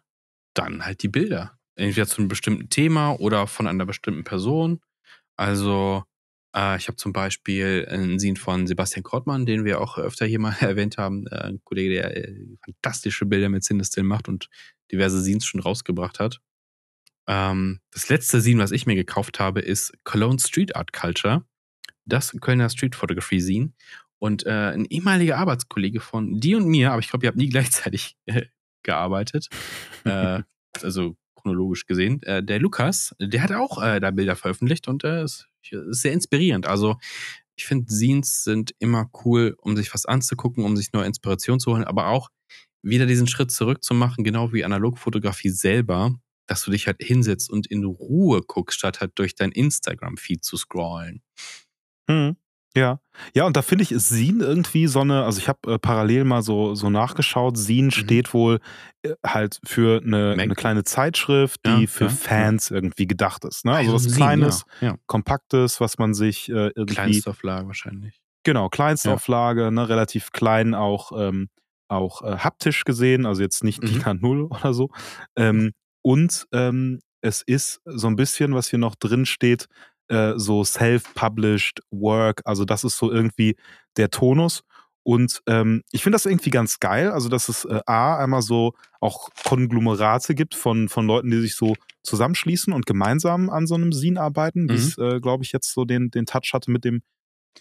dann 0.54 0.84
halt 0.84 1.02
die 1.02 1.08
Bilder. 1.08 1.58
Entweder 1.74 2.06
zu 2.06 2.18
einem 2.18 2.28
bestimmten 2.28 2.68
Thema 2.68 3.18
oder 3.18 3.48
von 3.48 3.66
einer 3.66 3.84
bestimmten 3.84 4.22
Person. 4.22 4.80
Also, 5.36 6.04
äh, 6.54 6.76
ich 6.76 6.86
habe 6.86 6.94
zum 6.94 7.12
Beispiel 7.12 7.84
einen 7.90 8.20
Scene 8.20 8.36
von 8.36 8.68
Sebastian 8.68 9.02
Kortmann, 9.02 9.44
den 9.44 9.64
wir 9.64 9.80
auch 9.80 9.98
öfter 9.98 10.24
hier 10.24 10.38
mal 10.38 10.54
erwähnt 10.60 10.98
haben. 10.98 11.26
Äh, 11.26 11.48
ein 11.48 11.60
Kollege, 11.64 11.94
der 11.94 12.16
äh, 12.16 12.56
fantastische 12.64 13.26
Bilder 13.26 13.48
mit 13.48 13.64
Cinestill 13.64 14.04
macht 14.04 14.28
und 14.28 14.48
diverse 14.92 15.20
Scenes 15.20 15.44
schon 15.44 15.60
rausgebracht 15.60 16.20
hat. 16.20 16.40
Ähm, 17.26 17.80
das 17.90 18.08
letzte 18.08 18.40
Scene, 18.40 18.62
was 18.62 18.70
ich 18.70 18.86
mir 18.86 18.94
gekauft 18.94 19.40
habe, 19.40 19.62
ist 19.62 19.94
Cologne 20.04 20.38
Street 20.38 20.76
Art 20.76 20.92
Culture. 20.92 21.44
Das 22.04 22.30
Kölner 22.40 22.70
Street 22.70 22.94
Photography 22.94 23.40
Scene. 23.40 23.72
Und 24.18 24.46
äh, 24.46 24.70
ein 24.74 24.84
ehemaliger 24.84 25.38
Arbeitskollege 25.38 25.98
von 25.98 26.38
dir 26.38 26.56
und 26.58 26.68
mir, 26.68 26.92
aber 26.92 27.00
ich 27.00 27.10
glaube, 27.10 27.26
ihr 27.26 27.30
habt 27.30 27.36
nie 27.36 27.48
gleichzeitig 27.48 28.16
äh, 28.26 28.46
gearbeitet. 28.86 29.48
äh, 30.04 30.42
also 30.82 31.16
chronologisch 31.34 31.86
gesehen. 31.86 32.22
Äh, 32.22 32.42
der 32.42 32.58
Lukas, 32.58 33.14
der 33.20 33.42
hat 33.42 33.52
auch 33.52 33.82
äh, 33.82 34.00
da 34.00 34.10
Bilder 34.10 34.36
veröffentlicht 34.36 34.88
und 34.88 35.04
äh, 35.04 35.22
ist, 35.22 35.46
ist 35.70 36.00
sehr 36.00 36.12
inspirierend. 36.12 36.66
Also 36.66 36.96
ich 37.56 37.66
finde, 37.66 37.92
Scenes 37.92 38.44
sind 38.44 38.74
immer 38.78 39.10
cool, 39.24 39.56
um 39.60 39.76
sich 39.76 39.92
was 39.94 40.06
anzugucken, 40.06 40.64
um 40.64 40.76
sich 40.76 40.92
neue 40.92 41.06
Inspiration 41.06 41.60
zu 41.60 41.72
holen, 41.72 41.84
aber 41.84 42.08
auch 42.08 42.30
wieder 42.82 43.06
diesen 43.06 43.26
Schritt 43.26 43.50
zurück 43.50 43.82
zu 43.82 43.94
machen, 43.94 44.24
genau 44.24 44.52
wie 44.52 44.64
Analogfotografie 44.64 45.50
selber, 45.50 46.14
dass 46.46 46.62
du 46.64 46.70
dich 46.70 46.86
halt 46.86 47.02
hinsetzt 47.02 47.50
und 47.50 47.66
in 47.66 47.84
Ruhe 47.84 48.42
guckst, 48.46 48.78
statt 48.78 49.00
halt 49.00 49.12
durch 49.16 49.34
dein 49.34 49.52
Instagram-Feed 49.52 50.44
zu 50.44 50.56
scrollen. 50.56 51.22
Hm. 52.08 52.36
Ja. 52.76 53.00
Ja, 53.34 53.46
und 53.46 53.56
da 53.56 53.62
finde 53.62 53.82
ich, 53.82 53.92
ist 53.92 54.10
Sin 54.10 54.40
irgendwie 54.40 54.86
so 54.86 55.00
eine, 55.00 55.24
also 55.24 55.38
ich 55.38 55.48
habe 55.48 55.74
äh, 55.74 55.78
parallel 55.78 56.24
mal 56.24 56.42
so, 56.42 56.74
so 56.74 56.90
nachgeschaut, 56.90 57.56
Sin 57.56 57.86
mhm. 57.86 57.90
steht 57.90 58.34
wohl 58.34 58.60
äh, 59.02 59.14
halt 59.26 59.58
für 59.64 60.02
eine, 60.02 60.36
eine, 60.38 60.54
kleine 60.54 60.84
Zeitschrift, 60.84 61.60
die 61.64 61.82
ja, 61.82 61.86
für 61.86 62.04
ja, 62.04 62.10
Fans 62.10 62.68
ja. 62.68 62.76
irgendwie 62.76 63.06
gedacht 63.06 63.44
ist. 63.46 63.64
Ne? 63.64 63.72
Also, 63.72 63.92
also 63.94 64.06
was 64.06 64.14
Kleines, 64.16 64.64
Kompaktes, 65.06 65.80
was 65.80 65.98
man 65.98 66.12
sich 66.12 66.48
äh, 66.50 66.70
irgendwie. 66.76 66.94
Kleinstauflage 66.94 67.66
wahrscheinlich. 67.66 68.20
Genau, 68.44 68.68
Kleinstauflage, 68.68 69.72
ne, 69.72 69.88
relativ 69.88 70.30
klein 70.30 70.74
auch, 70.74 71.10
ähm, 71.18 71.48
auch 71.88 72.22
äh, 72.22 72.36
haptisch 72.36 72.84
gesehen, 72.84 73.26
also 73.26 73.42
jetzt 73.42 73.64
nicht 73.64 73.82
mhm. 73.82 74.04
DIN 74.04 74.18
0 74.20 74.42
oder 74.50 74.74
so. 74.74 74.90
Ähm, 75.34 75.72
und 76.02 76.46
ähm, 76.52 77.00
es 77.22 77.42
ist 77.42 77.80
so 77.86 78.06
ein 78.06 78.14
bisschen, 78.14 78.54
was 78.54 78.68
hier 78.68 78.78
noch 78.78 78.94
drin 78.94 79.26
steht, 79.26 79.66
äh, 80.08 80.34
so 80.36 80.64
self-published 80.64 81.80
Work. 81.90 82.42
Also 82.44 82.64
das 82.64 82.84
ist 82.84 82.98
so 82.98 83.10
irgendwie 83.10 83.56
der 83.96 84.10
Tonus. 84.10 84.62
Und 85.02 85.40
ähm, 85.46 85.82
ich 85.92 86.02
finde 86.02 86.16
das 86.16 86.26
irgendwie 86.26 86.50
ganz 86.50 86.80
geil, 86.80 87.12
also 87.12 87.28
dass 87.28 87.48
es 87.48 87.64
äh, 87.64 87.80
A, 87.86 88.16
einmal 88.16 88.42
so 88.42 88.72
auch 89.00 89.28
Konglomerate 89.44 90.34
gibt 90.34 90.56
von, 90.56 90.88
von 90.88 91.06
Leuten, 91.06 91.30
die 91.30 91.40
sich 91.40 91.54
so 91.54 91.74
zusammenschließen 92.02 92.72
und 92.72 92.86
gemeinsam 92.86 93.48
an 93.48 93.68
so 93.68 93.76
einem 93.76 93.92
Scene 93.92 94.20
arbeiten, 94.20 94.64
mhm. 94.64 94.68
wie 94.70 94.74
es, 94.74 94.98
äh, 94.98 95.20
glaube 95.20 95.44
ich, 95.44 95.52
jetzt 95.52 95.72
so 95.72 95.84
den, 95.84 96.10
den 96.10 96.26
Touch 96.26 96.50
hatte 96.52 96.72
mit 96.72 96.84
dem 96.84 97.02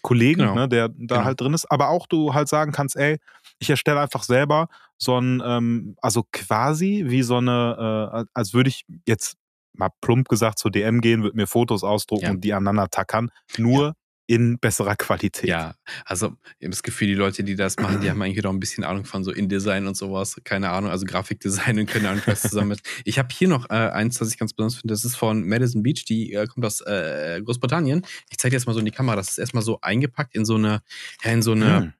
Kollegen, 0.02 0.40
genau. 0.40 0.54
ne, 0.54 0.68
der 0.68 0.88
da 0.88 0.94
genau. 0.96 1.24
halt 1.24 1.40
drin 1.40 1.54
ist. 1.54 1.70
Aber 1.70 1.88
auch 1.88 2.08
du 2.08 2.34
halt 2.34 2.48
sagen 2.48 2.72
kannst, 2.72 2.96
ey, 2.96 3.18
ich 3.60 3.70
erstelle 3.70 4.00
einfach 4.00 4.24
selber 4.24 4.68
so 4.98 5.16
ein, 5.16 5.40
ähm, 5.44 5.96
also 6.02 6.24
quasi 6.32 7.04
wie 7.06 7.22
so 7.22 7.36
eine, 7.36 8.12
äh, 8.12 8.24
als 8.34 8.54
würde 8.54 8.70
ich 8.70 8.84
jetzt 9.06 9.36
mal 9.78 9.90
plump 10.00 10.28
gesagt 10.28 10.58
zur 10.58 10.70
DM 10.70 11.00
gehen, 11.00 11.22
würde 11.22 11.36
mir 11.36 11.46
Fotos 11.46 11.84
ausdrucken 11.84 12.24
ja. 12.24 12.30
und 12.30 12.42
die 12.42 12.52
aneinander 12.52 12.88
tackern. 12.88 13.30
Nur 13.58 13.86
ja. 13.86 13.92
in 14.26 14.58
besserer 14.58 14.96
Qualität. 14.96 15.48
Ja, 15.48 15.74
also 16.04 16.34
ich 16.58 16.66
habe 16.66 16.70
das 16.70 16.82
Gefühl, 16.82 17.08
die 17.08 17.14
Leute, 17.14 17.44
die 17.44 17.54
das 17.54 17.76
machen, 17.76 18.00
die 18.00 18.10
haben 18.10 18.20
eigentlich 18.22 18.42
doch 18.42 18.52
ein 18.52 18.60
bisschen 18.60 18.84
Ahnung 18.84 19.04
von 19.04 19.24
so 19.24 19.32
InDesign 19.32 19.86
und 19.86 19.96
sowas. 19.96 20.36
Keine 20.44 20.70
Ahnung, 20.70 20.90
also 20.90 21.06
Grafikdesign 21.06 21.78
und 21.78 21.86
keine 21.86 22.10
Ahnung, 22.10 22.22
was 22.26 22.42
zusammen 22.42 22.68
mit. 22.68 22.80
Ich 23.04 23.18
habe 23.18 23.28
hier 23.32 23.48
noch 23.48 23.70
äh, 23.70 23.74
eins, 23.74 24.18
das 24.18 24.30
ich 24.30 24.38
ganz 24.38 24.52
besonders 24.52 24.80
finde. 24.80 24.92
Das 24.92 25.04
ist 25.04 25.16
von 25.16 25.46
Madison 25.46 25.82
Beach, 25.82 26.04
die 26.04 26.32
äh, 26.32 26.46
kommt 26.46 26.64
aus 26.66 26.80
äh, 26.80 27.40
Großbritannien. 27.44 28.04
Ich 28.30 28.38
zeige 28.38 28.52
dir 28.52 28.56
jetzt 28.56 28.66
mal 28.66 28.72
so 28.72 28.80
in 28.80 28.84
die 28.84 28.90
Kamera. 28.90 29.16
Das 29.16 29.30
ist 29.30 29.38
erstmal 29.38 29.62
so 29.62 29.78
eingepackt 29.80 30.34
in 30.34 30.44
so 30.44 30.56
eine, 30.56 30.80
in 31.22 31.42
so 31.42 31.52
eine. 31.52 31.80
Hm 31.80 31.92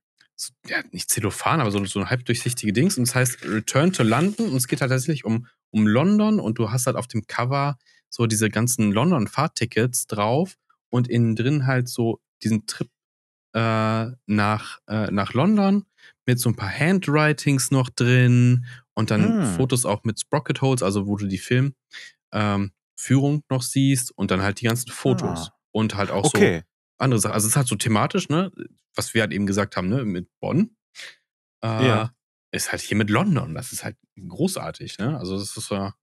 ja, 0.68 0.82
nicht 0.93 1.11
Zellophan, 1.11 1.61
aber 1.61 1.70
so, 1.70 1.84
so 1.84 1.99
eine 1.99 2.11
halbdurchsichtige 2.11 2.72
Dings. 2.72 2.99
Und 2.99 3.09
das 3.09 3.14
heißt 3.14 3.45
Return 3.45 3.93
to 3.93 4.03
London. 4.03 4.51
Und 4.51 4.57
es 4.57 4.68
geht 4.68 4.80
halt 4.80 4.91
tatsächlich 4.91 5.24
um 5.24 5.47
um 5.70 5.87
London 5.87 6.41
und 6.41 6.59
du 6.59 6.70
hast 6.70 6.87
halt 6.87 6.97
auf 6.97 7.07
dem 7.07 7.26
Cover 7.26 7.76
so 8.09 8.26
diese 8.26 8.49
ganzen 8.49 8.93
London-Fahrtickets 8.93 10.07
drauf 10.07 10.57
und 10.89 11.09
innen 11.09 11.37
drin 11.37 11.66
halt 11.66 11.89
so 11.89 12.20
diesen 12.43 12.66
Trip 12.66 12.89
äh, 13.53 14.07
nach, 14.26 14.78
äh, 14.87 15.11
nach 15.11 15.34
London 15.34 15.84
mit 16.24 16.41
so 16.41 16.49
ein 16.49 16.57
paar 16.57 16.70
Handwritings 16.70 17.70
noch 17.70 17.91
drin 17.91 18.64
und 18.95 19.11
dann 19.11 19.43
hm. 19.43 19.57
Fotos 19.57 19.84
auch 19.84 20.05
mit 20.05 20.20
Sprocket 20.20 20.61
Holes, 20.62 20.82
also 20.82 21.07
wo 21.07 21.16
du 21.16 21.26
die 21.26 21.39
Filmführung 21.39 21.74
ähm, 22.32 23.43
noch 23.51 23.62
siehst 23.62 24.16
und 24.16 24.30
dann 24.30 24.43
halt 24.43 24.61
die 24.61 24.66
ganzen 24.66 24.91
Fotos 24.91 25.51
ah. 25.51 25.59
und 25.72 25.95
halt 25.95 26.11
auch 26.11 26.24
okay. 26.24 26.61
so 26.61 26.76
andere 26.99 27.20
Sachen. 27.20 27.34
Also 27.34 27.47
es 27.47 27.53
ist 27.53 27.57
halt 27.57 27.68
so 27.68 27.76
thematisch, 27.76 28.28
ne, 28.28 28.53
was 28.94 29.14
wir 29.14 29.22
halt 29.22 29.32
eben 29.32 29.47
gesagt 29.47 29.76
haben, 29.76 29.88
ne, 29.88 30.05
mit 30.05 30.28
Bonn. 30.40 30.76
Äh, 31.62 31.86
ja 31.86 32.12
ist 32.57 32.72
halt 32.72 32.82
hier 32.82 32.97
mit 32.97 33.11
London. 33.11 33.55
Das 33.55 33.72
ist 33.72 33.84
halt 33.84 33.97
großartig, 34.16 34.99
ne? 34.99 35.16
Also 35.18 35.38
das 35.38 35.57
ist 35.57 35.70
ja, 35.70 35.94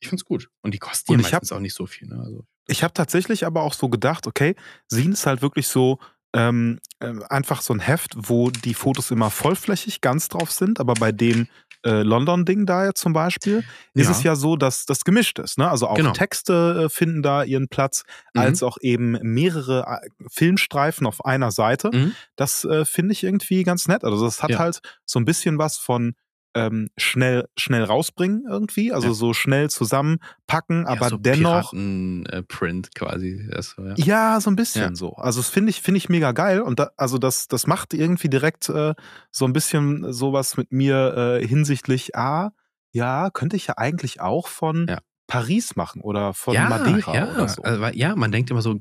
ich 0.00 0.08
find's 0.08 0.24
gut. 0.24 0.50
Und 0.62 0.74
die 0.74 0.78
kosten 0.78 1.12
ja 1.12 1.18
meistens 1.18 1.50
hab, 1.50 1.56
auch 1.56 1.62
nicht 1.62 1.74
so 1.74 1.86
viel, 1.86 2.08
ne? 2.08 2.20
Also, 2.22 2.44
ich 2.66 2.82
habe 2.82 2.92
tatsächlich 2.92 3.46
aber 3.46 3.62
auch 3.62 3.74
so 3.74 3.88
gedacht, 3.88 4.26
okay, 4.26 4.54
Sin 4.88 5.12
ist 5.12 5.26
halt 5.26 5.40
wirklich 5.42 5.68
so 5.68 5.98
ähm, 6.34 6.78
äh, 7.00 7.14
einfach 7.28 7.62
so 7.62 7.72
ein 7.72 7.80
Heft, 7.80 8.12
wo 8.16 8.50
die 8.50 8.74
Fotos 8.74 9.10
immer 9.10 9.30
vollflächig 9.30 10.00
ganz 10.00 10.28
drauf 10.28 10.52
sind, 10.52 10.78
aber 10.78 10.94
bei 10.94 11.10
dem 11.10 11.48
äh, 11.84 12.02
London-Ding 12.02 12.66
da 12.66 12.86
jetzt 12.86 13.00
zum 13.00 13.12
Beispiel, 13.12 13.64
ist 13.94 14.06
ja. 14.06 14.10
es 14.10 14.22
ja 14.22 14.36
so, 14.36 14.56
dass 14.56 14.86
das 14.86 15.04
gemischt 15.04 15.38
ist. 15.38 15.58
Ne? 15.58 15.70
Also 15.70 15.88
auch 15.88 15.96
genau. 15.96 16.12
Texte 16.12 16.84
äh, 16.84 16.88
finden 16.88 17.22
da 17.22 17.42
ihren 17.42 17.68
Platz, 17.68 18.04
mhm. 18.34 18.40
als 18.42 18.62
auch 18.62 18.76
eben 18.80 19.18
mehrere 19.22 20.00
äh, 20.02 20.08
Filmstreifen 20.28 21.06
auf 21.06 21.24
einer 21.24 21.50
Seite. 21.50 21.90
Mhm. 21.92 22.14
Das 22.36 22.64
äh, 22.64 22.84
finde 22.84 23.12
ich 23.12 23.24
irgendwie 23.24 23.62
ganz 23.62 23.88
nett. 23.88 24.04
Also 24.04 24.24
das 24.24 24.42
hat 24.42 24.50
ja. 24.50 24.58
halt 24.58 24.80
so 25.04 25.18
ein 25.18 25.24
bisschen 25.24 25.58
was 25.58 25.78
von 25.78 26.14
ähm, 26.54 26.90
schnell, 26.96 27.48
schnell 27.56 27.84
rausbringen 27.84 28.44
irgendwie, 28.48 28.92
also 28.92 29.08
ja. 29.08 29.14
so 29.14 29.32
schnell 29.32 29.70
zusammenpacken, 29.70 30.86
aber 30.86 31.08
so 31.08 31.16
dennoch. 31.16 31.72
Äh, 31.72 32.42
Print 32.42 32.94
quasi. 32.94 33.48
So, 33.60 33.84
ja. 33.84 33.94
ja. 33.96 34.40
so 34.40 34.50
ein 34.50 34.56
bisschen 34.56 34.90
ja. 34.90 34.94
so. 34.94 35.14
Also 35.14 35.40
das 35.40 35.48
finde 35.48 35.70
ich, 35.70 35.80
finde 35.80 35.98
ich 35.98 36.08
mega 36.08 36.32
geil 36.32 36.60
und 36.60 36.80
da, 36.80 36.90
also 36.96 37.18
das, 37.18 37.48
das 37.48 37.66
macht 37.66 37.94
irgendwie 37.94 38.28
direkt 38.28 38.68
äh, 38.68 38.94
so 39.30 39.44
ein 39.44 39.52
bisschen 39.52 40.12
sowas 40.12 40.56
mit 40.56 40.72
mir 40.72 41.38
äh, 41.40 41.46
hinsichtlich, 41.46 42.16
ah, 42.16 42.52
ja, 42.92 43.30
könnte 43.30 43.56
ich 43.56 43.68
ja 43.68 43.74
eigentlich 43.76 44.20
auch 44.20 44.48
von 44.48 44.86
Paris 45.30 45.76
machen 45.76 46.02
oder 46.02 46.34
von 46.34 46.54
ja, 46.54 46.68
Madeira 46.68 47.14
ja. 47.14 47.30
oder 47.32 47.48
so. 47.48 47.62
Also, 47.62 47.86
ja, 47.96 48.16
man 48.16 48.32
denkt 48.32 48.50
immer 48.50 48.62
so, 48.62 48.76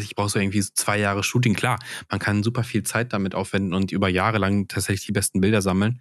ich 0.00 0.16
brauche 0.16 0.28
so 0.28 0.40
irgendwie 0.40 0.60
zwei 0.60 0.98
Jahre 0.98 1.22
Shooting. 1.22 1.54
Klar, 1.54 1.78
man 2.10 2.18
kann 2.18 2.42
super 2.42 2.64
viel 2.64 2.82
Zeit 2.82 3.12
damit 3.12 3.36
aufwenden 3.36 3.72
und 3.72 3.92
über 3.92 4.08
Jahre 4.08 4.38
lang 4.38 4.66
tatsächlich 4.66 5.06
die 5.06 5.12
besten 5.12 5.40
Bilder 5.40 5.62
sammeln. 5.62 6.00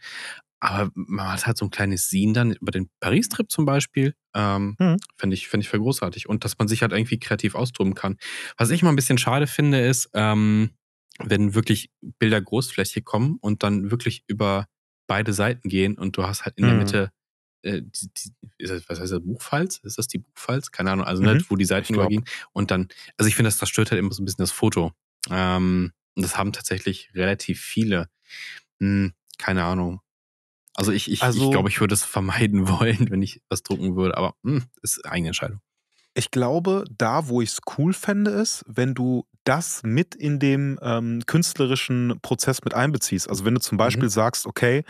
Aber 0.62 0.92
man 0.94 1.28
hat 1.28 1.48
halt 1.48 1.58
so 1.58 1.66
ein 1.66 1.72
kleines 1.72 2.06
Scene 2.06 2.34
dann 2.34 2.52
über 2.54 2.72
den 2.72 2.90
Paris-Trip 3.00 3.50
zum 3.52 3.66
Beispiel. 3.66 4.14
Ähm, 4.36 4.76
mhm. 4.80 4.98
Finde 5.18 5.34
ich, 5.34 5.48
find 5.48 5.64
ich 5.64 5.70
für 5.70 5.80
großartig. 5.80 6.30
Und 6.30 6.46
dass 6.46 6.58
man 6.60 6.68
sich 6.68 6.84
halt 6.84 6.94
irgendwie 6.94 7.20
kreativ 7.20 7.56
austoben 7.56 7.96
kann. 7.96 8.18
Was 8.58 8.70
ich 8.70 8.84
mal 8.84 8.90
ein 8.90 8.96
bisschen 8.96 9.18
schade 9.18 9.48
finde, 9.48 9.82
ist, 9.82 10.10
ähm, 10.14 10.70
wenn 11.20 11.56
wirklich 11.56 11.90
Bilder 12.20 12.40
großflächig 12.40 13.04
kommen 13.04 13.38
und 13.42 13.64
dann 13.64 13.92
wirklich 13.92 14.24
über 14.28 14.68
beide 15.08 15.34
Seiten 15.34 15.68
gehen 15.68 15.98
und 15.98 16.16
du 16.16 16.24
hast 16.24 16.46
halt 16.46 16.58
in 16.58 16.66
mhm. 16.66 16.70
der 16.70 16.78
Mitte 16.78 17.12
äh, 17.64 17.82
die, 17.82 18.10
die, 18.14 18.32
was 18.88 19.00
heißt 19.00 19.12
das, 19.12 19.24
Buchfalz? 19.24 19.80
Ist 19.84 19.98
das 19.98 20.08
die 20.08 20.20
Buchfalz? 20.20 20.72
Keine 20.72 20.92
Ahnung, 20.92 21.06
also 21.06 21.24
mhm. 21.24 21.34
nicht, 21.34 21.52
wo 21.52 21.56
die 21.56 21.66
Seiten 21.66 21.94
übergehen. 21.96 22.26
Und 22.54 22.72
dann, 22.72 22.88
also 23.18 23.28
ich 23.28 23.36
finde, 23.36 23.48
das, 23.48 23.58
das 23.58 23.70
stört 23.70 23.92
halt 23.92 24.00
immer 24.00 24.14
so 24.14 24.22
ein 24.22 24.26
bisschen 24.26 24.44
das 24.44 24.52
Foto. 24.52 24.94
Ähm, 25.30 25.92
und 26.16 26.24
das 26.24 26.38
haben 26.38 26.54
tatsächlich 26.54 27.10
relativ 27.14 27.62
viele. 27.62 28.10
Hm, 28.80 29.14
keine 29.38 29.64
Ahnung. 29.64 30.02
Also 30.76 30.92
ich, 30.92 31.12
ich, 31.12 31.22
also, 31.22 31.46
ich 31.46 31.52
glaube, 31.52 31.70
ich 31.70 31.80
würde 31.80 31.94
es 31.94 32.04
vermeiden 32.04 32.68
wollen, 32.80 33.10
wenn 33.10 33.22
ich 33.22 33.42
was 33.50 33.64
drucken 33.64 33.96
würde, 33.96 34.18
aber 34.18 34.36
hm, 34.44 34.64
ist 34.82 35.06
eigene 35.06 35.30
Entscheidung. 35.30 35.60
Ich 36.14 36.32
glaube, 36.32 36.84
da, 36.98 37.30
wo 37.30 37.42
ich 37.42 37.52
es 37.52 37.60
cool 37.78 37.94
fände, 37.94 38.32
ist, 38.32 38.66
wenn 38.68 38.94
du 38.94 39.26
das 39.44 39.82
mit 39.84 40.14
in 40.14 40.40
dem 40.40 40.78
ähm, 40.82 41.24
künstlerischen 41.26 42.20
Prozess 42.22 42.64
mit 42.64 42.74
einbeziehst. 42.74 43.30
Also 43.30 43.46
wenn 43.46 43.56
du 43.56 43.62
zum 43.62 43.78
Beispiel 43.78 44.06
mhm. 44.06 44.10
sagst, 44.10 44.46
okay, 44.46 44.84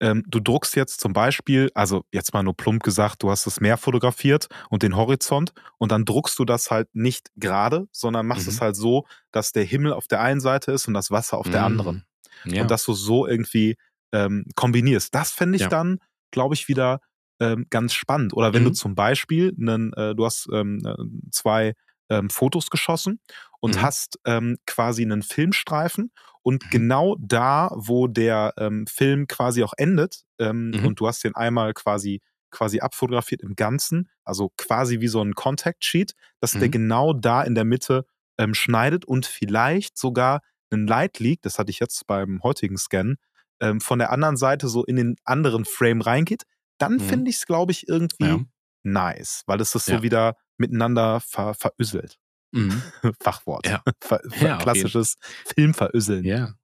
ähm, 0.00 0.24
du 0.26 0.40
druckst 0.40 0.74
jetzt 0.76 1.00
zum 1.00 1.12
Beispiel, 1.12 1.70
also 1.74 2.04
jetzt 2.12 2.34
mal 2.34 2.42
nur 2.42 2.56
plump 2.56 2.82
gesagt, 2.82 3.22
du 3.22 3.30
hast 3.30 3.46
das 3.46 3.60
Meer 3.60 3.76
fotografiert 3.76 4.48
und 4.68 4.82
den 4.82 4.96
Horizont 4.96 5.52
und 5.78 5.92
dann 5.92 6.04
druckst 6.04 6.38
du 6.38 6.44
das 6.44 6.70
halt 6.70 6.88
nicht 6.92 7.30
gerade, 7.36 7.86
sondern 7.92 8.26
machst 8.26 8.46
mhm. 8.46 8.52
es 8.52 8.60
halt 8.60 8.76
so, 8.76 9.06
dass 9.30 9.52
der 9.52 9.64
Himmel 9.64 9.92
auf 9.92 10.08
der 10.08 10.20
einen 10.20 10.40
Seite 10.40 10.72
ist 10.72 10.88
und 10.88 10.94
das 10.94 11.10
Wasser 11.10 11.38
auf 11.38 11.46
mhm. 11.46 11.52
der 11.52 11.64
anderen. 11.64 12.04
Ja. 12.44 12.62
Und 12.62 12.70
dass 12.70 12.84
du 12.84 12.92
so 12.92 13.26
irgendwie 13.26 13.76
ähm, 14.14 14.46
kombinierst. 14.54 15.14
Das 15.14 15.32
fände 15.32 15.56
ich 15.56 15.62
ja. 15.62 15.68
dann, 15.68 15.98
glaube 16.30 16.54
ich, 16.54 16.68
wieder 16.68 17.00
ähm, 17.40 17.66
ganz 17.68 17.92
spannend. 17.92 18.32
Oder 18.32 18.54
wenn 18.54 18.62
mhm. 18.62 18.68
du 18.68 18.72
zum 18.72 18.94
Beispiel, 18.94 19.54
einen, 19.60 19.92
äh, 19.94 20.14
du 20.14 20.24
hast 20.24 20.48
ähm, 20.52 20.80
äh, 20.86 20.94
zwei 21.30 21.74
ähm, 22.08 22.30
Fotos 22.30 22.70
geschossen 22.70 23.20
und 23.60 23.76
mhm. 23.76 23.82
hast 23.82 24.18
ähm, 24.24 24.56
quasi 24.66 25.02
einen 25.02 25.22
Filmstreifen 25.22 26.12
und 26.42 26.64
mhm. 26.64 26.70
genau 26.70 27.16
da, 27.18 27.72
wo 27.74 28.06
der 28.06 28.54
ähm, 28.56 28.86
Film 28.86 29.26
quasi 29.26 29.64
auch 29.64 29.72
endet 29.76 30.22
mhm. 30.38 30.84
und 30.84 31.00
du 31.00 31.06
hast 31.06 31.24
den 31.24 31.34
einmal 31.34 31.72
quasi 31.74 32.20
quasi 32.50 32.80
abfotografiert 32.80 33.42
im 33.42 33.56
Ganzen, 33.56 34.08
also 34.24 34.52
quasi 34.56 35.00
wie 35.00 35.08
so 35.08 35.20
ein 35.20 35.34
Contact 35.34 35.84
Sheet, 35.84 36.14
dass 36.40 36.52
der 36.52 36.68
mhm. 36.68 36.70
genau 36.70 37.12
da 37.12 37.42
in 37.42 37.56
der 37.56 37.64
Mitte 37.64 38.06
ähm, 38.38 38.54
schneidet 38.54 39.04
und 39.04 39.26
vielleicht 39.26 39.98
sogar 39.98 40.40
ein 40.70 40.86
Light 40.86 41.18
Leak, 41.18 41.42
das 41.42 41.58
hatte 41.58 41.70
ich 41.70 41.80
jetzt 41.80 42.06
beim 42.06 42.42
heutigen 42.42 42.78
Scan, 42.78 43.16
ähm, 43.60 43.80
von 43.80 43.98
der 43.98 44.10
anderen 44.12 44.36
Seite 44.36 44.68
so 44.68 44.84
in 44.84 44.96
den 44.96 45.16
anderen 45.24 45.64
Frame 45.64 46.00
reingeht, 46.00 46.44
dann 46.78 46.94
mhm. 46.94 47.00
finde 47.00 47.30
ich 47.30 47.36
es, 47.36 47.46
glaube 47.46 47.72
ich, 47.72 47.88
irgendwie 47.88 48.26
ja. 48.26 48.40
nice, 48.82 49.42
weil 49.46 49.60
es 49.60 49.72
das 49.72 49.86
so 49.86 49.92
ja. 49.92 50.02
wieder 50.02 50.36
miteinander 50.56 51.20
ver 51.20 51.54
verüsselt. 51.54 52.18
Mhm. 52.54 52.82
Fachwort. 53.20 53.66
Ja. 53.66 53.82
Ver 54.00 54.20
Ja, 54.40 54.58
klassisches 54.58 55.16
Filmveröseln. 55.54 56.24
Ja. 56.24 56.54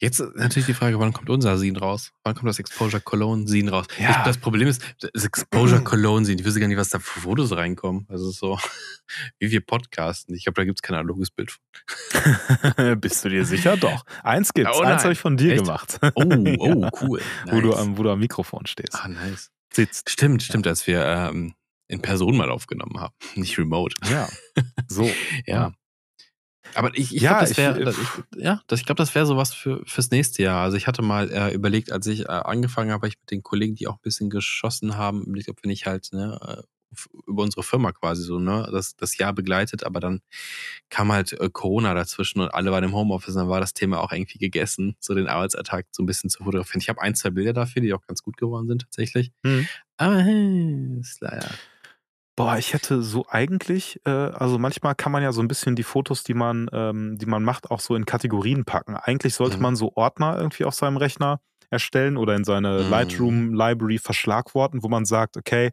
Jetzt 0.00 0.20
natürlich 0.36 0.66
die 0.66 0.74
Frage, 0.74 0.98
wann 1.00 1.12
kommt 1.12 1.28
unser 1.30 1.56
Scene 1.58 1.78
raus? 1.78 2.12
Wann 2.22 2.34
kommt 2.34 2.48
das 2.48 2.58
Exposure 2.58 3.00
Cologne 3.00 3.48
Scene 3.48 3.70
raus? 3.70 3.86
Ja. 3.98 4.10
Ich, 4.10 4.16
das 4.18 4.38
Problem 4.38 4.68
ist, 4.68 4.82
das 5.00 5.24
Exposure 5.24 5.80
Cologne 5.84 6.24
Scene, 6.24 6.40
ich 6.40 6.46
wüsste 6.46 6.60
gar 6.60 6.68
nicht, 6.68 6.76
was 6.76 6.90
da 6.90 6.98
für 6.98 7.20
Fotos 7.20 7.52
reinkommen. 7.56 8.06
Also 8.08 8.30
so, 8.30 8.58
wie 9.38 9.50
wir 9.50 9.60
podcasten. 9.64 10.34
Ich 10.34 10.44
glaube, 10.44 10.60
da 10.60 10.64
gibt 10.64 10.78
es 10.78 10.82
kein 10.82 10.96
analoges 10.96 11.30
Bild 11.30 11.52
von. 11.52 13.00
Bist 13.00 13.24
du 13.24 13.28
dir 13.28 13.44
sicher? 13.44 13.76
Doch. 13.76 14.04
Eins 14.22 14.52
gibt's. 14.52 14.76
Oh 14.76 14.82
Eins 14.82 15.02
habe 15.02 15.12
ich 15.12 15.20
von 15.20 15.36
dir 15.36 15.52
Echt? 15.54 15.64
gemacht. 15.64 15.98
Oh, 16.14 16.22
oh, 16.58 16.88
cool. 17.00 17.20
Wo, 17.50 17.60
du 17.60 17.68
Nice. 17.70 17.78
am, 17.78 17.98
wo 17.98 18.02
du 18.02 18.10
am 18.10 18.18
Mikrofon 18.20 18.66
stehst. 18.66 18.94
Ah, 18.94 19.08
nice. 19.08 19.50
Sitzt. 19.72 20.10
Stimmt, 20.10 20.42
stimmt, 20.42 20.66
als 20.66 20.86
wir 20.86 21.04
ähm, 21.04 21.54
in 21.92 22.00
Person 22.02 22.36
mal 22.36 22.50
aufgenommen 22.50 22.98
haben, 22.98 23.14
nicht 23.36 23.58
remote. 23.58 23.96
Ja. 24.10 24.28
So. 24.88 25.08
Ja. 25.46 25.72
Aber 26.74 26.90
ich, 26.96 27.14
ich 27.14 27.20
Ja, 27.20 27.30
glaube, 27.30 27.42
das 27.42 27.50
ich, 27.50 27.56
wäre, 27.58 27.94
ja, 28.36 28.62
das, 28.66 28.80
ich 28.80 28.86
glaube, 28.86 28.96
das 29.02 29.14
wäre 29.14 29.26
sowas 29.26 29.52
für 29.52 29.82
fürs 29.84 30.10
nächste 30.10 30.42
Jahr. 30.42 30.62
Also 30.62 30.76
ich 30.78 30.86
hatte 30.86 31.02
mal 31.02 31.30
äh, 31.30 31.52
überlegt, 31.52 31.92
als 31.92 32.06
ich 32.06 32.20
äh, 32.22 32.28
angefangen 32.28 32.90
habe, 32.90 33.00
habe 33.00 33.08
ich 33.08 33.18
mit 33.20 33.30
den 33.30 33.42
Kollegen, 33.42 33.74
die 33.74 33.88
auch 33.88 33.96
ein 33.96 34.02
bisschen 34.02 34.30
geschossen 34.30 34.96
haben, 34.96 35.22
überlegt, 35.24 35.50
ob 35.50 35.62
wir 35.62 35.68
nicht 35.68 35.84
halt 35.84 36.08
ne, 36.12 36.38
äh, 36.40 36.62
über 37.26 37.42
unsere 37.42 37.62
Firma 37.62 37.92
quasi 37.92 38.22
so 38.22 38.38
ne, 38.38 38.68
das, 38.72 38.96
das 38.96 39.18
Jahr 39.18 39.32
begleitet, 39.34 39.84
aber 39.84 40.00
dann 40.00 40.20
kam 40.88 41.12
halt 41.12 41.32
äh, 41.32 41.50
Corona 41.52 41.94
dazwischen 41.94 42.40
und 42.40 42.48
alle 42.54 42.70
waren 42.72 42.84
im 42.84 42.94
Homeoffice 42.94 43.34
dann 43.34 43.48
war 43.48 43.60
das 43.60 43.74
Thema 43.74 44.00
auch 44.00 44.12
irgendwie 44.12 44.38
gegessen, 44.38 44.96
so 45.00 45.14
den 45.14 45.26
Arbeitsalltag 45.28 45.86
so 45.90 46.02
ein 46.02 46.06
bisschen 46.06 46.30
zu 46.30 46.44
fotografieren. 46.44 46.80
Ich 46.80 46.88
habe 46.88 47.02
ein, 47.02 47.14
zwei 47.14 47.30
Bilder 47.30 47.52
dafür, 47.52 47.82
die 47.82 47.92
auch 47.92 48.06
ganz 48.06 48.22
gut 48.22 48.36
geworden 48.36 48.68
sind 48.68 48.82
tatsächlich. 48.82 49.32
Hm. 49.44 49.66
Aber 49.98 50.18
hey, 50.18 50.98
ist 51.00 51.20
leider. 51.20 51.50
Boah, 52.44 52.56
ich 52.58 52.72
hätte 52.72 53.02
so 53.02 53.24
eigentlich, 53.28 54.00
äh, 54.04 54.10
also 54.10 54.58
manchmal 54.58 54.94
kann 54.94 55.12
man 55.12 55.22
ja 55.22 55.32
so 55.32 55.40
ein 55.42 55.48
bisschen 55.48 55.76
die 55.76 55.82
Fotos, 55.82 56.24
die 56.24 56.34
man, 56.34 56.68
ähm, 56.72 57.16
die 57.18 57.26
man 57.26 57.44
macht, 57.44 57.70
auch 57.70 57.80
so 57.80 57.94
in 57.94 58.06
Kategorien 58.06 58.64
packen. 58.64 58.96
Eigentlich 58.96 59.34
sollte 59.34 59.58
Mhm. 59.58 59.62
man 59.62 59.76
so 59.76 59.92
Ordner 59.94 60.38
irgendwie 60.38 60.64
auf 60.64 60.74
seinem 60.74 60.96
Rechner 60.96 61.40
erstellen 61.70 62.16
oder 62.16 62.34
in 62.34 62.44
seine 62.44 62.82
Mhm. 62.82 62.88
Lightroom 62.88 63.54
Library 63.54 63.98
verschlagworten, 63.98 64.82
wo 64.82 64.88
man 64.88 65.04
sagt, 65.04 65.36
okay, 65.36 65.70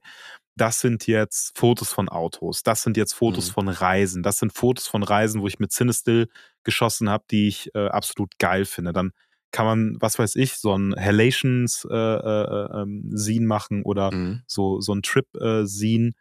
das 0.56 0.80
sind 0.82 1.08
jetzt 1.08 1.58
Fotos 1.58 1.92
von 1.92 2.10
Autos, 2.10 2.64
das 2.64 2.84
sind 2.84 2.98
jetzt 2.98 3.14
Fotos 3.14 3.50
Mhm. 3.50 3.54
von 3.54 3.70
Reisen, 3.70 4.24
das 4.24 4.40
sind 4.40 4.54
Fotos 4.54 4.88
von 4.88 5.04
Reisen, 5.04 5.42
wo 5.42 5.48
ich 5.48 5.60
mit 5.60 5.72
Cinestill 5.72 6.28
geschossen 6.64 7.10
habe, 7.10 7.24
die 7.32 7.48
ich 7.48 7.74
äh, 7.76 7.88
absolut 7.88 8.38
geil 8.40 8.66
finde. 8.66 8.94
Dann 8.94 9.12
kann 9.52 9.66
man, 9.66 9.98
was 10.00 10.20
weiß 10.20 10.36
ich, 10.36 10.56
so 10.58 10.76
ein 10.78 10.94
Halations 10.96 11.88
äh, 11.90 11.96
äh, 11.96 12.82
ähm, 12.82 13.12
Scene 13.16 13.48
machen 13.48 13.84
oder 13.84 14.14
Mhm. 14.14 14.44
so, 14.48 14.80
so 14.82 14.94
ein 14.94 15.02
Trip-Scene. 15.02 16.12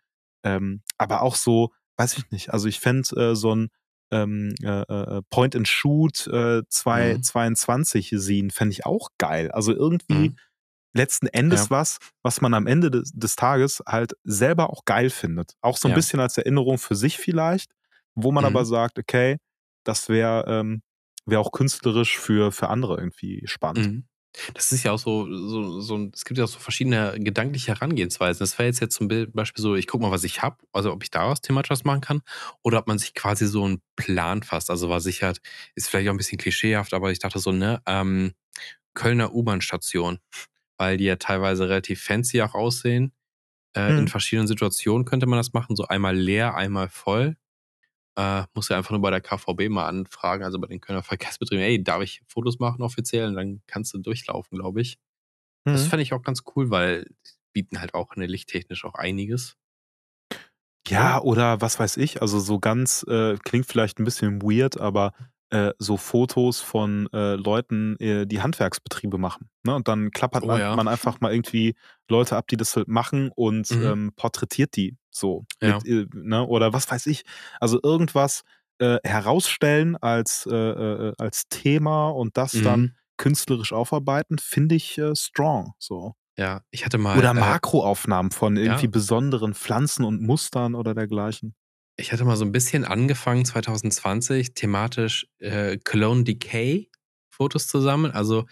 Ähm, 0.44 0.82
aber 0.98 1.22
auch 1.22 1.34
so, 1.36 1.72
weiß 1.96 2.18
ich 2.18 2.30
nicht, 2.30 2.50
also 2.52 2.68
ich 2.68 2.80
fände 2.80 3.08
äh, 3.32 3.34
so 3.36 3.54
ein 3.54 3.68
ähm, 4.10 4.54
äh, 4.62 4.82
äh, 4.82 5.22
Point-and-Shoot 5.30 6.26
äh, 6.28 6.58
Mhm. 6.60 6.64
222-Scene 6.70 8.50
fände 8.50 8.72
ich 8.72 8.86
auch 8.86 9.10
geil. 9.18 9.50
Also 9.52 9.72
irgendwie 9.74 10.32
Mhm. 10.32 10.36
letzten 10.94 11.26
Endes 11.28 11.64
Ja. 11.64 11.70
was, 11.70 11.98
was 12.22 12.40
man 12.40 12.54
am 12.54 12.66
Ende 12.66 12.90
des, 12.90 13.12
des 13.12 13.36
Tages 13.36 13.82
halt 13.86 14.14
selber 14.24 14.70
auch 14.70 14.84
geil 14.86 15.10
findet. 15.10 15.54
Auch 15.60 15.76
so 15.76 15.88
ein 15.88 15.90
Ja. 15.90 15.96
bisschen 15.96 16.20
als 16.20 16.38
Erinnerung 16.38 16.78
für 16.78 16.94
sich 16.96 17.18
vielleicht, 17.18 17.72
wo 18.14 18.32
man 18.32 18.44
Mhm. 18.44 18.48
aber 18.48 18.64
sagt, 18.64 18.98
okay, 18.98 19.36
das 19.84 20.08
wäre 20.08 20.44
ähm, 20.48 20.82
wär 21.26 21.40
auch 21.40 21.52
künstlerisch 21.52 22.18
für, 22.18 22.52
für 22.52 22.68
andere 22.68 22.96
irgendwie 22.98 23.42
spannend. 23.46 23.92
Das 24.54 24.72
ist 24.72 24.82
ja 24.84 24.92
auch 24.92 24.98
so, 24.98 25.26
so, 25.48 25.80
so, 25.80 26.10
es 26.14 26.24
gibt 26.24 26.38
ja 26.38 26.44
auch 26.44 26.48
so 26.48 26.58
verschiedene 26.58 27.14
gedankliche 27.18 27.72
Herangehensweisen. 27.72 28.40
Das 28.40 28.58
wäre 28.58 28.68
jetzt 28.68 28.80
jetzt 28.80 28.94
zum 28.94 29.08
Beispiel 29.08 29.62
so, 29.62 29.74
ich 29.74 29.86
gucke 29.86 30.02
mal, 30.04 30.10
was 30.10 30.24
ich 30.24 30.42
habe, 30.42 30.58
also 30.72 30.92
ob 30.92 31.02
ich 31.02 31.10
daraus 31.10 31.40
thematisch 31.40 31.70
was 31.70 31.84
machen 31.84 32.00
kann, 32.02 32.20
oder 32.62 32.78
ob 32.78 32.86
man 32.86 32.98
sich 32.98 33.14
quasi 33.14 33.46
so 33.46 33.64
einen 33.64 33.82
Plan 33.96 34.42
fasst. 34.42 34.70
Also 34.70 34.90
was 34.90 35.06
ich 35.06 35.22
halt, 35.22 35.40
ist 35.74 35.88
vielleicht 35.88 36.08
auch 36.08 36.14
ein 36.14 36.18
bisschen 36.18 36.38
klischeehaft, 36.38 36.94
aber 36.94 37.10
ich 37.10 37.18
dachte 37.18 37.38
so, 37.38 37.52
ne, 37.52 37.80
ähm, 37.86 38.32
Kölner 38.94 39.34
U-Bahn-Station, 39.34 40.18
weil 40.78 40.96
die 40.98 41.04
ja 41.04 41.16
teilweise 41.16 41.68
relativ 41.68 42.02
fancy 42.02 42.42
auch 42.42 42.54
aussehen. 42.54 43.12
Äh, 43.74 43.90
Hm. 43.90 43.98
In 43.98 44.08
verschiedenen 44.08 44.48
Situationen 44.48 45.04
könnte 45.06 45.26
man 45.26 45.38
das 45.38 45.52
machen, 45.54 45.76
so 45.76 45.86
einmal 45.86 46.16
leer, 46.16 46.54
einmal 46.56 46.88
voll. 46.90 47.36
Äh, 48.18 48.44
muss 48.54 48.68
ja 48.70 48.76
einfach 48.78 48.92
nur 48.92 49.02
bei 49.02 49.10
der 49.10 49.22
KVB 49.22 49.70
mal 49.70 49.86
anfragen, 49.88 50.44
also 50.44 50.60
bei 50.60 50.68
den 50.68 50.80
Kölner 50.82 51.04
Verkehrsbetrieben, 51.04 51.64
ey, 51.64 51.82
darf 51.84 52.02
ich 52.02 52.22
Fotos 52.28 52.58
machen 52.60 52.82
offiziell? 52.82 53.28
Und 53.28 53.36
dann 53.36 53.62
kannst 53.68 53.94
du 53.94 53.98
durchlaufen, 54.00 54.58
glaube 54.58 54.82
ich. 54.82 54.98
Das 55.72 55.82
Mhm. 55.82 55.88
fände 55.88 56.02
ich 56.04 56.12
auch 56.14 56.22
ganz 56.22 56.42
cool, 56.56 56.70
weil 56.70 57.06
bieten 57.52 57.80
halt 57.80 57.94
auch 57.94 58.12
eine 58.12 58.26
lichttechnisch 58.26 58.84
auch 58.84 58.94
einiges. 58.94 59.56
Ja, 60.86 61.20
oder 61.20 61.60
was 61.60 61.78
weiß 61.78 61.96
ich, 61.98 62.22
also 62.22 62.38
so 62.40 62.58
ganz, 62.58 63.04
äh, 63.08 63.36
klingt 63.44 63.66
vielleicht 63.66 63.98
ein 63.98 64.04
bisschen 64.04 64.40
weird, 64.42 64.80
aber 64.80 65.12
äh, 65.50 65.72
so 65.78 65.96
Fotos 65.96 66.60
von 66.60 67.08
äh, 67.12 67.34
Leuten, 67.36 67.96
äh, 68.00 68.26
die 68.26 68.42
Handwerksbetriebe 68.42 69.18
machen. 69.18 69.48
Ne? 69.64 69.74
Und 69.74 69.88
dann 69.88 70.10
klappert 70.10 70.44
Oh 70.44 70.48
man, 70.48 70.60
ja. 70.60 70.76
man 70.76 70.88
einfach 70.88 71.20
mal 71.20 71.32
irgendwie 71.32 71.74
Leute 72.08 72.36
ab, 72.36 72.46
die 72.48 72.56
das 72.56 72.76
halt 72.76 72.88
machen 72.88 73.30
und 73.34 73.70
Mhm. 73.70 73.84
ähm, 73.86 74.12
porträtiert 74.16 74.76
die 74.76 74.96
so. 75.10 75.46
Ja. 75.62 75.76
Mit, 75.76 75.86
äh, 75.86 76.06
ne? 76.14 76.46
Oder 76.46 76.72
was 76.72 76.90
weiß 76.90 77.06
ich. 77.06 77.22
Also 77.60 77.80
irgendwas 77.82 78.42
herausstellen 79.02 79.96
als, 79.96 80.46
als 80.46 81.48
Thema 81.48 82.10
und 82.10 82.36
das 82.36 82.52
dann 82.52 82.80
Mhm. 82.80 82.94
künstlerisch 83.16 83.72
aufarbeiten, 83.72 84.38
finde 84.38 84.76
ich 84.76 85.00
strong. 85.14 85.72
So. 85.80 86.14
Ja, 86.36 86.60
ich 86.70 86.84
hatte 86.84 86.96
mal. 86.96 87.18
Oder 87.18 87.34
Makroaufnahmen 87.34 88.30
von 88.30 88.56
irgendwie 88.56 88.84
ja. 88.84 88.90
besonderen 88.92 89.54
Pflanzen 89.54 90.04
und 90.04 90.22
Mustern 90.22 90.76
oder 90.76 90.94
dergleichen. 90.94 91.56
Ich 92.00 92.12
hatte 92.12 92.24
mal 92.24 92.36
so 92.36 92.44
ein 92.44 92.52
bisschen 92.52 92.84
angefangen 92.84 93.44
2020 93.44 94.54
thematisch 94.54 95.26
äh, 95.40 95.78
Cologne 95.78 96.22
Decay 96.22 96.88
Fotos 97.28 97.66
zu 97.66 97.80
sammeln, 97.80 98.12
also 98.12 98.46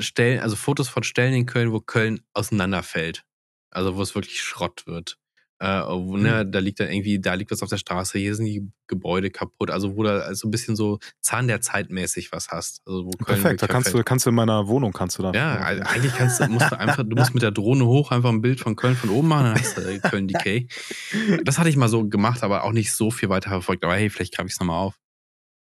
Stellen, 0.00 0.40
also 0.40 0.56
Fotos 0.56 0.88
von 0.88 1.02
Stellen 1.02 1.34
in 1.34 1.46
Köln, 1.46 1.72
wo 1.72 1.80
Köln 1.80 2.20
auseinanderfällt, 2.32 3.24
also 3.70 3.96
wo 3.96 4.02
es 4.02 4.14
wirklich 4.14 4.42
Schrott 4.42 4.86
wird. 4.86 5.18
Äh, 5.64 5.82
wo, 5.88 6.18
ne, 6.18 6.44
da 6.44 6.58
liegt 6.58 6.78
dann 6.78 6.90
irgendwie, 6.90 7.18
da 7.18 7.32
liegt 7.32 7.50
was 7.50 7.62
auf 7.62 7.70
der 7.70 7.78
Straße, 7.78 8.18
hier 8.18 8.34
sind 8.34 8.44
die 8.44 8.70
Gebäude 8.86 9.30
kaputt, 9.30 9.70
also 9.70 9.96
wo 9.96 10.02
du 10.02 10.22
also 10.22 10.46
ein 10.46 10.50
bisschen 10.50 10.76
so 10.76 10.98
Zahn 11.22 11.48
der 11.48 11.62
Zeit 11.62 11.88
mäßig 11.88 12.32
was 12.32 12.50
hast. 12.50 12.82
Also 12.84 13.06
wo 13.06 13.10
Köln 13.12 13.40
Perfekt, 13.40 13.62
da 13.62 13.66
kannst 13.66 13.94
du, 13.94 14.02
kannst 14.04 14.26
du 14.26 14.30
in 14.30 14.36
meiner 14.36 14.68
Wohnung 14.68 14.92
kannst 14.92 15.18
du 15.18 15.22
da. 15.22 15.32
Ja, 15.32 15.54
also 15.54 15.82
eigentlich 15.84 16.14
kannst 16.14 16.38
du, 16.40 16.48
musst 16.48 16.70
du 16.70 16.78
einfach, 16.78 17.02
du 17.02 17.16
musst 17.16 17.32
mit 17.32 17.42
der 17.42 17.50
Drohne 17.50 17.86
hoch 17.86 18.10
einfach 18.10 18.28
ein 18.28 18.42
Bild 18.42 18.60
von 18.60 18.76
Köln 18.76 18.94
von 18.94 19.08
oben 19.08 19.28
machen, 19.28 19.44
dann 19.44 19.58
hast 19.58 19.78
du 19.78 19.80
äh, 19.80 20.00
Köln 20.00 20.28
Decay. 20.28 20.68
Das 21.44 21.58
hatte 21.58 21.70
ich 21.70 21.76
mal 21.76 21.88
so 21.88 22.06
gemacht, 22.06 22.42
aber 22.42 22.64
auch 22.64 22.72
nicht 22.72 22.92
so 22.92 23.10
viel 23.10 23.30
weiter 23.30 23.48
verfolgt. 23.48 23.84
Aber 23.84 23.94
hey, 23.94 24.10
vielleicht 24.10 24.34
greife 24.34 24.48
ich 24.48 24.52
es 24.52 24.60
nochmal 24.60 24.80
auf. 24.80 24.98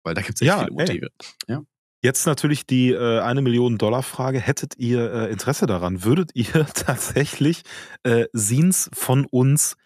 Weil 0.03 0.15
da 0.15 0.21
gibt 0.21 0.35
es 0.35 0.41
echt 0.41 0.47
Ja, 0.47 0.57
viele 0.57 0.71
ey. 0.71 0.73
Motive. 0.73 1.07
Ja. 1.47 1.63
Jetzt 2.01 2.25
natürlich 2.25 2.65
die 2.65 2.91
äh, 2.91 3.19
eine 3.21 3.41
Million 3.41 3.77
Dollar 3.77 4.03
Frage. 4.03 4.41
Hättet 4.41 4.77
ihr 4.77 5.13
äh, 5.13 5.31
Interesse 5.31 5.65
daran? 5.65 6.03
Würdet 6.03 6.31
ihr 6.33 6.65
tatsächlich 6.73 7.63
äh, 8.03 8.25
Scenes 8.35 8.89
von 8.93 9.25
uns 9.25 9.77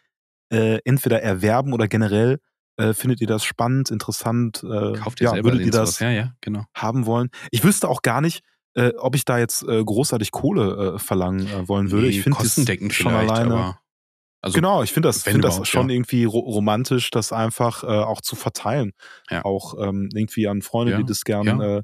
äh, 0.51 0.79
entweder 0.85 1.21
erwerben 1.21 1.73
oder 1.73 1.87
generell 1.87 2.39
äh, 2.77 2.93
findet 2.93 3.21
ihr 3.21 3.27
das 3.27 3.43
spannend, 3.43 3.91
interessant? 3.91 4.63
Äh, 4.63 4.93
Kauft 4.93 5.21
ihr 5.21 5.25
ja, 5.25 5.31
selber 5.31 5.51
würdet 5.51 5.65
ihr 5.65 5.71
das? 5.71 5.99
Ja, 5.99 6.11
ja, 6.11 6.33
genau. 6.41 6.65
haben 6.73 7.05
wollen? 7.05 7.29
Ich 7.51 7.63
wüsste 7.63 7.89
auch 7.89 8.01
gar 8.01 8.21
nicht, 8.21 8.43
äh, 8.75 8.93
ob 8.97 9.15
ich 9.15 9.25
da 9.25 9.39
jetzt 9.39 9.63
äh, 9.63 9.83
großartig 9.83 10.31
Kohle 10.31 10.95
äh, 10.95 10.99
verlangen 10.99 11.67
wollen 11.67 11.91
würde. 11.91 12.07
Nee, 12.07 12.11
ich 12.17 12.21
finde 12.21 12.37
das 12.37 12.47
kostendeckend 12.47 12.93
schon 12.93 13.13
alleine. 13.13 13.77
Also, 14.41 14.53
genau, 14.55 14.83
ich 14.83 14.93
finde 14.93 15.09
das, 15.09 15.23
find 15.23 15.43
das 15.43 15.67
schon 15.67 15.89
ja. 15.89 15.95
irgendwie 15.95 16.23
ro 16.25 16.37
romantisch, 16.37 17.09
das 17.09 17.33
einfach 17.33 17.83
auch 17.83 18.21
zu 18.21 18.35
verteilen. 18.35 18.93
Ja. 19.31 19.43
Auch 19.43 19.73
ähm, 19.81 20.09
irgendwie 20.13 20.47
an 20.47 20.61
Freunde, 20.61 20.95
die 20.95 21.05
das 21.05 21.23
gern 21.23 21.47
ja. 21.47 21.77
äh, 21.77 21.81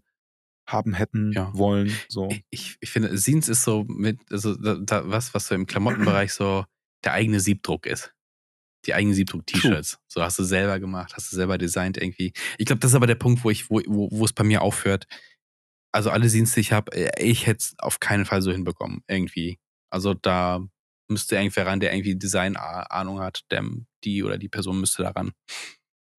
haben 0.68 0.94
hätten 0.94 1.32
Ja. 1.34 1.52
wollen. 1.54 1.92
So. 2.08 2.30
Ich, 2.52 2.78
ich 2.80 2.90
finde, 2.92 3.18
Scenes 3.18 3.50
ist 3.50 3.64
so 3.64 3.86
mit, 3.88 4.20
also 4.32 4.56
da, 4.56 4.76
da, 4.76 5.10
was, 5.10 5.34
was 5.34 5.48
so 5.48 5.56
im 5.56 5.66
Klamottenbereich 5.66 6.32
so 6.34 6.64
der 7.04 7.14
eigene 7.14 7.40
Siebdruck 7.40 7.86
ist. 7.86 8.14
Die 8.86 8.94
eigenen 8.94 9.16
Siebdruck-T-Shirts. 9.16 10.00
So 10.08 10.22
hast 10.22 10.40
du 10.40 10.44
selber 10.44 10.80
gemacht, 10.80 11.14
hast 11.16 11.32
du 11.32 11.36
selber 11.36 11.58
designt 11.58 11.98
irgendwie. 11.98 12.34
Ich 12.58 12.66
glaube, 12.66 12.80
das 12.80 12.92
ist 12.92 12.96
aber 12.96 13.08
der 13.08 13.16
Punkt, 13.16 13.44
wo 13.44 13.50
ich, 13.50 13.70
wo, 13.70 13.82
wo, 13.88 14.10
wo 14.12 14.26
es 14.26 14.34
bei 14.34 14.44
mir 14.44 14.62
aufhört. 14.62 15.08
Also 15.92 16.10
alle 16.10 16.30
Scenes, 16.30 16.54
die 16.54 16.62
ich 16.62 16.72
habe, 16.72 16.92
ich 17.18 17.46
hätte 17.46 17.60
es 17.60 17.76
auf 17.78 18.00
keinen 18.00 18.26
Fall 18.26 18.42
so 18.42 18.52
hinbekommen, 18.52 19.04
irgendwie. 19.08 19.60
Also 19.90 20.14
da 20.14 20.66
müsste 21.08 21.36
irgendwer 21.36 21.68
ran, 21.68 21.80
der 21.80 21.94
irgendwie 21.94 22.16
Design-Ahnung 22.16 23.20
hat, 23.20 23.42
der, 23.52 23.64
die 24.04 24.24
oder 24.24 24.38
die 24.38 24.50
Person 24.50 24.80
müsste 24.80 25.04
da 25.04 25.12
ran. 25.12 25.34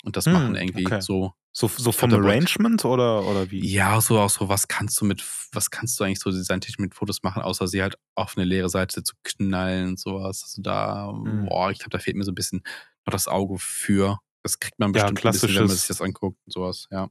Und 0.04 0.16
das 0.16 0.26
Hm, 0.26 0.32
machen 0.34 0.54
irgendwie 0.56 0.86
okay. 0.86 1.00
so. 1.00 1.32
So, 1.56 1.68
so 1.68 1.92
vom 1.92 2.12
Arrangement 2.12 2.84
oder, 2.84 3.24
oder 3.24 3.48
wie? 3.52 3.64
Ja, 3.64 4.00
so 4.00 4.18
auch 4.18 4.28
so, 4.28 4.48
was 4.48 4.66
kannst 4.66 5.00
du 5.00 5.04
mit, 5.04 5.24
was 5.52 5.70
kannst 5.70 5.98
du 6.00 6.04
eigentlich 6.04 6.18
so 6.18 6.30
designtechnisch 6.32 6.78
mit 6.80 6.94
Fotos 6.96 7.22
machen, 7.22 7.42
außer 7.42 7.68
sie 7.68 7.80
halt 7.80 7.96
auf 8.16 8.36
eine 8.36 8.44
leere 8.44 8.68
Seite 8.68 9.04
zu 9.04 9.14
knallen 9.22 9.90
und 9.90 10.00
sowas. 10.00 10.42
Also 10.42 10.62
da, 10.62 11.12
Mhm. 11.12 11.46
boah, 11.46 11.70
ich 11.70 11.78
glaube, 11.78 11.90
da 11.90 11.98
fehlt 12.00 12.16
mir 12.16 12.24
so 12.24 12.32
ein 12.32 12.34
bisschen 12.34 12.62
noch 13.06 13.12
das 13.12 13.28
Auge 13.28 13.56
für. 13.58 14.18
Das 14.42 14.58
kriegt 14.58 14.78
man 14.80 14.88
Ja, 14.92 15.04
bestimmt 15.10 15.24
ein 15.24 15.32
bisschen, 15.32 15.54
wenn 15.54 15.66
man 15.68 15.76
sich 15.76 15.86
das 15.86 16.00
anguckt 16.02 16.38
und 16.44 16.52
sowas, 16.52 16.88
ja. 16.90 17.08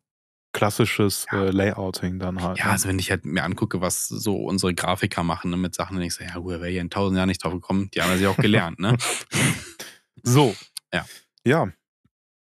Klassisches 0.51 1.25
Ja. 1.31 1.45
äh, 1.45 1.49
Layouting 1.49 2.19
dann 2.19 2.41
halt. 2.41 2.59
Ja, 2.59 2.65
ne? 2.65 2.71
also 2.71 2.89
wenn 2.89 2.99
ich 2.99 3.09
halt 3.09 3.25
mir 3.25 3.43
angucke, 3.43 3.79
was 3.81 4.07
so 4.07 4.35
unsere 4.35 4.75
Grafiker 4.75 5.23
machen 5.23 5.49
ne, 5.51 5.57
mit 5.57 5.73
Sachen, 5.73 5.93
dann 5.95 6.01
denk 6.01 6.11
ich 6.11 6.17
so, 6.17 6.23
ja 6.23 6.45
wäre 6.45 6.67
hier 6.67 6.81
in 6.81 6.89
tausend 6.91 7.17
Jahren 7.17 7.29
nicht 7.29 7.43
drauf 7.43 7.53
gekommen, 7.53 7.89
die 7.95 8.01
haben 8.01 8.11
das 8.11 8.21
ja 8.21 8.29
auch 8.29 8.37
gelernt, 8.37 8.77
ne? 8.79 8.97
So. 10.23 10.55
Ja. 10.93 11.05
Ja. 11.45 11.71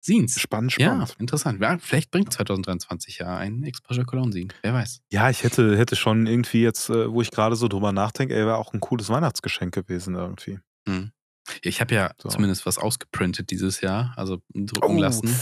Scenes. 0.08 0.40
Spannend, 0.40 0.72
Ja, 0.78 0.86
spannend. 0.88 1.16
interessant. 1.18 1.60
Ja, 1.60 1.78
vielleicht 1.78 2.10
bringt 2.10 2.32
2023 2.32 3.18
ja 3.18 3.36
ein 3.36 3.62
Exposure 3.62 4.06
Cologne 4.06 4.32
Scene. 4.32 4.48
Wer 4.62 4.72
weiß. 4.74 5.02
Ja, 5.12 5.28
ich 5.30 5.42
hätte, 5.44 5.76
hätte 5.76 5.96
schon 5.96 6.26
irgendwie 6.26 6.62
jetzt, 6.62 6.88
äh, 6.90 7.10
wo 7.12 7.20
ich 7.22 7.30
gerade 7.30 7.56
so 7.56 7.68
drüber 7.68 7.92
nachdenke, 7.92 8.34
ey, 8.34 8.44
wäre 8.46 8.56
auch 8.56 8.72
ein 8.72 8.80
cooles 8.80 9.08
Weihnachtsgeschenk 9.10 9.74
gewesen 9.74 10.14
irgendwie. 10.14 10.58
Hm. 10.88 11.12
Ich 11.62 11.80
habe 11.80 11.94
ja 11.94 12.10
So. 12.20 12.28
zumindest 12.30 12.66
was 12.66 12.78
ausgeprintet 12.78 13.50
dieses 13.50 13.80
Jahr, 13.80 14.12
also 14.16 14.42
drucken 14.54 14.96
Oh. 14.96 15.00
lassen. 15.00 15.34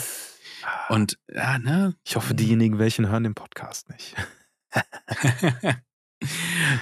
Und 0.88 1.18
ja, 1.32 1.58
ne? 1.58 1.94
Ich 2.04 2.16
hoffe, 2.16 2.34
diejenigen, 2.34 2.78
welchen 2.78 3.08
hören 3.08 3.22
den 3.24 3.34
Podcast 3.34 3.88
nicht. 3.88 4.14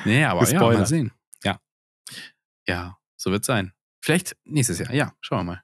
nee, 0.05 0.25
aber 0.25 0.49
ja, 0.51 0.61
mal 0.61 0.87
sehen. 0.87 1.13
Ja. 1.43 1.59
Ja, 2.67 2.97
so 3.17 3.31
wird 3.31 3.45
sein. 3.45 3.73
Vielleicht 4.03 4.37
nächstes 4.45 4.79
Jahr. 4.79 4.93
Ja, 4.93 5.13
schauen 5.21 5.41
wir 5.41 5.45
mal. 5.45 5.63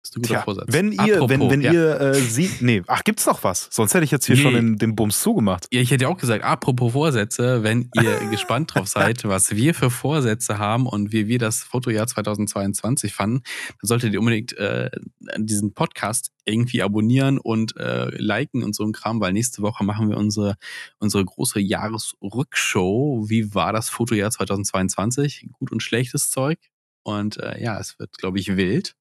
Das 0.00 0.10
ist 0.10 0.16
ein 0.16 0.22
guter 0.22 0.34
Tja, 0.34 0.42
Vorsatz. 0.42 0.66
wenn 0.68 0.92
ihr, 0.92 1.00
Apropos, 1.00 1.28
wenn, 1.28 1.50
wenn 1.50 1.60
ja. 1.60 1.72
ihr 1.72 2.00
äh, 2.00 2.14
sie. 2.14 2.48
Nee, 2.60 2.82
ach, 2.86 3.02
gibt's 3.04 3.26
noch 3.26 3.42
was? 3.42 3.68
Sonst 3.70 3.94
hätte 3.94 4.04
ich 4.04 4.10
jetzt 4.10 4.26
hier 4.26 4.36
Nee. 4.36 4.42
schon 4.42 4.54
den, 4.54 4.78
den 4.78 4.94
Bums 4.94 5.20
zugemacht. 5.20 5.66
Ja, 5.72 5.80
ich 5.80 5.90
hätte 5.90 6.04
ja 6.04 6.08
auch 6.08 6.16
gesagt, 6.16 6.44
apropos 6.44 6.92
Vorsätze, 6.92 7.62
wenn 7.64 7.90
ihr 7.94 8.16
gespannt 8.30 8.74
drauf 8.74 8.86
seid, 8.88 9.24
was 9.24 9.50
wir 9.56 9.74
für 9.74 9.90
Vorsätze 9.90 10.58
haben 10.58 10.86
und 10.86 11.12
wie 11.12 11.26
wir 11.26 11.38
das 11.38 11.62
Fotojahr 11.64 12.06
2022 12.06 13.12
fanden, 13.12 13.42
dann 13.68 13.86
solltet 13.88 14.12
ihr 14.14 14.20
unbedingt 14.20 14.56
äh, 14.56 14.90
diesen 15.36 15.74
Podcast 15.74 16.30
irgendwie 16.44 16.82
abonnieren 16.82 17.38
und 17.38 17.76
äh, 17.76 18.08
liken 18.16 18.62
und 18.62 18.74
so 18.74 18.84
ein 18.84 18.92
Kram, 18.92 19.20
weil 19.20 19.32
nächste 19.32 19.60
Woche 19.62 19.84
machen 19.84 20.08
wir 20.08 20.16
unsere, 20.16 20.54
unsere 21.00 21.24
große 21.24 21.60
Jahresrückshow. 21.60 23.28
Wie 23.28 23.54
war 23.54 23.72
das 23.72 23.90
Fotojahr 23.90 24.30
2022? 24.30 25.48
Gut 25.52 25.72
und 25.72 25.82
schlechtes 25.82 26.30
Zeug. 26.30 26.58
Und 27.02 27.36
äh, 27.38 27.62
ja, 27.62 27.78
es 27.78 27.98
wird, 27.98 28.16
glaube 28.18 28.38
ich, 28.38 28.56
wild. 28.56 28.94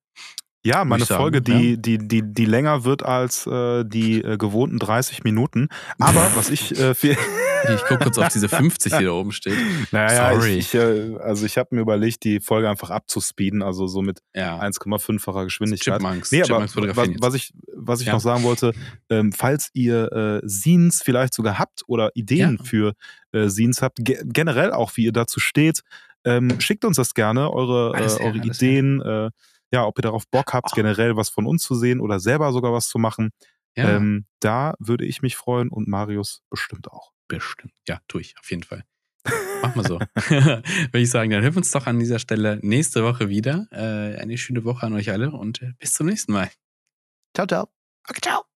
Ja, 0.66 0.84
meine 0.84 1.06
sagen, 1.06 1.22
Folge, 1.22 1.42
die, 1.42 1.72
ja. 1.72 1.76
die, 1.78 1.98
die, 1.98 2.22
die 2.34 2.46
länger 2.46 2.84
wird 2.84 3.04
als 3.04 3.48
äh, 3.48 3.86
die 3.86 4.22
äh, 4.22 4.38
gewohnten 4.38 4.80
30 4.80 5.24
Minuten. 5.24 5.70
Aber 6.00 6.30
was 6.36 6.50
ich 6.50 6.78
äh, 6.78 6.94
viel. 6.94 7.18
Ich 7.74 7.82
gucke 7.86 8.04
kurz 8.04 8.18
auf 8.20 8.28
diese 8.32 8.50
50, 8.50 8.94
die 8.98 9.04
da 9.06 9.12
oben 9.12 9.32
steht. 9.32 9.56
Naja, 9.92 10.32
Sorry. 10.34 10.58
ich, 10.58 10.74
ich, 10.74 10.80
äh, 10.80 11.16
also 11.20 11.46
ich 11.46 11.58
habe 11.58 11.74
mir 11.76 11.82
überlegt, 11.82 12.24
die 12.24 12.40
Folge 12.40 12.70
einfach 12.70 12.92
abzuspeeden, 12.92 13.64
also 13.64 13.88
so 13.88 14.02
mit 14.04 14.20
Ja. 14.36 14.60
1,5-facher 14.60 15.44
Geschwindigkeit. 15.46 15.96
Chipmunks. 15.96 16.32
Nee, 16.32 16.44
aber 16.44 16.62
was, 16.62 17.10
was 17.20 17.34
ich, 17.34 17.54
was 17.76 18.02
ich 18.02 18.08
Ja. 18.08 18.14
noch 18.14 18.20
sagen 18.20 18.44
wollte, 18.44 18.74
ähm, 19.10 19.32
falls 19.34 19.70
ihr 19.74 20.12
äh, 20.44 20.48
Scenes 20.48 21.02
vielleicht 21.04 21.34
sogar 21.34 21.58
habt 21.58 21.82
oder 21.88 22.12
Ideen 22.14 22.58
Ja. 22.60 22.64
für 22.64 22.94
äh, 23.32 23.50
Scenes 23.50 23.82
habt, 23.82 23.98
ge 24.06 24.22
generell 24.26 24.72
auch, 24.72 24.92
wie 24.96 25.06
ihr 25.06 25.12
dazu 25.14 25.40
steht, 25.40 25.82
ähm, 26.26 26.60
schickt 26.60 26.86
uns 26.86 26.98
das 26.98 27.16
gerne, 27.16 27.52
eure, 27.52 27.98
äh, 27.98 28.24
eure 28.24 28.38
Ideen, 28.38 29.02
äh, 29.02 29.30
ja, 29.72 29.86
ob 29.86 29.98
ihr 30.00 30.04
darauf 30.04 30.28
Bock 30.30 30.54
habt, 30.54 30.70
Oh. 30.72 30.76
generell 30.76 31.16
was 31.16 31.30
von 31.30 31.46
uns 31.46 31.64
zu 31.64 31.76
sehen 31.76 32.00
oder 32.00 32.20
selber 32.20 32.52
sogar 32.52 32.74
was 32.74 32.88
zu 32.88 32.98
machen. 33.00 33.32
ja. 33.76 33.96
Ähm, 33.98 34.26
da 34.40 34.74
würde 34.80 35.06
ich 35.06 35.22
mich 35.22 35.36
freuen 35.36 35.70
und 35.70 35.88
Marius 35.88 36.42
bestimmt 36.50 36.90
auch. 36.92 37.12
Bestimmt. 37.28 37.74
Ja, 37.88 38.00
tue 38.08 38.22
ich, 38.22 38.36
auf 38.40 38.50
jeden 38.50 38.64
Fall. 38.64 38.84
Mach 39.62 39.76
mal 39.76 39.86
so. 39.86 40.00
Würde 40.30 41.00
ich 41.00 41.10
sagen, 41.10 41.32
dann 41.32 41.42
hören 41.42 41.54
wir 41.56 41.58
uns 41.58 41.72
doch 41.72 41.86
an 41.88 42.00
dieser 42.00 42.20
Stelle 42.20 42.60
nächste 42.62 43.04
Woche 43.04 43.28
wieder. 43.28 43.68
Äh, 43.72 44.16
eine 44.22 44.38
schöne 44.38 44.64
Woche 44.64 44.86
an 44.86 44.94
euch 44.94 45.12
alle 45.12 45.32
und 45.32 45.62
äh, 45.62 45.74
bis 45.80 45.94
zum 45.94 46.08
nächsten 46.08 46.32
Mal. 46.32 46.50
Ciao, 47.36 47.46
ciao. 47.46 47.68
Okay, 48.10 48.22
ciao. 48.22 48.47